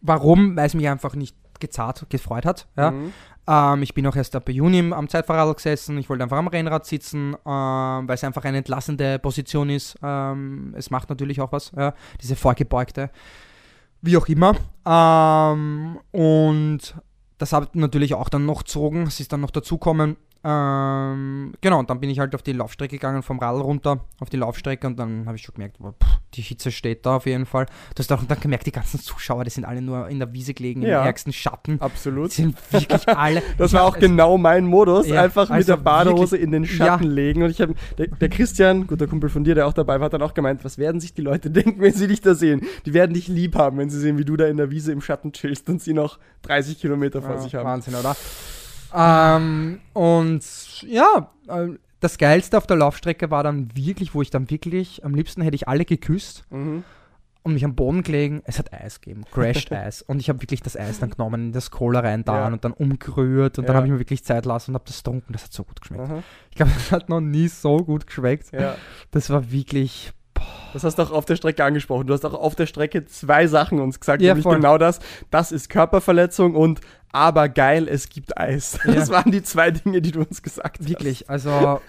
[0.01, 0.57] warum?
[0.57, 2.69] Weil es mich einfach nicht gezahlt, gefreut hat.
[2.77, 2.91] Ja.
[2.91, 3.13] Mhm.
[3.49, 5.99] Ähm, ich bin auch erst ab Juni im- am Zeitfahrrad gesessen.
[5.99, 9.97] Ich wollte einfach am Rennrad sitzen, ähm, weil es einfach eine entlassende Position ist.
[10.03, 13.11] Ähm, es macht natürlich auch was, ja, diese vorgebeugte,
[14.03, 14.55] wie auch immer.
[14.85, 16.95] Ähm, und
[17.39, 19.03] das hat natürlich auch dann noch gezogen.
[19.05, 20.17] Es ist dann noch dazukommen.
[20.49, 24.31] Ähm, genau, und dann bin ich halt auf die Laufstrecke gegangen, vom Radl runter auf
[24.31, 27.27] die Laufstrecke und dann habe ich schon gemerkt, boah, pff, die Hitze steht da auf
[27.27, 27.67] jeden Fall.
[27.95, 30.55] Du hast auch dann gemerkt, die ganzen Zuschauer, die sind alle nur in der Wiese
[30.55, 31.01] gelegen, Ja.
[31.01, 31.81] im ärgsten Schatten.
[31.81, 32.31] Absolut.
[32.31, 33.43] Die sind wirklich alle.
[33.59, 35.09] Das war auch genau mein Modus.
[35.09, 37.11] Ja, einfach mit also der Badehose wirklich- in den Schatten Ja.
[37.11, 37.43] legen.
[37.43, 40.13] Und ich habe, der, der Christian, guter Kumpel von dir, der auch dabei war, hat
[40.13, 42.61] dann auch gemeint, was werden sich die Leute denken, wenn sie dich da sehen?
[42.85, 45.01] Die werden dich lieb haben, wenn sie sehen, wie du da in der Wiese im
[45.01, 47.65] Schatten chillst und sie noch 30 Kilometer vor sich haben.
[47.65, 48.15] Wahnsinn, oder?
[48.95, 51.69] Ähm, und ja, äh,
[52.01, 55.55] das Geilste auf der Laufstrecke war dann wirklich, wo ich dann wirklich, am liebsten hätte
[55.57, 56.85] ich alle geküsst Mhm.
[57.43, 58.43] und mich am Boden gelegen.
[58.45, 60.03] Es hat Eis gegeben, crashed Eis.
[60.03, 62.47] Und ich habe wirklich das Eis dann genommen, in das Cola rein da Ja.
[62.49, 63.77] und dann umgerührt und dann Ja.
[63.79, 65.33] habe ich mir wirklich Zeit lassen und habe das getrunken.
[65.33, 66.05] Das hat so gut geschmeckt.
[66.05, 66.23] Aha.
[66.51, 68.53] Ich glaube, das hat noch nie so gut geschmeckt.
[68.53, 68.77] Ja.
[69.11, 70.13] Das war wirklich.
[70.73, 72.07] Das hast du auch auf der Strecke angesprochen.
[72.07, 74.57] Du hast auch auf der Strecke zwei Sachen uns gesagt, Ja, nämlich voll.
[74.57, 74.99] genau das.
[75.31, 76.81] Das ist Körperverletzung und
[77.13, 78.79] aber geil, es gibt Eis.
[78.85, 79.15] Das Ja.
[79.15, 80.89] waren die zwei Dinge, die du uns gesagt hast.
[80.89, 81.81] Wirklich, also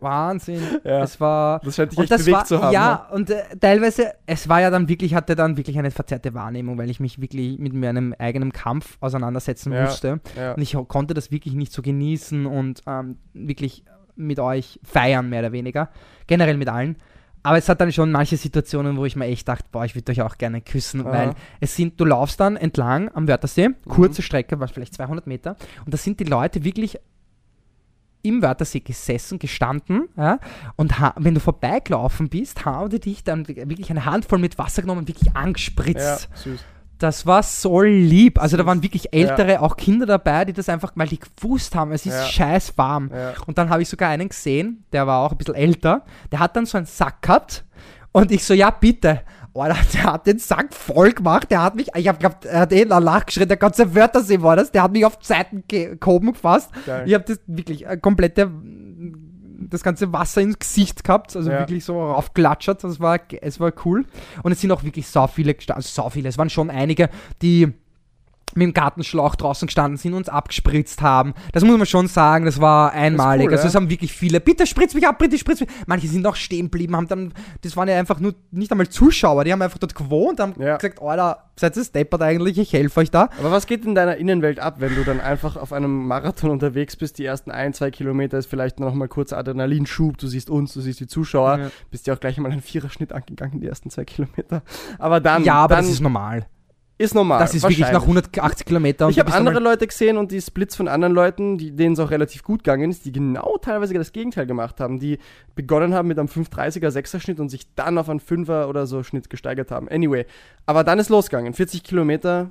[0.00, 0.60] Wahnsinn.
[0.84, 1.02] Ja.
[1.04, 1.60] Es war.
[1.60, 2.72] Das scheint dich Und echt das bewegt war, zu haben.
[2.72, 3.14] ja, ne?
[3.16, 6.90] und äh, teilweise, es war ja dann wirklich, hatte dann wirklich eine verzerrte Wahrnehmung, weil
[6.90, 10.20] ich mich wirklich mit meinem eigenen Kampf auseinandersetzen Ja, musste.
[10.56, 13.84] Und ich konnte das wirklich nicht so genießen und ähm, wirklich
[14.16, 15.90] mit euch feiern, mehr oder weniger.
[16.26, 16.96] Generell mit allen.
[17.42, 20.12] Aber es hat dann schon manche Situationen, wo ich mir echt dachte, boah, ich würde
[20.12, 21.12] euch auch gerne küssen, Aha.
[21.12, 25.56] weil es sind, du laufst dann entlang am Wörthersee, kurze Strecke, was vielleicht 200 Meter,
[25.84, 26.98] und da sind die Leute wirklich
[28.24, 30.38] im Wörthersee gesessen, gestanden, ja,
[30.76, 35.00] und wenn du vorbeigelaufen bist, haben die dich dann wirklich eine Handvoll mit Wasser genommen
[35.00, 36.28] und wirklich Ja, angespritzt.
[36.34, 36.60] süß.
[37.02, 38.40] Das war so lieb.
[38.40, 41.90] Also da waren wirklich ältere, auch Kinder dabei, die das einfach, weil die gewusst haben,
[41.92, 42.24] es ist Ja.
[42.24, 43.10] scheiß warm.
[43.12, 43.32] Ja.
[43.46, 46.54] Und dann habe ich sogar einen gesehen, der war auch ein bisschen älter, der hat
[46.54, 47.64] dann so einen Sack gehabt
[48.12, 49.22] und ich so, ja bitte.
[49.54, 52.72] Alter, der hat den Sack voll gemacht, der hat mich, ich habe gehabt, er hat
[52.72, 55.18] eh nachgeschrien, der ganze Wörtersee war das, der hat mich auf
[55.68, 56.70] ge- gehoben gefasst.
[56.86, 57.02] Geil.
[57.06, 58.50] Ich habe das wirklich äh, komplette,
[59.70, 61.60] das ganze Wasser ins Gesicht gehabt, also Ja.
[61.60, 64.04] wirklich so raufklatschert, das war, es war cool.
[64.42, 67.08] Und es sind auch wirklich so viele gestanden, also so viele, es waren schon einige,
[67.42, 67.72] die
[68.54, 71.34] mit dem Gartenschlauch draußen gestanden sind und uns abgespritzt haben.
[71.52, 73.46] Das muss man schon sagen, das war einmalig.
[73.46, 73.68] cool, also ja.
[73.68, 75.68] es haben wirklich viele, bitte spritz mich ab, bitte spritz mich.
[75.86, 77.32] Manche sind auch stehen geblieben, haben dann,
[77.62, 80.76] das waren ja einfach nur, nicht einmal Zuschauer, die haben einfach dort gewohnt, haben Ja.
[80.76, 83.28] gesagt, Alter, seid ihr steppert eigentlich, ich helfe euch da.
[83.38, 86.96] Aber was geht in deiner Innenwelt ab, wenn du dann einfach auf einem Marathon unterwegs
[86.96, 87.18] bist?
[87.18, 90.18] Die ersten ein, zwei Kilometer ist vielleicht noch mal kurzer Adrenalinschub.
[90.18, 91.58] Du siehst uns, du siehst die Zuschauer.
[91.58, 91.70] Ja.
[91.90, 94.62] Bist ja auch gleich mal einen Viererschnitt angegangen, die ersten zwei Kilometer.
[94.98, 96.46] Aber dann, ja, aber dann das ist normal.
[96.98, 97.40] Ist normal.
[97.40, 98.26] Das ist wirklich nach wahrscheinlich.
[98.34, 99.10] 180 Kilometern.
[99.10, 102.42] Ich habe andere Leute gesehen und die Splits von anderen Leuten, denen es auch relativ
[102.42, 105.18] gut gegangen ist, die genau teilweise das Gegenteil gemacht haben, die
[105.54, 109.02] begonnen haben mit einem 530er, 6er Schnitt und sich dann auf einen 5er oder so
[109.02, 109.88] Schnitt gesteigert haben.
[109.88, 110.26] Anyway,
[110.66, 111.54] aber dann ist losgegangen.
[111.54, 112.50] 40 Kilometer,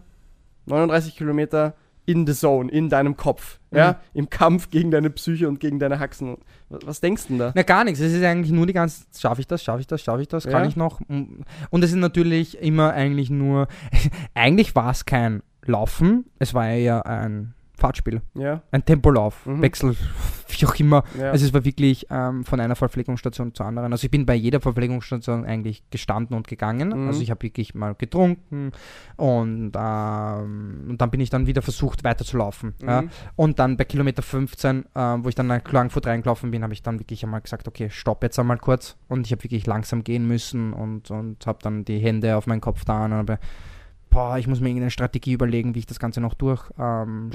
[0.65, 1.75] 39 Kilometer
[2.05, 3.59] in the zone, in deinem Kopf.
[3.73, 6.37] Ja, im Kampf gegen deine Psyche und gegen deine Haxen.
[6.69, 7.51] Was, was denkst du denn da?
[7.55, 7.99] Na, gar nichts.
[8.01, 10.43] Es ist eigentlich nur die ganze schaffe ich das, schaffe ich das, schaffe ich das,
[10.45, 10.67] kann Ja.
[10.69, 10.99] ich noch.
[11.07, 13.67] Und es ist natürlich immer eigentlich nur,
[14.33, 19.61] eigentlich war es kein Laufen, es war ja ein Fahrtspiel, Ja, ein Tempolauf, Mhm.
[19.61, 19.95] Wechsel,
[20.59, 21.03] wie auch immer.
[21.19, 21.31] ja.
[21.31, 23.91] Also es war wirklich ähm, von einer Verpflegungsstation zur anderen.
[23.91, 26.89] Also ich bin bei jeder Verpflegungsstation eigentlich gestanden und gegangen.
[26.89, 27.07] Mhm.
[27.07, 28.71] Also ich habe wirklich mal getrunken
[29.17, 32.73] und, ähm, und dann bin ich dann wieder versucht weiterzulaufen.
[32.81, 33.03] Ja.
[33.03, 33.09] Mhm.
[33.35, 36.81] Und dann bei Kilometer 15, äh, wo ich dann nach Klagenfurt reingelaufen bin, habe ich
[36.81, 38.97] dann wirklich einmal gesagt, okay, stopp jetzt einmal kurz.
[39.07, 42.61] Und ich habe wirklich langsam gehen müssen und, und habe dann die Hände auf meinen
[42.61, 43.39] Kopf da und habe,
[44.11, 47.31] boah, ich muss mir irgendeine Strategie überlegen, wie ich das Ganze noch durch ähm,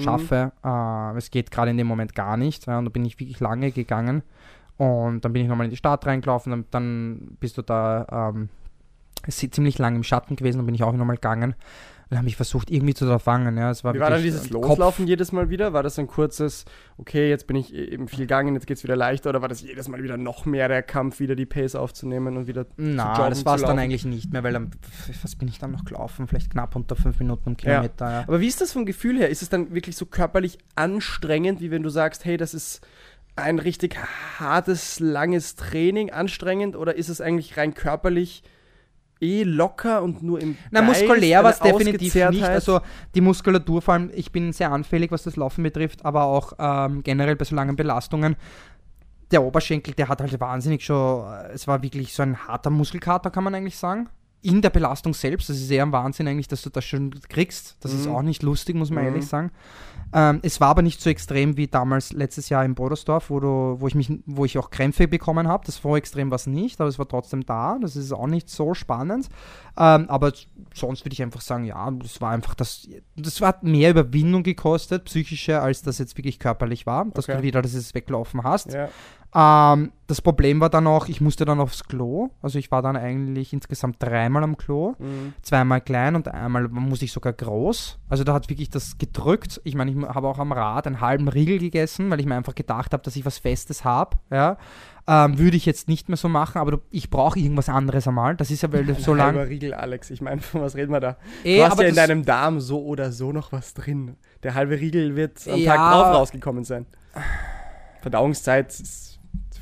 [0.63, 1.15] Mhm.
[1.15, 2.67] Äh, es geht gerade in dem Moment gar nicht.
[2.67, 4.23] Ja, und da bin ich wirklich lange gegangen.
[4.77, 8.51] Und dann bin ich nochmal in die Stadt reingelaufen, dann, dann bist du da ähm,
[9.29, 11.55] ziemlich lang im Schatten gewesen, dann bin ich auch nochmal gegangen.
[12.09, 13.59] Dann habe ich versucht, irgendwie zu fangen.
[13.59, 15.73] Ja, es war Wie war dann dieses äh, Kopf- Loslaufen jedes Mal wieder?
[15.73, 16.65] War das ein kurzes,
[16.99, 19.31] okay, jetzt bin ich eben viel gegangen, jetzt geht es wieder leichter?
[19.31, 22.47] Oder war das jedes Mal wieder noch mehr der Kampf, wieder die Pace aufzunehmen und
[22.47, 24.71] wieder Na, joggen, das zu war es dann eigentlich nicht mehr, weil dann,
[25.23, 26.29] was bin ich dann noch gelaufen?
[26.29, 28.09] Vielleicht knapp unter fünf Minuten im Kilometer.
[28.09, 28.21] Ja.
[28.21, 29.29] Aber wie ist das vom Gefühl her?
[29.29, 32.87] Ist es dann wirklich so körperlich anstrengend, wie wenn du sagst, hey, das ist
[33.35, 33.97] ein richtig
[34.39, 36.77] hartes, langes Training anstrengend?
[36.77, 38.45] Oder ist es eigentlich rein körperlich
[39.21, 42.45] eh locker und nur im Na, Geist muskulär war es definitiv nicht.
[42.45, 42.81] Also
[43.15, 47.03] die Muskulatur, vor allem, ich bin sehr anfällig, was das Laufen betrifft, aber auch ähm,
[47.03, 48.37] generell bei so langen Belastungen.
[49.31, 53.31] Der Oberschenkel, der hat halt wahnsinnig schon, äh, es war wirklich so ein harter Muskelkater,
[53.31, 54.09] kann man eigentlich sagen.
[54.47, 57.77] In der Belastung selbst, das ist eher ein Wahnsinn eigentlich, dass du das schon kriegst.
[57.81, 58.15] Das ist Mhm.
[58.15, 59.11] auch nicht lustig, muss man Mhm.
[59.11, 59.51] ehrlich sagen.
[60.13, 63.77] Ähm, es war aber nicht so extrem wie damals letztes Jahr in Bodersdorf, wo, du,
[63.81, 65.67] wo, ich mich, wo ich auch Krämpfe bekommen habe.
[65.67, 67.77] Das so extrem war es nicht, aber es war trotzdem da.
[67.81, 69.29] Das ist auch nicht so spannend.
[69.77, 70.33] Ähm, aber
[70.75, 72.89] sonst würde ich einfach sagen, ja, das war einfach das.
[73.17, 77.39] Das hat mehr Überwindung gekostet, psychische, als das jetzt wirklich körperlich war, dass Okay.
[77.39, 78.73] du wieder dieses Weglaufen hast.
[78.73, 78.89] Ja.
[79.37, 82.31] Ähm, das Problem war dann auch, ich musste dann aufs Klo.
[82.41, 84.95] Also ich war dann eigentlich insgesamt dreimal am Klo.
[84.99, 85.35] Mhm.
[85.43, 87.99] Zweimal klein und einmal musste ich sogar groß.
[88.09, 89.61] Also da hat wirklich das gedrückt.
[89.65, 92.55] Ich meine, ich habe auch am Rad einen halben Riegel gegessen, weil ich mir einfach
[92.55, 94.17] gedacht habe, dass ich was Festes habe.
[94.31, 94.57] Ja.
[95.09, 98.37] Ähm, würde ich jetzt nicht mehr so machen, aber ich brauche irgendwas anderes einmal.
[98.37, 99.39] Das ist ja, weil du so lange.
[99.39, 100.11] halber Riegel, Alex.
[100.11, 101.17] Ich meine, von was reden wir da?
[101.45, 104.17] Eh, du hast aber ja in deinem Darm so oder so noch was drin.
[104.43, 105.77] Der halbe Riegel wird am Ja.
[105.77, 106.87] Tag drauf rausgekommen sein.
[108.01, 109.16] Verdauungszeit ist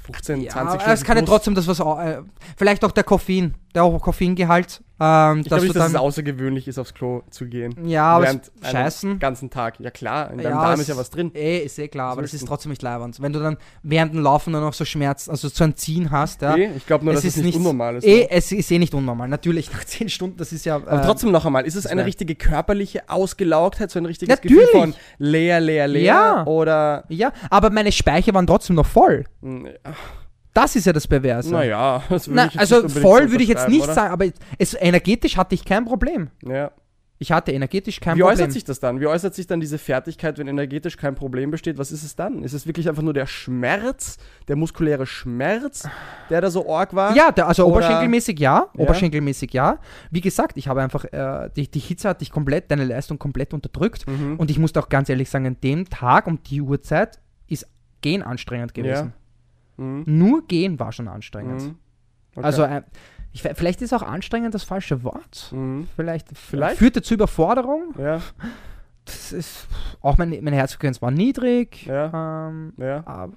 [0.04, 0.94] 15, Ja, 20 aber Stunden.
[0.94, 1.80] es kann ja trotzdem das was.
[1.80, 2.22] Äh,
[2.56, 4.82] vielleicht auch der Koffein, der Koffeingehalt.
[5.04, 7.74] Ähm, Ich glaube nicht, dass es außergewöhnlich ist, aufs Klo zu gehen.
[7.86, 9.18] Ja, aber Während es- scheißen.
[9.18, 9.78] ganzen Tag.
[9.80, 11.30] Ja klar, in deinem Ja, Darm es- ist ja was drin.
[11.34, 13.20] Eh, ist eh klar, aber das ist trotzdem nicht leibend.
[13.20, 16.42] Wenn du dann während dem Laufen dann auch so Schmerz, also so ein Ziehen hast,
[16.42, 16.56] ja.
[16.56, 18.04] Eh, ich glaube nur, dass es nicht unnormal ist.
[18.04, 18.30] Eh, ne?
[18.30, 19.28] es ist eh nicht unnormal.
[19.28, 20.76] Natürlich, nach 10 Stunden, das ist ja.
[20.76, 24.66] Aber äh, trotzdem noch einmal, ist es eine richtige körperliche Ausgelaugtheit, so ein richtiges Natürlich.
[24.66, 26.02] Gefühl von leer, leer, leer?
[26.02, 26.46] Ja.
[26.46, 27.04] Oder.
[27.08, 29.24] Ja, aber meine Speicher waren trotzdem noch voll.
[29.42, 29.68] Hm,
[30.54, 31.50] Das ist ja das Perverse.
[31.52, 33.92] Naja, das Na, also voll würde ich jetzt nicht oder?
[33.94, 34.26] sagen, aber
[34.58, 36.30] es, energetisch hatte ich kein Problem.
[36.46, 36.70] Ja.
[37.18, 38.34] Ich hatte energetisch kein Wie Problem.
[38.38, 39.00] äußert sich das dann?
[39.00, 41.78] Wie äußert sich dann diese Fertigkeit, wenn energetisch kein Problem besteht?
[41.78, 42.42] Was ist es dann?
[42.42, 45.88] Ist es wirklich einfach nur der Schmerz, der muskuläre Schmerz,
[46.28, 47.14] der da so arg war?
[47.16, 48.80] Ja, der, also Oder- oberschenkelmäßig ja, Ja.
[48.80, 49.78] oberschenkelmäßig ja.
[50.10, 53.54] Wie gesagt, ich habe einfach, äh, die, die Hitze hat dich komplett, deine Leistung komplett
[53.54, 54.06] unterdrückt.
[54.08, 54.36] Mhm.
[54.36, 57.66] Und ich muss auch ganz ehrlich sagen, an dem Tag um die Uhrzeit ist
[58.02, 59.14] Gehen anstrengend gewesen.
[59.76, 60.04] Mhm.
[60.06, 61.62] Nur Gehen war schon anstrengend.
[61.62, 61.76] Mhm.
[62.36, 62.44] Okay.
[62.46, 62.82] Also äh,
[63.32, 65.50] ich, vielleicht ist auch anstrengend das falsche Wort.
[65.52, 65.88] Mhm.
[65.96, 66.78] Vielleicht, Vielleicht.
[66.78, 67.94] führte zu Überforderung.
[67.98, 68.20] Ja,
[69.04, 69.66] Das ist,
[70.00, 71.86] auch mein, meine Herzfrequenz war niedrig.
[71.86, 72.48] Ja.
[72.48, 73.02] Ähm, ja.
[73.06, 73.34] aber.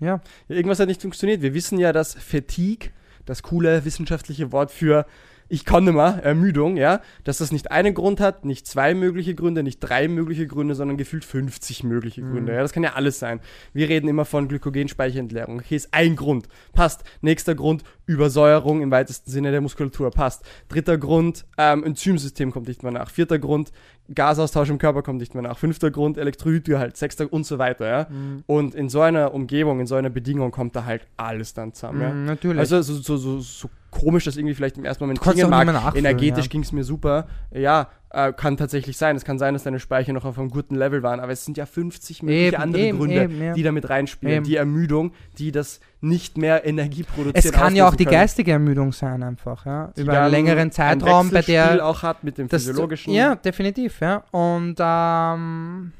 [0.00, 1.42] Ja, Irgendwas hat nicht funktioniert.
[1.42, 2.90] Wir wissen ja, dass Fatigue,
[3.26, 5.04] das coole wissenschaftliche Wort für
[5.48, 9.62] ich kann nimmer, Ermüdung, ja, dass das nicht einen Grund hat, nicht zwei mögliche Gründe,
[9.62, 12.52] nicht drei mögliche Gründe, sondern gefühlt 50 mögliche Gründe.
[12.52, 13.40] Ja, das kann ja alles sein.
[13.72, 15.60] Wir reden immer von Glykogenspeicherentleerung.
[15.60, 16.48] Okay, ist ein Grund.
[16.72, 17.04] Passt.
[17.22, 20.10] Nächster Grund, Übersäuerung im weitesten Sinne der Muskulatur.
[20.10, 20.44] Passt.
[20.68, 23.10] Dritter Grund, ähm, Enzymsystem kommt nicht mehr nach.
[23.10, 23.72] Vierter Grund,
[24.14, 25.58] Gasaustausch im Körper kommt nicht mehr nach.
[25.58, 26.96] Fünfter Grund, Elektrolytgehalt.
[26.96, 28.06] Sechster und so weiter, ja.
[28.46, 32.00] Und in so einer Umgebung, in so einer Bedingung kommt da halt alles dann zusammen,
[32.00, 32.10] ja.
[32.10, 32.58] Mm, natürlich.
[32.58, 35.94] Also so, so, so, so komisch das irgendwie vielleicht im ersten Moment klingen mag.
[35.94, 36.50] Energetisch ja.
[36.50, 37.26] ging es mir super.
[37.50, 39.16] Ja, äh, kann tatsächlich sein.
[39.16, 41.56] Es kann sein, dass deine Speicher noch auf einem guten Level waren, aber es sind
[41.56, 43.52] ja 50 mögliche Eben, andere eben, Gründe, eben, ja.
[43.52, 44.44] die da mit reinspielen.
[44.44, 47.34] Die Ermüdung, die das nicht mehr Energie produzieren.
[47.34, 48.16] es kann ja auch die können.
[48.16, 49.92] geistige Ermüdung sein, einfach, ja.
[49.96, 51.84] Die Über einen längeren Zeitraum, ein bei der.
[51.84, 53.12] Auch hat mit dem das, physiologischen.
[53.12, 54.24] ja, definitiv, ja.
[54.30, 55.92] Und ähm,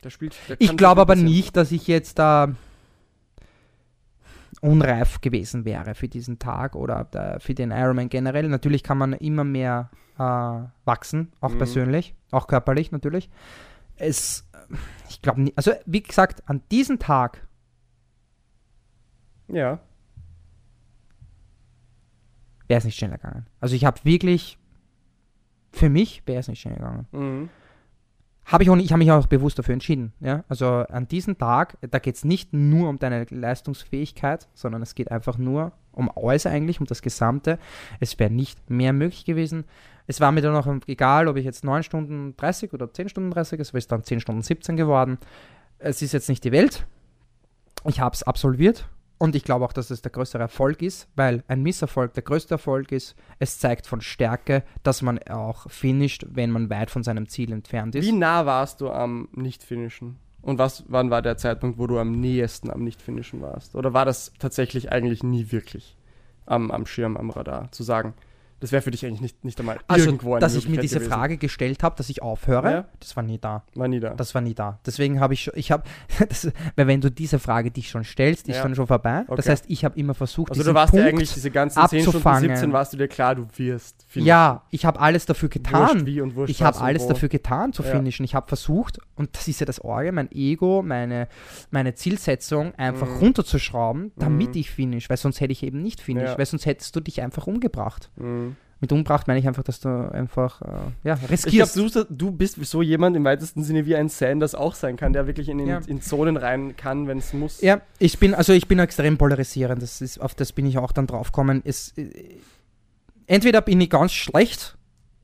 [0.00, 2.54] das spielt, da ich glaube aber nicht, dass ich jetzt da
[4.66, 8.48] unreif gewesen wäre für diesen Tag oder für den Ironman generell.
[8.48, 10.22] Natürlich kann man immer mehr äh,
[10.84, 11.58] wachsen, auch Mhm.
[11.58, 13.30] persönlich, auch körperlich natürlich.
[13.96, 14.48] Es,
[15.08, 17.46] ich glaube nicht, also wie gesagt, an diesem Tag
[19.48, 19.78] Ja.
[22.68, 23.46] wäre es nicht schneller gegangen.
[23.60, 24.58] Also ich habe wirklich,
[25.72, 27.06] für mich wäre es nicht schneller gegangen.
[27.12, 27.48] Mhm.
[28.46, 30.12] Habe ich auch nicht, ich habe mich auch bewusst dafür entschieden.
[30.20, 30.44] Ja?
[30.48, 35.10] Also an diesem Tag, da geht es nicht nur um deine Leistungsfähigkeit, sondern es geht
[35.10, 37.58] einfach nur um alles eigentlich, um das Gesamte.
[37.98, 39.64] Es wäre nicht mehr möglich gewesen.
[40.06, 43.30] Es war mir dann auch egal, ob ich jetzt 9 Stunden 30 oder 10 Stunden
[43.32, 45.18] 30, es ist dann 10 Stunden 17 geworden.
[45.78, 46.86] Es ist jetzt nicht die Welt.
[47.84, 48.88] Ich habe es absolviert
[49.18, 52.54] und ich glaube auch, dass es der größere Erfolg ist, weil ein Misserfolg der größte
[52.54, 53.16] Erfolg ist.
[53.38, 57.94] Es zeigt von Stärke, dass man auch finisht, wenn man weit von seinem Ziel entfernt
[57.94, 58.04] ist.
[58.04, 60.16] Wie nah warst du am Nicht-Finishen?
[60.42, 63.74] Und was, wann war der Zeitpunkt, wo du am nähesten am Nicht-Finishen warst?
[63.74, 65.96] Oder war das tatsächlich eigentlich nie wirklich
[66.44, 68.14] am, am Schirm, am Radar, zu sagen,
[68.60, 70.96] das wäre für dich eigentlich nicht, nicht einmal Also, irgendwo eine dass ich mir diese
[70.96, 71.10] gewesen.
[71.12, 72.84] Frage gestellt habe, dass ich aufhöre, Ja.
[73.00, 73.64] das war nie da.
[73.74, 74.14] War nie da.
[74.14, 74.78] Das war nie da.
[74.86, 75.82] Deswegen habe ich schon, ich habe,
[76.28, 78.62] das- weil wenn du diese Frage dich schon stellst, ist Ja.
[78.62, 79.24] dann schon vorbei.
[79.28, 79.50] Das Okay.
[79.50, 82.08] heißt, ich habe immer versucht, also du warst Punkt, ja eigentlich diese ganzen 10 Stunden,
[82.18, 82.50] abzufangen.
[82.56, 84.26] 17, warst du dir klar, du wirst finishen.
[84.28, 85.94] ja, ich habe alles dafür getan.
[85.94, 87.08] Wurscht wie und wurscht ich habe alles wo.
[87.10, 87.90] dafür getan zu Ja.
[87.90, 88.24] finishen.
[88.24, 91.28] Ich habe versucht, und das ist ja das Orge, mein Ego, meine,
[91.70, 93.16] meine Zielsetzung einfach Mhm.
[93.18, 94.60] runterzuschrauben, damit Mhm.
[94.60, 97.46] ich finish, weil sonst hätte ich eben nicht finish, weil sonst hättest du dich einfach
[97.46, 98.10] umgebracht.
[98.16, 98.45] Mhm.
[98.78, 100.66] Mit umgebracht meine ich einfach, dass du einfach äh,
[101.02, 101.76] ja, Ich glaube, riskierst.
[101.76, 105.26] du, du bist so jemand im weitesten Sinne wie ein Sanders auch sein kann, der
[105.26, 105.80] wirklich in, in, Ja.
[105.86, 107.62] in Zonen rein kann, wenn es muss.
[107.62, 109.80] Ja, ich bin, also ich bin extrem polarisierend.
[109.82, 111.62] Das ist, auf das bin ich auch dann draufgekommen.
[111.64, 112.10] Es, äh,
[113.26, 114.76] entweder bin ich ganz schlecht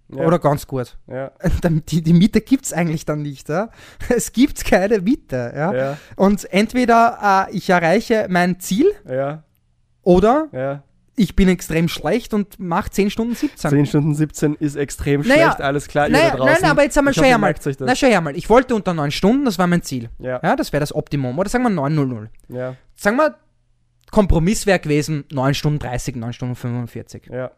[0.09, 0.24] Ja.
[0.26, 0.96] oder ganz gut.
[1.07, 1.30] ja,
[1.90, 3.50] Die, die Mitte gibt es eigentlich dann nicht.
[3.50, 3.68] Ja?
[4.09, 5.96] Es gibt keine Mitte.
[6.16, 9.42] Und entweder äh, ich erreiche mein Ziel ja,
[10.03, 10.83] oder ja.
[11.14, 13.71] Ich bin extrem schlecht und mache 10 Stunden 17.
[13.71, 16.63] 10 Stunden 17 ist extrem Naja, schlecht, alles klar, ihr Naja, da draußen.
[16.63, 17.55] nein, aber jetzt einmal schau her ihr mal.
[17.80, 18.37] Na, schau her mal.
[18.37, 20.09] Ich wollte unter 9 Stunden, das war mein Ziel.
[20.18, 21.39] Ja, Ja, das wäre das Optimum.
[21.39, 22.30] Oder sagen wir 900.
[22.49, 23.37] ja, Sagen wir,
[24.11, 27.26] Kompromiss wäre gewesen 9 Stunden 30, 9 Stunden 45.
[27.30, 27.51] ja,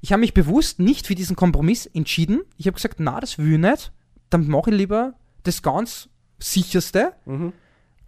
[0.00, 2.42] Ich habe mich bewusst nicht für diesen Kompromiss entschieden.
[2.56, 3.92] Ich habe gesagt, na, das will ich nicht.
[4.30, 5.14] Dann mache ich lieber
[5.44, 6.08] das ganz
[6.38, 7.52] sicherste mhm.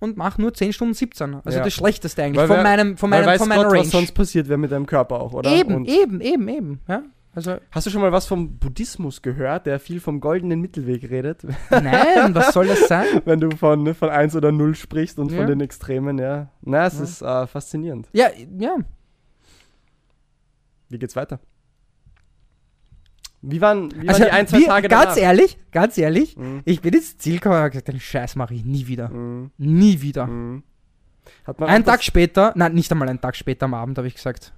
[0.01, 1.35] Und mache nur 10 Stunden 17.
[1.45, 1.65] Also Ja.
[1.65, 3.85] das Schlechteste eigentlich Weil von wer- meinem, von meinem, weiß von meiner Gott, Range.
[3.85, 5.51] was sonst passiert wäre mit deinem Körper auch, oder?
[5.51, 6.81] eben, Und eben, eben, eben.
[6.89, 7.03] Ja?
[7.35, 11.43] Also, Hast du schon mal was vom Buddhismus gehört, der viel vom goldenen Mittelweg redet?
[11.71, 13.07] nein, was soll das sein?
[13.27, 15.39] Wenn du von, ne, von 1 oder 0 sprichst und Ja.
[15.39, 16.49] von den Extremen, ja.
[16.63, 17.05] Na, es Ja.
[17.05, 18.09] ist äh, faszinierend.
[18.13, 18.77] Ja, ja.
[20.89, 21.39] Wie geht's weiter?
[23.41, 25.17] Wie waren, wie waren Also, die ein, zwei wie- Tage ganz danach?
[25.19, 26.63] ehrlich, ganz ehrlich, Mhm.
[26.65, 29.09] ich bin ins Ziel gekommen und habe gesagt, den Scheiß mache ich nie wieder.
[29.11, 29.51] Mhm.
[29.59, 30.27] Nie wieder.
[30.27, 30.63] Mhm.
[31.59, 34.53] Man Einen Tag später, nein, nicht einmal einen Tag später am Abend habe ich gesagt,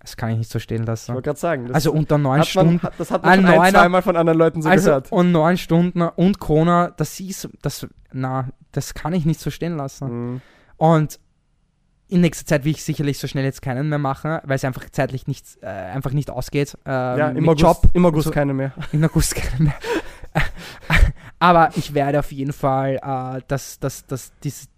[0.00, 1.14] das kann ich nicht so stehen Ich lassen.
[1.14, 2.82] wollte gerade sagen, Also unter neun man, Stunden.
[2.82, 5.10] hat, das hat man ein schon ein, zweimal von anderen Leuten so also gehört.
[5.12, 9.76] und neun Stunden und Corona, das ist, das, na, das kann ich nicht so stehen
[9.76, 10.32] lassen.
[10.34, 10.40] Mhm.
[10.76, 11.18] Und
[12.08, 14.88] in nächster Zeit will ich sicherlich so schnell jetzt keinen mehr machen, weil es einfach
[14.90, 16.78] zeitlich nicht, äh, einfach nicht ausgeht.
[16.86, 17.90] Ähm, Ja, im mit August, Job.
[17.94, 18.72] im August so- keine mehr.
[18.92, 19.74] In August keine mehr.
[21.38, 24.68] Aber ich werde auf jeden Fall äh, das, das, das, dieses,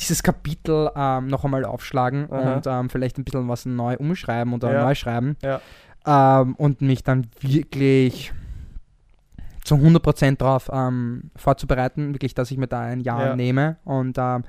[0.00, 2.54] dieses Kapitel ähm, noch einmal aufschlagen Aha.
[2.54, 4.84] und ähm, vielleicht ein bisschen was neu umschreiben oder Ja.
[4.84, 5.36] neu schreiben.
[5.42, 5.60] Ja.
[6.40, 8.32] Ähm, und mich dann wirklich
[9.64, 13.36] zu 100% darauf ähm, vorzubereiten, wirklich, dass ich mir da ein Jahr Ja.
[13.36, 14.44] nehme und ähm,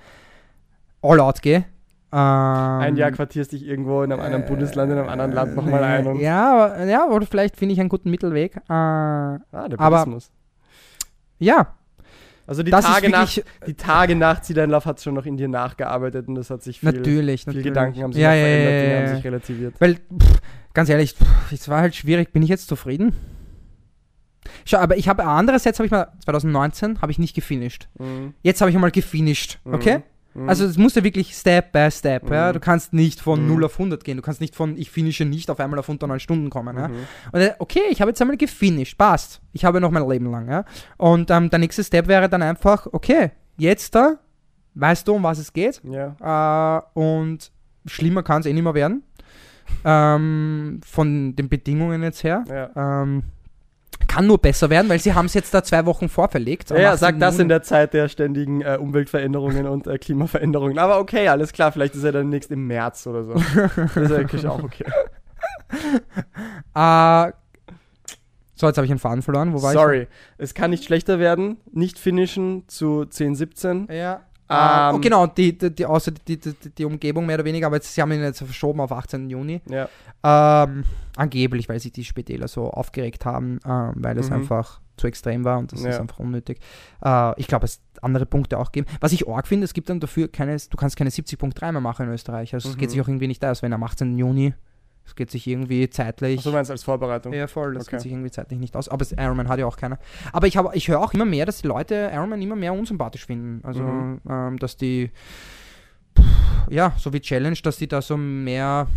[1.02, 1.66] all out gehe.
[2.12, 5.84] Ähm, Ein Jahr quartierst dich irgendwo in einem anderen Bundesland, in einem anderen Land nochmal
[5.84, 6.08] ein.
[6.08, 8.56] Und, Äh, Ja, ja, oder vielleicht finde ich einen guten Mittelweg.
[8.56, 10.32] Äh, ah, der aber- Buddhismus.
[11.40, 11.74] ja,
[12.50, 13.30] Also die das Tage, nach,
[13.68, 16.80] die Tage nach Zieleinlauf hat es schon noch in dir nachgearbeitet und das hat sich
[16.80, 17.66] viel, natürlich, viel natürlich.
[17.68, 19.74] Gedanken haben sich ja, ja, verändert, ja, Dinge ja, haben sich relativiert.
[19.80, 20.40] Weil, pff,
[20.74, 22.32] ganz ehrlich, pff, es war halt schwierig.
[22.32, 23.14] Bin ich jetzt zufrieden?
[24.64, 27.90] Schau, aber ich habe andererseits habe ich mal 2019 habe ich nicht gefinisht.
[28.00, 28.34] Mhm.
[28.44, 29.98] Jetzt habe ich einmal gefinisht, okay?
[29.98, 30.04] Mhm.
[30.46, 32.50] Also es muss ja wirklich Step by Step, ja?
[32.50, 32.54] Mhm.
[32.54, 33.54] Du kannst nicht von Mhm.
[33.56, 34.18] 0 auf 100 gehen.
[34.18, 36.88] Du kannst nicht von ich finische nicht auf einmal auf unter 9 Stunden kommen, ja?
[36.90, 36.94] Mhm.
[37.32, 39.42] Und äh, okay, ich habe jetzt einmal gefinisht, passt.
[39.54, 40.66] Ich habe noch mein Leben lang, ja?
[40.98, 44.20] Und ähm, der nächste Step wäre dann einfach, okay, jetzt da,
[44.76, 45.82] weißt du, um was es geht?
[45.84, 46.78] Ja.
[46.78, 47.52] Äh, und
[47.86, 49.04] schlimmer kann es eh nicht mehr werden.
[49.84, 52.44] Ähm, von den Bedingungen jetzt her.
[52.48, 53.02] Ja.
[53.04, 53.24] Ähm,
[54.18, 56.72] kann nur besser werden, weil sie haben es jetzt da zwei Wochen vorverlegt.
[56.72, 57.00] Ja, ja, 18.
[57.00, 57.50] sag das in Juni.
[57.50, 60.80] der Zeit der ständigen äh, Umweltveränderungen und äh, Klimaveränderungen.
[60.80, 63.34] Aber okay, alles klar, vielleicht ist er dann nächst im März oder so.
[63.34, 64.86] das ist wirklich auch okay.
[66.74, 67.32] Äh,
[68.56, 69.54] so, jetzt habe ich einen Faden verloren.
[69.54, 70.08] Wo war Sorry,
[70.40, 71.58] es kann nicht schlechter werden.
[71.72, 73.84] Nicht finishen zu 10, 17.
[73.84, 73.96] ich?
[73.96, 74.22] Ja.
[74.50, 77.46] Ähm, äh, oh, genau, die, die, die, außer die, die, die, die Umgebung mehr oder
[77.46, 79.30] weniger, aber jetzt, sie haben ihn jetzt verschoben auf 18.
[79.30, 79.62] Juni.
[79.70, 79.90] Ja.
[80.24, 80.84] Ähm,
[81.16, 84.38] angeblich, weil sich die Spitäler so aufgeregt haben, ähm, weil es Mhm.
[84.38, 85.90] einfach zu extrem war und das Ja.
[85.90, 86.60] ist einfach unnötig.
[87.04, 88.88] Äh, ich glaube, es andere Punkte auch geben.
[89.00, 92.08] Was ich arg finde, es gibt dann dafür keine, du kannst keine 70.3 mehr machen
[92.08, 92.54] in Österreich.
[92.54, 92.80] Also es Mhm.
[92.80, 94.18] geht sich auch irgendwie nicht aus, wenn am 18.
[94.18, 94.54] Juni,
[95.08, 96.38] es geht sich irgendwie zeitlich.
[96.38, 97.34] Achso, du meinst als Vorbereitung?
[97.34, 97.96] Ja, voll, das Okay.
[97.96, 98.90] geht sich irgendwie zeitlich nicht aus.
[98.90, 99.98] Aber es- Ironman hat ja auch keiner.
[100.34, 103.26] Aber ich, hab- ich höre auch immer mehr, dass die Leute Ironman immer mehr unsympathisch
[103.26, 103.62] finden.
[103.66, 104.22] Also, Mhm.
[104.30, 105.10] ähm, dass die,
[106.70, 108.88] ja, so wie Challenge, dass die da so mehr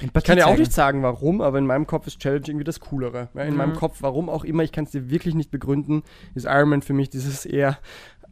[0.00, 2.64] Empathie Ich kann ja auch nicht sagen, warum, aber in meinem Kopf ist Challenge irgendwie
[2.64, 3.28] das Coolere.
[3.34, 3.56] Ja, in Mhm.
[3.58, 6.02] meinem Kopf, warum auch immer, ich kann es dir wirklich nicht begründen,
[6.34, 7.78] ist Iron Man für mich dieses eher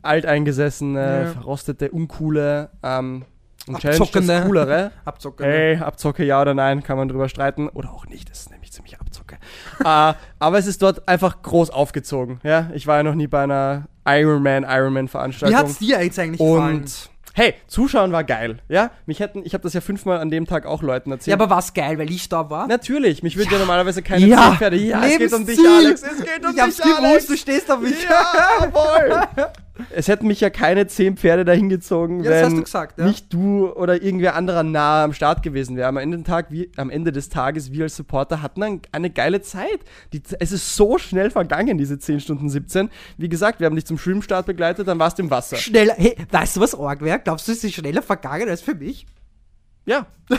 [0.02, 1.26] alteingesessene, Ja.
[1.28, 3.24] verrostete, uncoole ähm,
[3.66, 4.42] und Challenge das Abzockende.
[4.46, 4.90] Coolere.
[5.04, 5.46] Abzocken.
[5.46, 7.68] Hey, Abzocke ja oder nein, kann man drüber streiten.
[7.68, 9.36] Oder auch nicht, das ist nämlich ziemlich Abzocke.
[9.84, 12.40] äh, aber es ist dort einfach groß aufgezogen.
[12.42, 15.58] Ja, ich war ja noch nie bei einer Ironman, Ironman Wie Veranstaltung.
[15.58, 16.80] hat es dir jetzt eigentlich gefallen?
[16.80, 18.58] und hey, Zuschauen war geil.
[18.68, 21.38] Ja, mich hätten, ich habe das ja fünfmal an dem Tag auch Leuten erzählt.
[21.38, 22.66] Ja, aber was geil, weil ich da war?
[22.66, 23.58] Natürlich, mich würde ja.
[23.58, 24.76] normalerweise keine Ja, Pferde.
[24.76, 25.86] Ja, es geht um dich, Lebensziel.
[25.86, 26.02] Alex.
[26.02, 27.00] Es geht um ich hab's dich, Alex.
[27.00, 28.02] gewusst, du stehst auf mich.
[28.02, 28.26] Ja,
[28.60, 29.22] jawohl.
[29.90, 33.06] es hätten mich ja keine zehn Pferde dahin gezogen, Ja, wenn du gesagt, ja.
[33.06, 35.88] nicht du oder irgendwer anderer nah am Start gewesen wäre.
[35.88, 39.80] Am Ende, Tag, am Ende des Tages, wir als Supporter hatten dann eine geile Zeit.
[40.12, 42.90] Die, es ist so schnell vergangen, diese 10 Stunden 17.
[43.16, 45.56] Wie gesagt, wir haben dich zum Schwimmstart begleitet, dann warst du im Wasser.
[45.56, 47.18] Schneller, hey, weißt du, was arg wäre?
[47.18, 49.06] Glaubst du, es ist schneller vergangen als für mich?
[49.84, 50.06] Ja,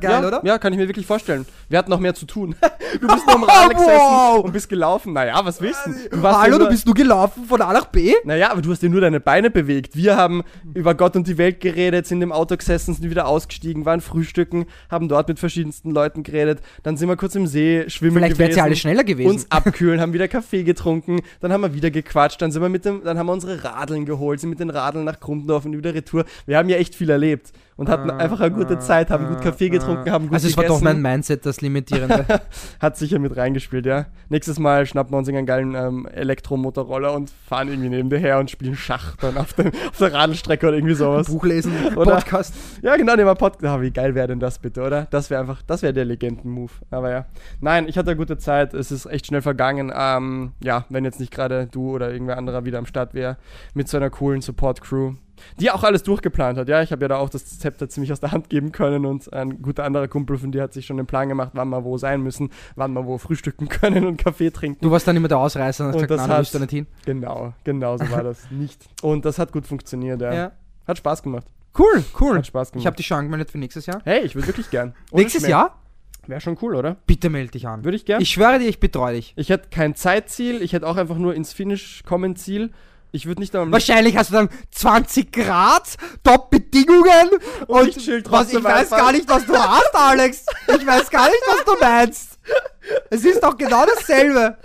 [0.00, 0.40] Geil, ja, oder?
[0.44, 1.46] Ja, kann ich mir wirklich vorstellen.
[1.68, 2.56] Wir hatten noch mehr zu tun.
[3.00, 4.44] Du bist nur am Rad gesessen Wow.
[4.44, 5.14] und bist gelaufen.
[5.14, 5.92] Naja, was willst du?
[6.14, 8.12] Du Hallo, du bist nur gelaufen von A nach B?
[8.24, 9.96] Naja, aber du hast ja nur deine Beine bewegt.
[9.96, 10.42] Wir haben
[10.74, 14.66] über Gott und die Welt geredet, sind im Auto gesessen, sind wieder ausgestiegen, waren frühstücken,
[14.90, 16.60] haben dort mit verschiedensten Leuten geredet.
[16.82, 19.30] Dann sind wir kurz im See schwimmen Vielleicht wäre es ja alles schneller gewesen.
[19.30, 22.84] uns abkühlen, haben wieder Kaffee getrunken, dann haben wir wieder gequatscht, dann sind wir mit
[22.84, 25.94] dem, dann haben wir unsere Radeln geholt, sind mit den Radeln nach Krumpendorf und wieder
[25.94, 26.26] Retour.
[26.44, 29.38] Wir haben ja echt viel erlebt und hatten Ah, einfach eine gute Zeit, haben gut
[29.38, 30.12] ah, Kaffee getrunken, ah.
[30.12, 32.24] haben gut Also es war doch mein Mindset das Limitierende.
[32.80, 34.06] Hat sicher mit reingespielt, ja.
[34.28, 38.38] Nächstes Mal schnappen wir uns einen geilen ähm, Elektromotorroller und fahren irgendwie neben dir her
[38.38, 41.26] und spielen Schach dann auf, dem, auf der Radelstrecke oder irgendwie sowas.
[41.26, 42.54] Buch lesen, Oder- Podcast.
[42.82, 43.64] Ja, genau, nehmen wir Podcast.
[43.64, 45.06] Ah, wie geil wäre denn das bitte, oder?
[45.10, 46.72] Das wäre einfach, das wäre der Legenden-Move.
[46.90, 47.26] Aber ja.
[47.60, 48.74] Nein, ich hatte eine gute Zeit.
[48.74, 49.92] Es ist echt schnell vergangen.
[49.94, 53.36] Ähm, ja, wenn jetzt nicht gerade du oder irgendwer anderer wieder am Start wäre,
[53.74, 55.14] mit so einer coolen Support-Crew.
[55.60, 56.82] Die auch alles durchgeplant hat, ja.
[56.82, 59.60] Ich habe ja da auch das Zepter ziemlich aus der Hand geben können und ein
[59.62, 62.22] guter anderer Kumpel von dir hat sich schon den Plan gemacht, wann wir wo sein
[62.22, 64.78] müssen, wann wir wo frühstücken können und Kaffee trinken.
[64.82, 66.70] Du warst dann immer der Ausreißer und Und gesagt, das nein, du hat- da nicht
[66.70, 66.86] hin.
[67.06, 68.86] Genau, genau so war das nicht.
[69.02, 70.32] Und das hat gut funktioniert, ja.
[70.32, 70.52] Ja.
[70.86, 71.46] Hat Spaß gemacht.
[71.78, 72.36] Cool, cool.
[72.38, 72.86] Hat Spaß Ich gemacht.
[72.86, 74.00] habe dich schon angemeldet für nächstes Jahr.
[74.04, 74.94] hey, ich würde wirklich gern.
[75.10, 75.46] Ohne Nächstes.
[75.46, 75.78] Jahr?
[76.26, 76.96] Wäre schon cool, oder?
[77.06, 77.82] Bitte melde dich an.
[77.84, 78.20] Würde ich gern.
[78.22, 79.32] Ich schwöre dir, ich betreue dich.
[79.36, 82.70] Ich hätte kein Zeitziel, ich hätte auch einfach nur ins Finish kommen Ziel.
[83.14, 87.28] Ich würde nicht am Wahrscheinlich hast du dann 20 Grad, Top-Bedingungen
[87.66, 90.46] und, ich chill was, ich weiß gar nicht, was du hast, Alex.
[90.68, 92.38] Ich weiß gar nicht, was du meinst.
[93.10, 94.56] Es ist doch genau dasselbe.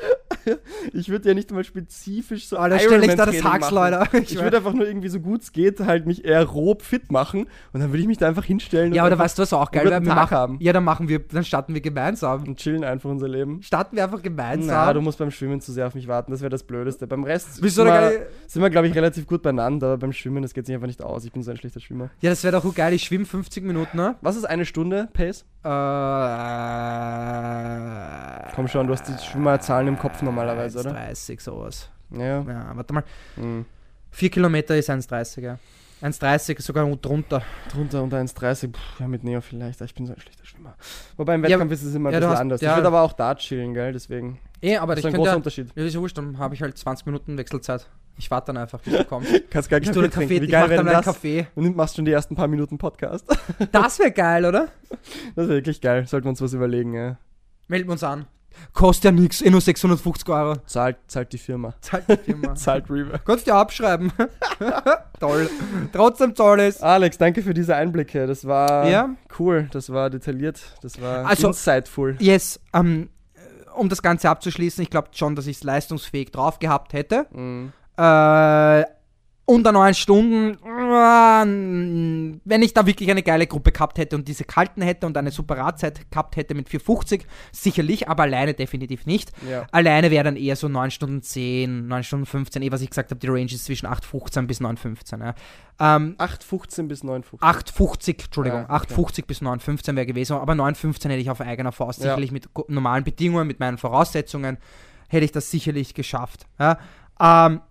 [0.93, 3.73] ich würde ja nicht mal spezifisch so Alter, stell dich da das machen.
[3.75, 4.07] Leute.
[4.23, 7.47] Ich würde einfach nur irgendwie so gut es geht halt mich eher grob fit machen
[7.73, 9.85] und dann würde ich mich da einfach hinstellen Ja, oder weißt du, was auch geil
[9.85, 10.03] wäre?
[10.03, 10.57] Wir machen, haben.
[10.61, 12.43] ja, dann machen wir, dann starten wir gemeinsam.
[12.47, 13.61] und chillen einfach unser Leben.
[13.61, 14.93] Starten wir einfach gemeinsam.
[14.93, 17.07] du musst beim Schwimmen zu sehr auf mich warten, das wäre das Blödeste.
[17.07, 17.93] Beim Rest Bist du nicht-
[18.47, 21.01] sind wir glaube ich, relativ gut beieinander, aber beim Schwimmen, das geht sich einfach nicht
[21.03, 21.25] aus.
[21.25, 22.09] Ich bin so ein schlechter Schwimmer.
[22.21, 22.93] ja, das wäre doch geil.
[22.93, 24.15] Ich schwimme 50 Minuten, ne?
[24.21, 25.45] Was ist eine Stunde, Pace?
[25.63, 25.67] Äh,
[28.55, 30.91] Komm schon, du hast die Schwimmerzahlen im Kopf normalerweise, oder?
[30.95, 31.89] 1,30 sowas.
[32.11, 32.41] Ja.
[32.41, 33.03] Ja, warte mal.
[33.35, 33.65] Mhm.
[34.11, 35.59] 4 Kilometer ist 1,30, ja.
[36.01, 37.41] 1,30 ist sogar drunter.
[37.71, 39.81] Drunter unter 1,30, pff, ja, mit Neo vielleicht.
[39.81, 40.75] Ich bin so ein schlechter Schwimmer.
[41.17, 42.61] Wobei im Ja, Wettkampf ist es immer ein ja, du bisschen hast- anders.
[42.61, 42.71] ja.
[42.71, 44.39] Ich würde aber auch da chillen, gell, deswegen.
[44.61, 45.69] Eh, aber Das ist ein großer ja, Unterschied.
[45.75, 47.87] ja, ist ja wurscht, dann habe ich halt 20 Minuten Wechselzeit.
[48.19, 49.31] Ich warte dann einfach, bis du kommst.
[49.51, 50.21] Kannst gar Ich tue den trinken.
[50.29, 51.05] Kaffee, Wie ich geil wäre dann einen das?
[51.05, 51.47] Kaffee.
[51.55, 53.25] Und machst schon die ersten paar Minuten Podcast.
[53.71, 54.69] Das wäre geil, oder?
[55.35, 56.07] Das wäre wirklich geil.
[56.07, 57.17] Sollten wir uns was überlegen, ja.
[57.67, 58.25] Melden wir uns an.
[58.73, 60.55] Kostet ja nichts, eh nur 650 Euro.
[60.65, 61.75] Zahlt, zahlt die Firma.
[61.79, 62.55] Zahlt die Firma.
[62.55, 63.19] Zahlt Reaver.
[63.19, 64.11] Kannst du ja abschreiben.
[65.19, 65.49] Toll.
[65.93, 66.81] Trotzdem toll ist.
[66.83, 68.25] Alex, danke für diese Einblicke.
[68.25, 69.09] Das war Ja.
[69.39, 69.67] cool.
[69.71, 70.59] Das war detailliert.
[70.81, 72.15] Das war Also- insightful.
[72.19, 73.09] Yes, ähm,
[73.75, 77.27] um das Ganze abzuschließen, ich glaube schon, dass ich es leistungsfähig drauf gehabt hätte.
[77.31, 77.73] Mhm.
[77.95, 78.83] Äh,
[79.49, 84.43] unter neun Stunden, äh, wenn ich da wirklich eine geile Gruppe gehabt hätte und diese
[84.43, 89.31] kalten hätte und eine super Radzeit gehabt hätte mit 450, sicherlich, aber alleine definitiv nicht.
[89.49, 89.65] Ja.
[89.71, 93.09] Alleine wäre dann eher so 9 Stunden 10, 9 Stunden 15, eh was ich gesagt
[93.09, 95.23] habe, die Range ist zwischen 8,15 bis 9,15.
[95.23, 95.95] Ja.
[95.95, 97.39] Ähm, 8,15 bis 9,15.
[97.39, 98.93] 8,50, Entschuldigung, Ja, okay.
[98.93, 102.07] 8,50 bis 9,15 wäre gewesen, aber 9,15 hätte ich auf eigener Faust, Ja.
[102.07, 104.57] sicherlich mit normalen Bedingungen, mit meinen Voraussetzungen,
[105.07, 106.47] hätte ich das sicherlich geschafft.
[106.59, 106.77] Ja.
[107.19, 107.61] Ähm,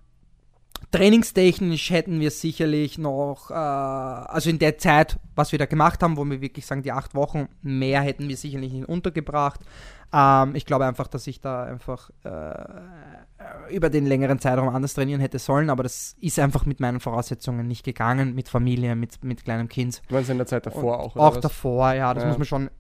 [0.91, 6.17] trainingstechnisch hätten wir sicherlich noch, äh, also in der Zeit, was wir da gemacht haben,
[6.17, 9.61] wo wir wirklich sagen, die acht Wochen, mehr hätten wir sicherlich nicht untergebracht.
[10.13, 15.21] Ähm, ich glaube einfach, dass ich da einfach äh, über den längeren Zeitraum anders trainieren
[15.21, 19.45] hätte sollen, aber das ist einfach mit meinen Voraussetzungen nicht gegangen, mit Familie, mit, mit
[19.45, 20.03] kleinem Kind.
[20.09, 21.41] Du meinst in der Zeit davor Und auch, oder Auch was?
[21.43, 22.29] davor, ja, das Ja.
[22.29, 22.71] muss man schon.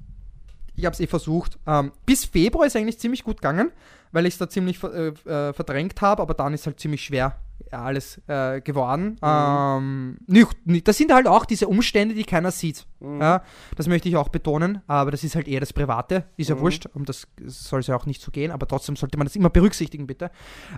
[0.79, 1.59] Ich habe es eh versucht.
[1.67, 3.73] Ähm, bis Februar ist eigentlich ziemlich gut gegangen,
[4.13, 7.37] weil ich es da ziemlich äh, äh, verdrängt habe, aber dann ist halt ziemlich schwer
[7.71, 9.19] alles äh, geworden.
[9.21, 10.17] Mhm.
[10.27, 12.87] Ähm, nicht, das sind halt auch diese Umstände, die keiner sieht.
[13.01, 13.21] Mhm.
[13.21, 13.43] Ja,
[13.77, 16.61] das möchte ich auch betonen, aber das ist halt eher das Private, ist ja Mhm.
[16.61, 19.37] wurscht, um das soll es ja auch nicht so gehen, aber trotzdem sollte man das
[19.37, 20.31] immer berücksichtigen, bitte.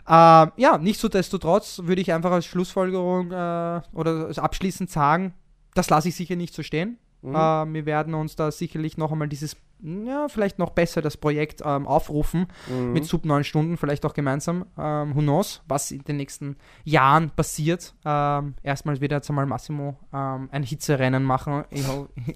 [0.09, 5.35] Ähm, ja, nichtsdestotrotz würde ich einfach als Schlussfolgerung äh, oder als abschließend sagen,
[5.75, 6.99] das lasse ich sicher nicht so stehen.
[7.23, 7.35] Mhm.
[7.35, 11.63] Äh, wir werden uns da sicherlich noch einmal dieses, ja, vielleicht noch besser das Projekt
[11.65, 12.93] ähm, aufrufen Mhm.
[12.93, 14.65] mit Sub 9 Stunden, vielleicht auch gemeinsam.
[14.79, 17.95] Ähm, who knows, was in den nächsten Jahren passiert.
[18.05, 21.85] Ähm, erstmal wird jetzt einmal Massimo ähm, ein Hitzerennen machen in,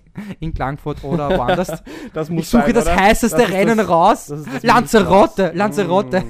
[0.41, 0.53] in
[1.03, 1.83] oder woanders.
[2.15, 2.97] das muss ich suche sein, das oder?
[2.97, 4.33] heißeste Das Rennen das- raus.
[4.63, 5.53] Lanzarote.
[5.55, 6.23] Lanzarote.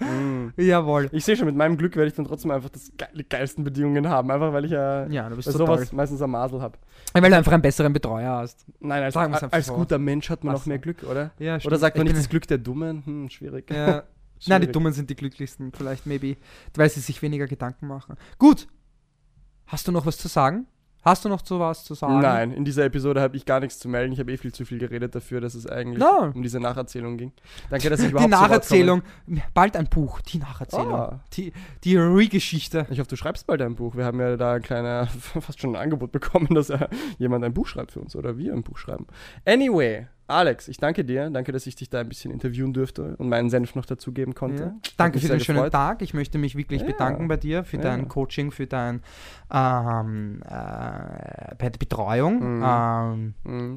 [0.00, 0.52] Mhm.
[0.56, 1.08] Jawohl.
[1.12, 3.64] Ich sehe schon, mit meinem Glück werde ich dann trotzdem einfach das ge die geilsten
[3.64, 4.30] Bedingungen haben.
[4.30, 6.78] Einfach weil ich ja, Ja, du bist bei so sowas meistens am Masel habe.
[7.12, 8.64] Weil du einfach einen besseren Betreuer hast.
[8.80, 9.74] Nein, als, als so.
[9.74, 10.78] guter Mensch hat man Auch mehr.
[10.78, 11.30] Glück, oder?
[11.38, 13.04] Ja, Oder sagt man Ich nicht das Glück der Dummen?
[13.04, 13.70] Hm, schwierig.
[13.70, 14.04] Ja.
[14.46, 14.72] Nein, die Schwierig.
[14.72, 15.72] Dummen sind die glücklichsten.
[15.72, 16.36] Vielleicht, maybe,
[16.74, 18.16] weil sie sich weniger Gedanken machen.
[18.38, 18.66] Gut.
[19.66, 20.66] Hast du noch was zu sagen?
[21.02, 22.20] Hast du noch zu was zu sagen?
[22.20, 24.14] Nein, in dieser Episode habe ich gar nichts zu melden.
[24.14, 26.30] Ich habe eh viel zu viel geredet dafür, dass es eigentlich No.
[26.34, 27.32] um diese Nacherzählung ging.
[27.68, 29.02] Danke, dass ich Die überhaupt Wort Nacherzählung.
[29.52, 30.22] Bald ein Buch.
[30.22, 30.92] Die Nacherzählung.
[30.94, 31.20] Ah.
[31.34, 31.52] Die,
[31.84, 32.86] die Re-Geschichte.
[32.90, 33.96] Ich hoffe, du schreibst bald ein Buch.
[33.96, 35.06] Wir haben ja da ein kleiner,
[35.40, 38.54] fast schon ein Angebot bekommen, dass ja jemand ein Buch schreibt für uns oder wir
[38.54, 39.06] ein Buch schreiben.
[39.44, 41.28] Anyway, Alex, ich danke dir.
[41.28, 44.62] Danke, dass ich dich da ein bisschen interviewen durfte und meinen Senf noch dazugeben konnte.
[44.62, 44.74] Ja.
[44.96, 45.72] Danke für den schönen gefreut.
[45.72, 46.02] Tag.
[46.02, 46.86] Ich möchte mich wirklich Ja.
[46.86, 47.82] bedanken bei dir für Ja.
[47.82, 49.02] dein Coaching, für dein
[49.52, 52.58] ähm, äh, Betreuung.
[52.58, 52.64] Mhm.
[52.64, 53.74] Ähm, Mhm.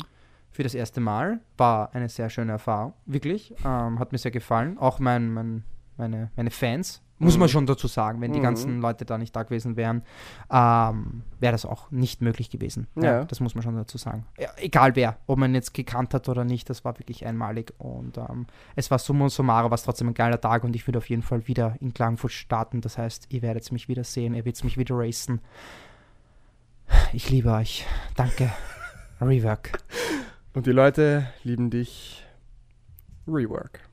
[0.50, 1.40] für das erste Mal.
[1.58, 3.54] War eine sehr schöne Erfahrung, wirklich.
[3.66, 4.78] Ähm, hat mir sehr gefallen.
[4.78, 5.64] Auch mein, mein,
[5.98, 7.40] meine, meine Fans, muss Mhm.
[7.42, 8.44] man schon dazu sagen, wenn die Mhm.
[8.44, 10.04] ganzen Leute da nicht da gewesen wären,
[10.52, 12.88] ähm, wäre das auch nicht möglich gewesen.
[12.96, 13.26] Ja.
[13.26, 14.26] das muss man schon dazu sagen.
[14.38, 17.74] Ja, egal wer, ob man jetzt gekannt hat oder nicht, das war wirklich einmalig.
[17.80, 18.46] Und ähm,
[18.76, 21.24] es war summa summarum, war es trotzdem ein geiler Tag und ich würde auf jeden
[21.24, 22.82] Fall wieder in Klagenfurt starten.
[22.82, 25.42] Das heißt, ihr werdet mich wieder sehen, ihr werdet mich wieder racen.
[27.14, 27.86] Ich liebe euch.
[28.16, 28.52] Danke.
[29.22, 29.72] Rework.
[30.54, 32.24] Und die Leute lieben dich.
[33.28, 33.87] Rework.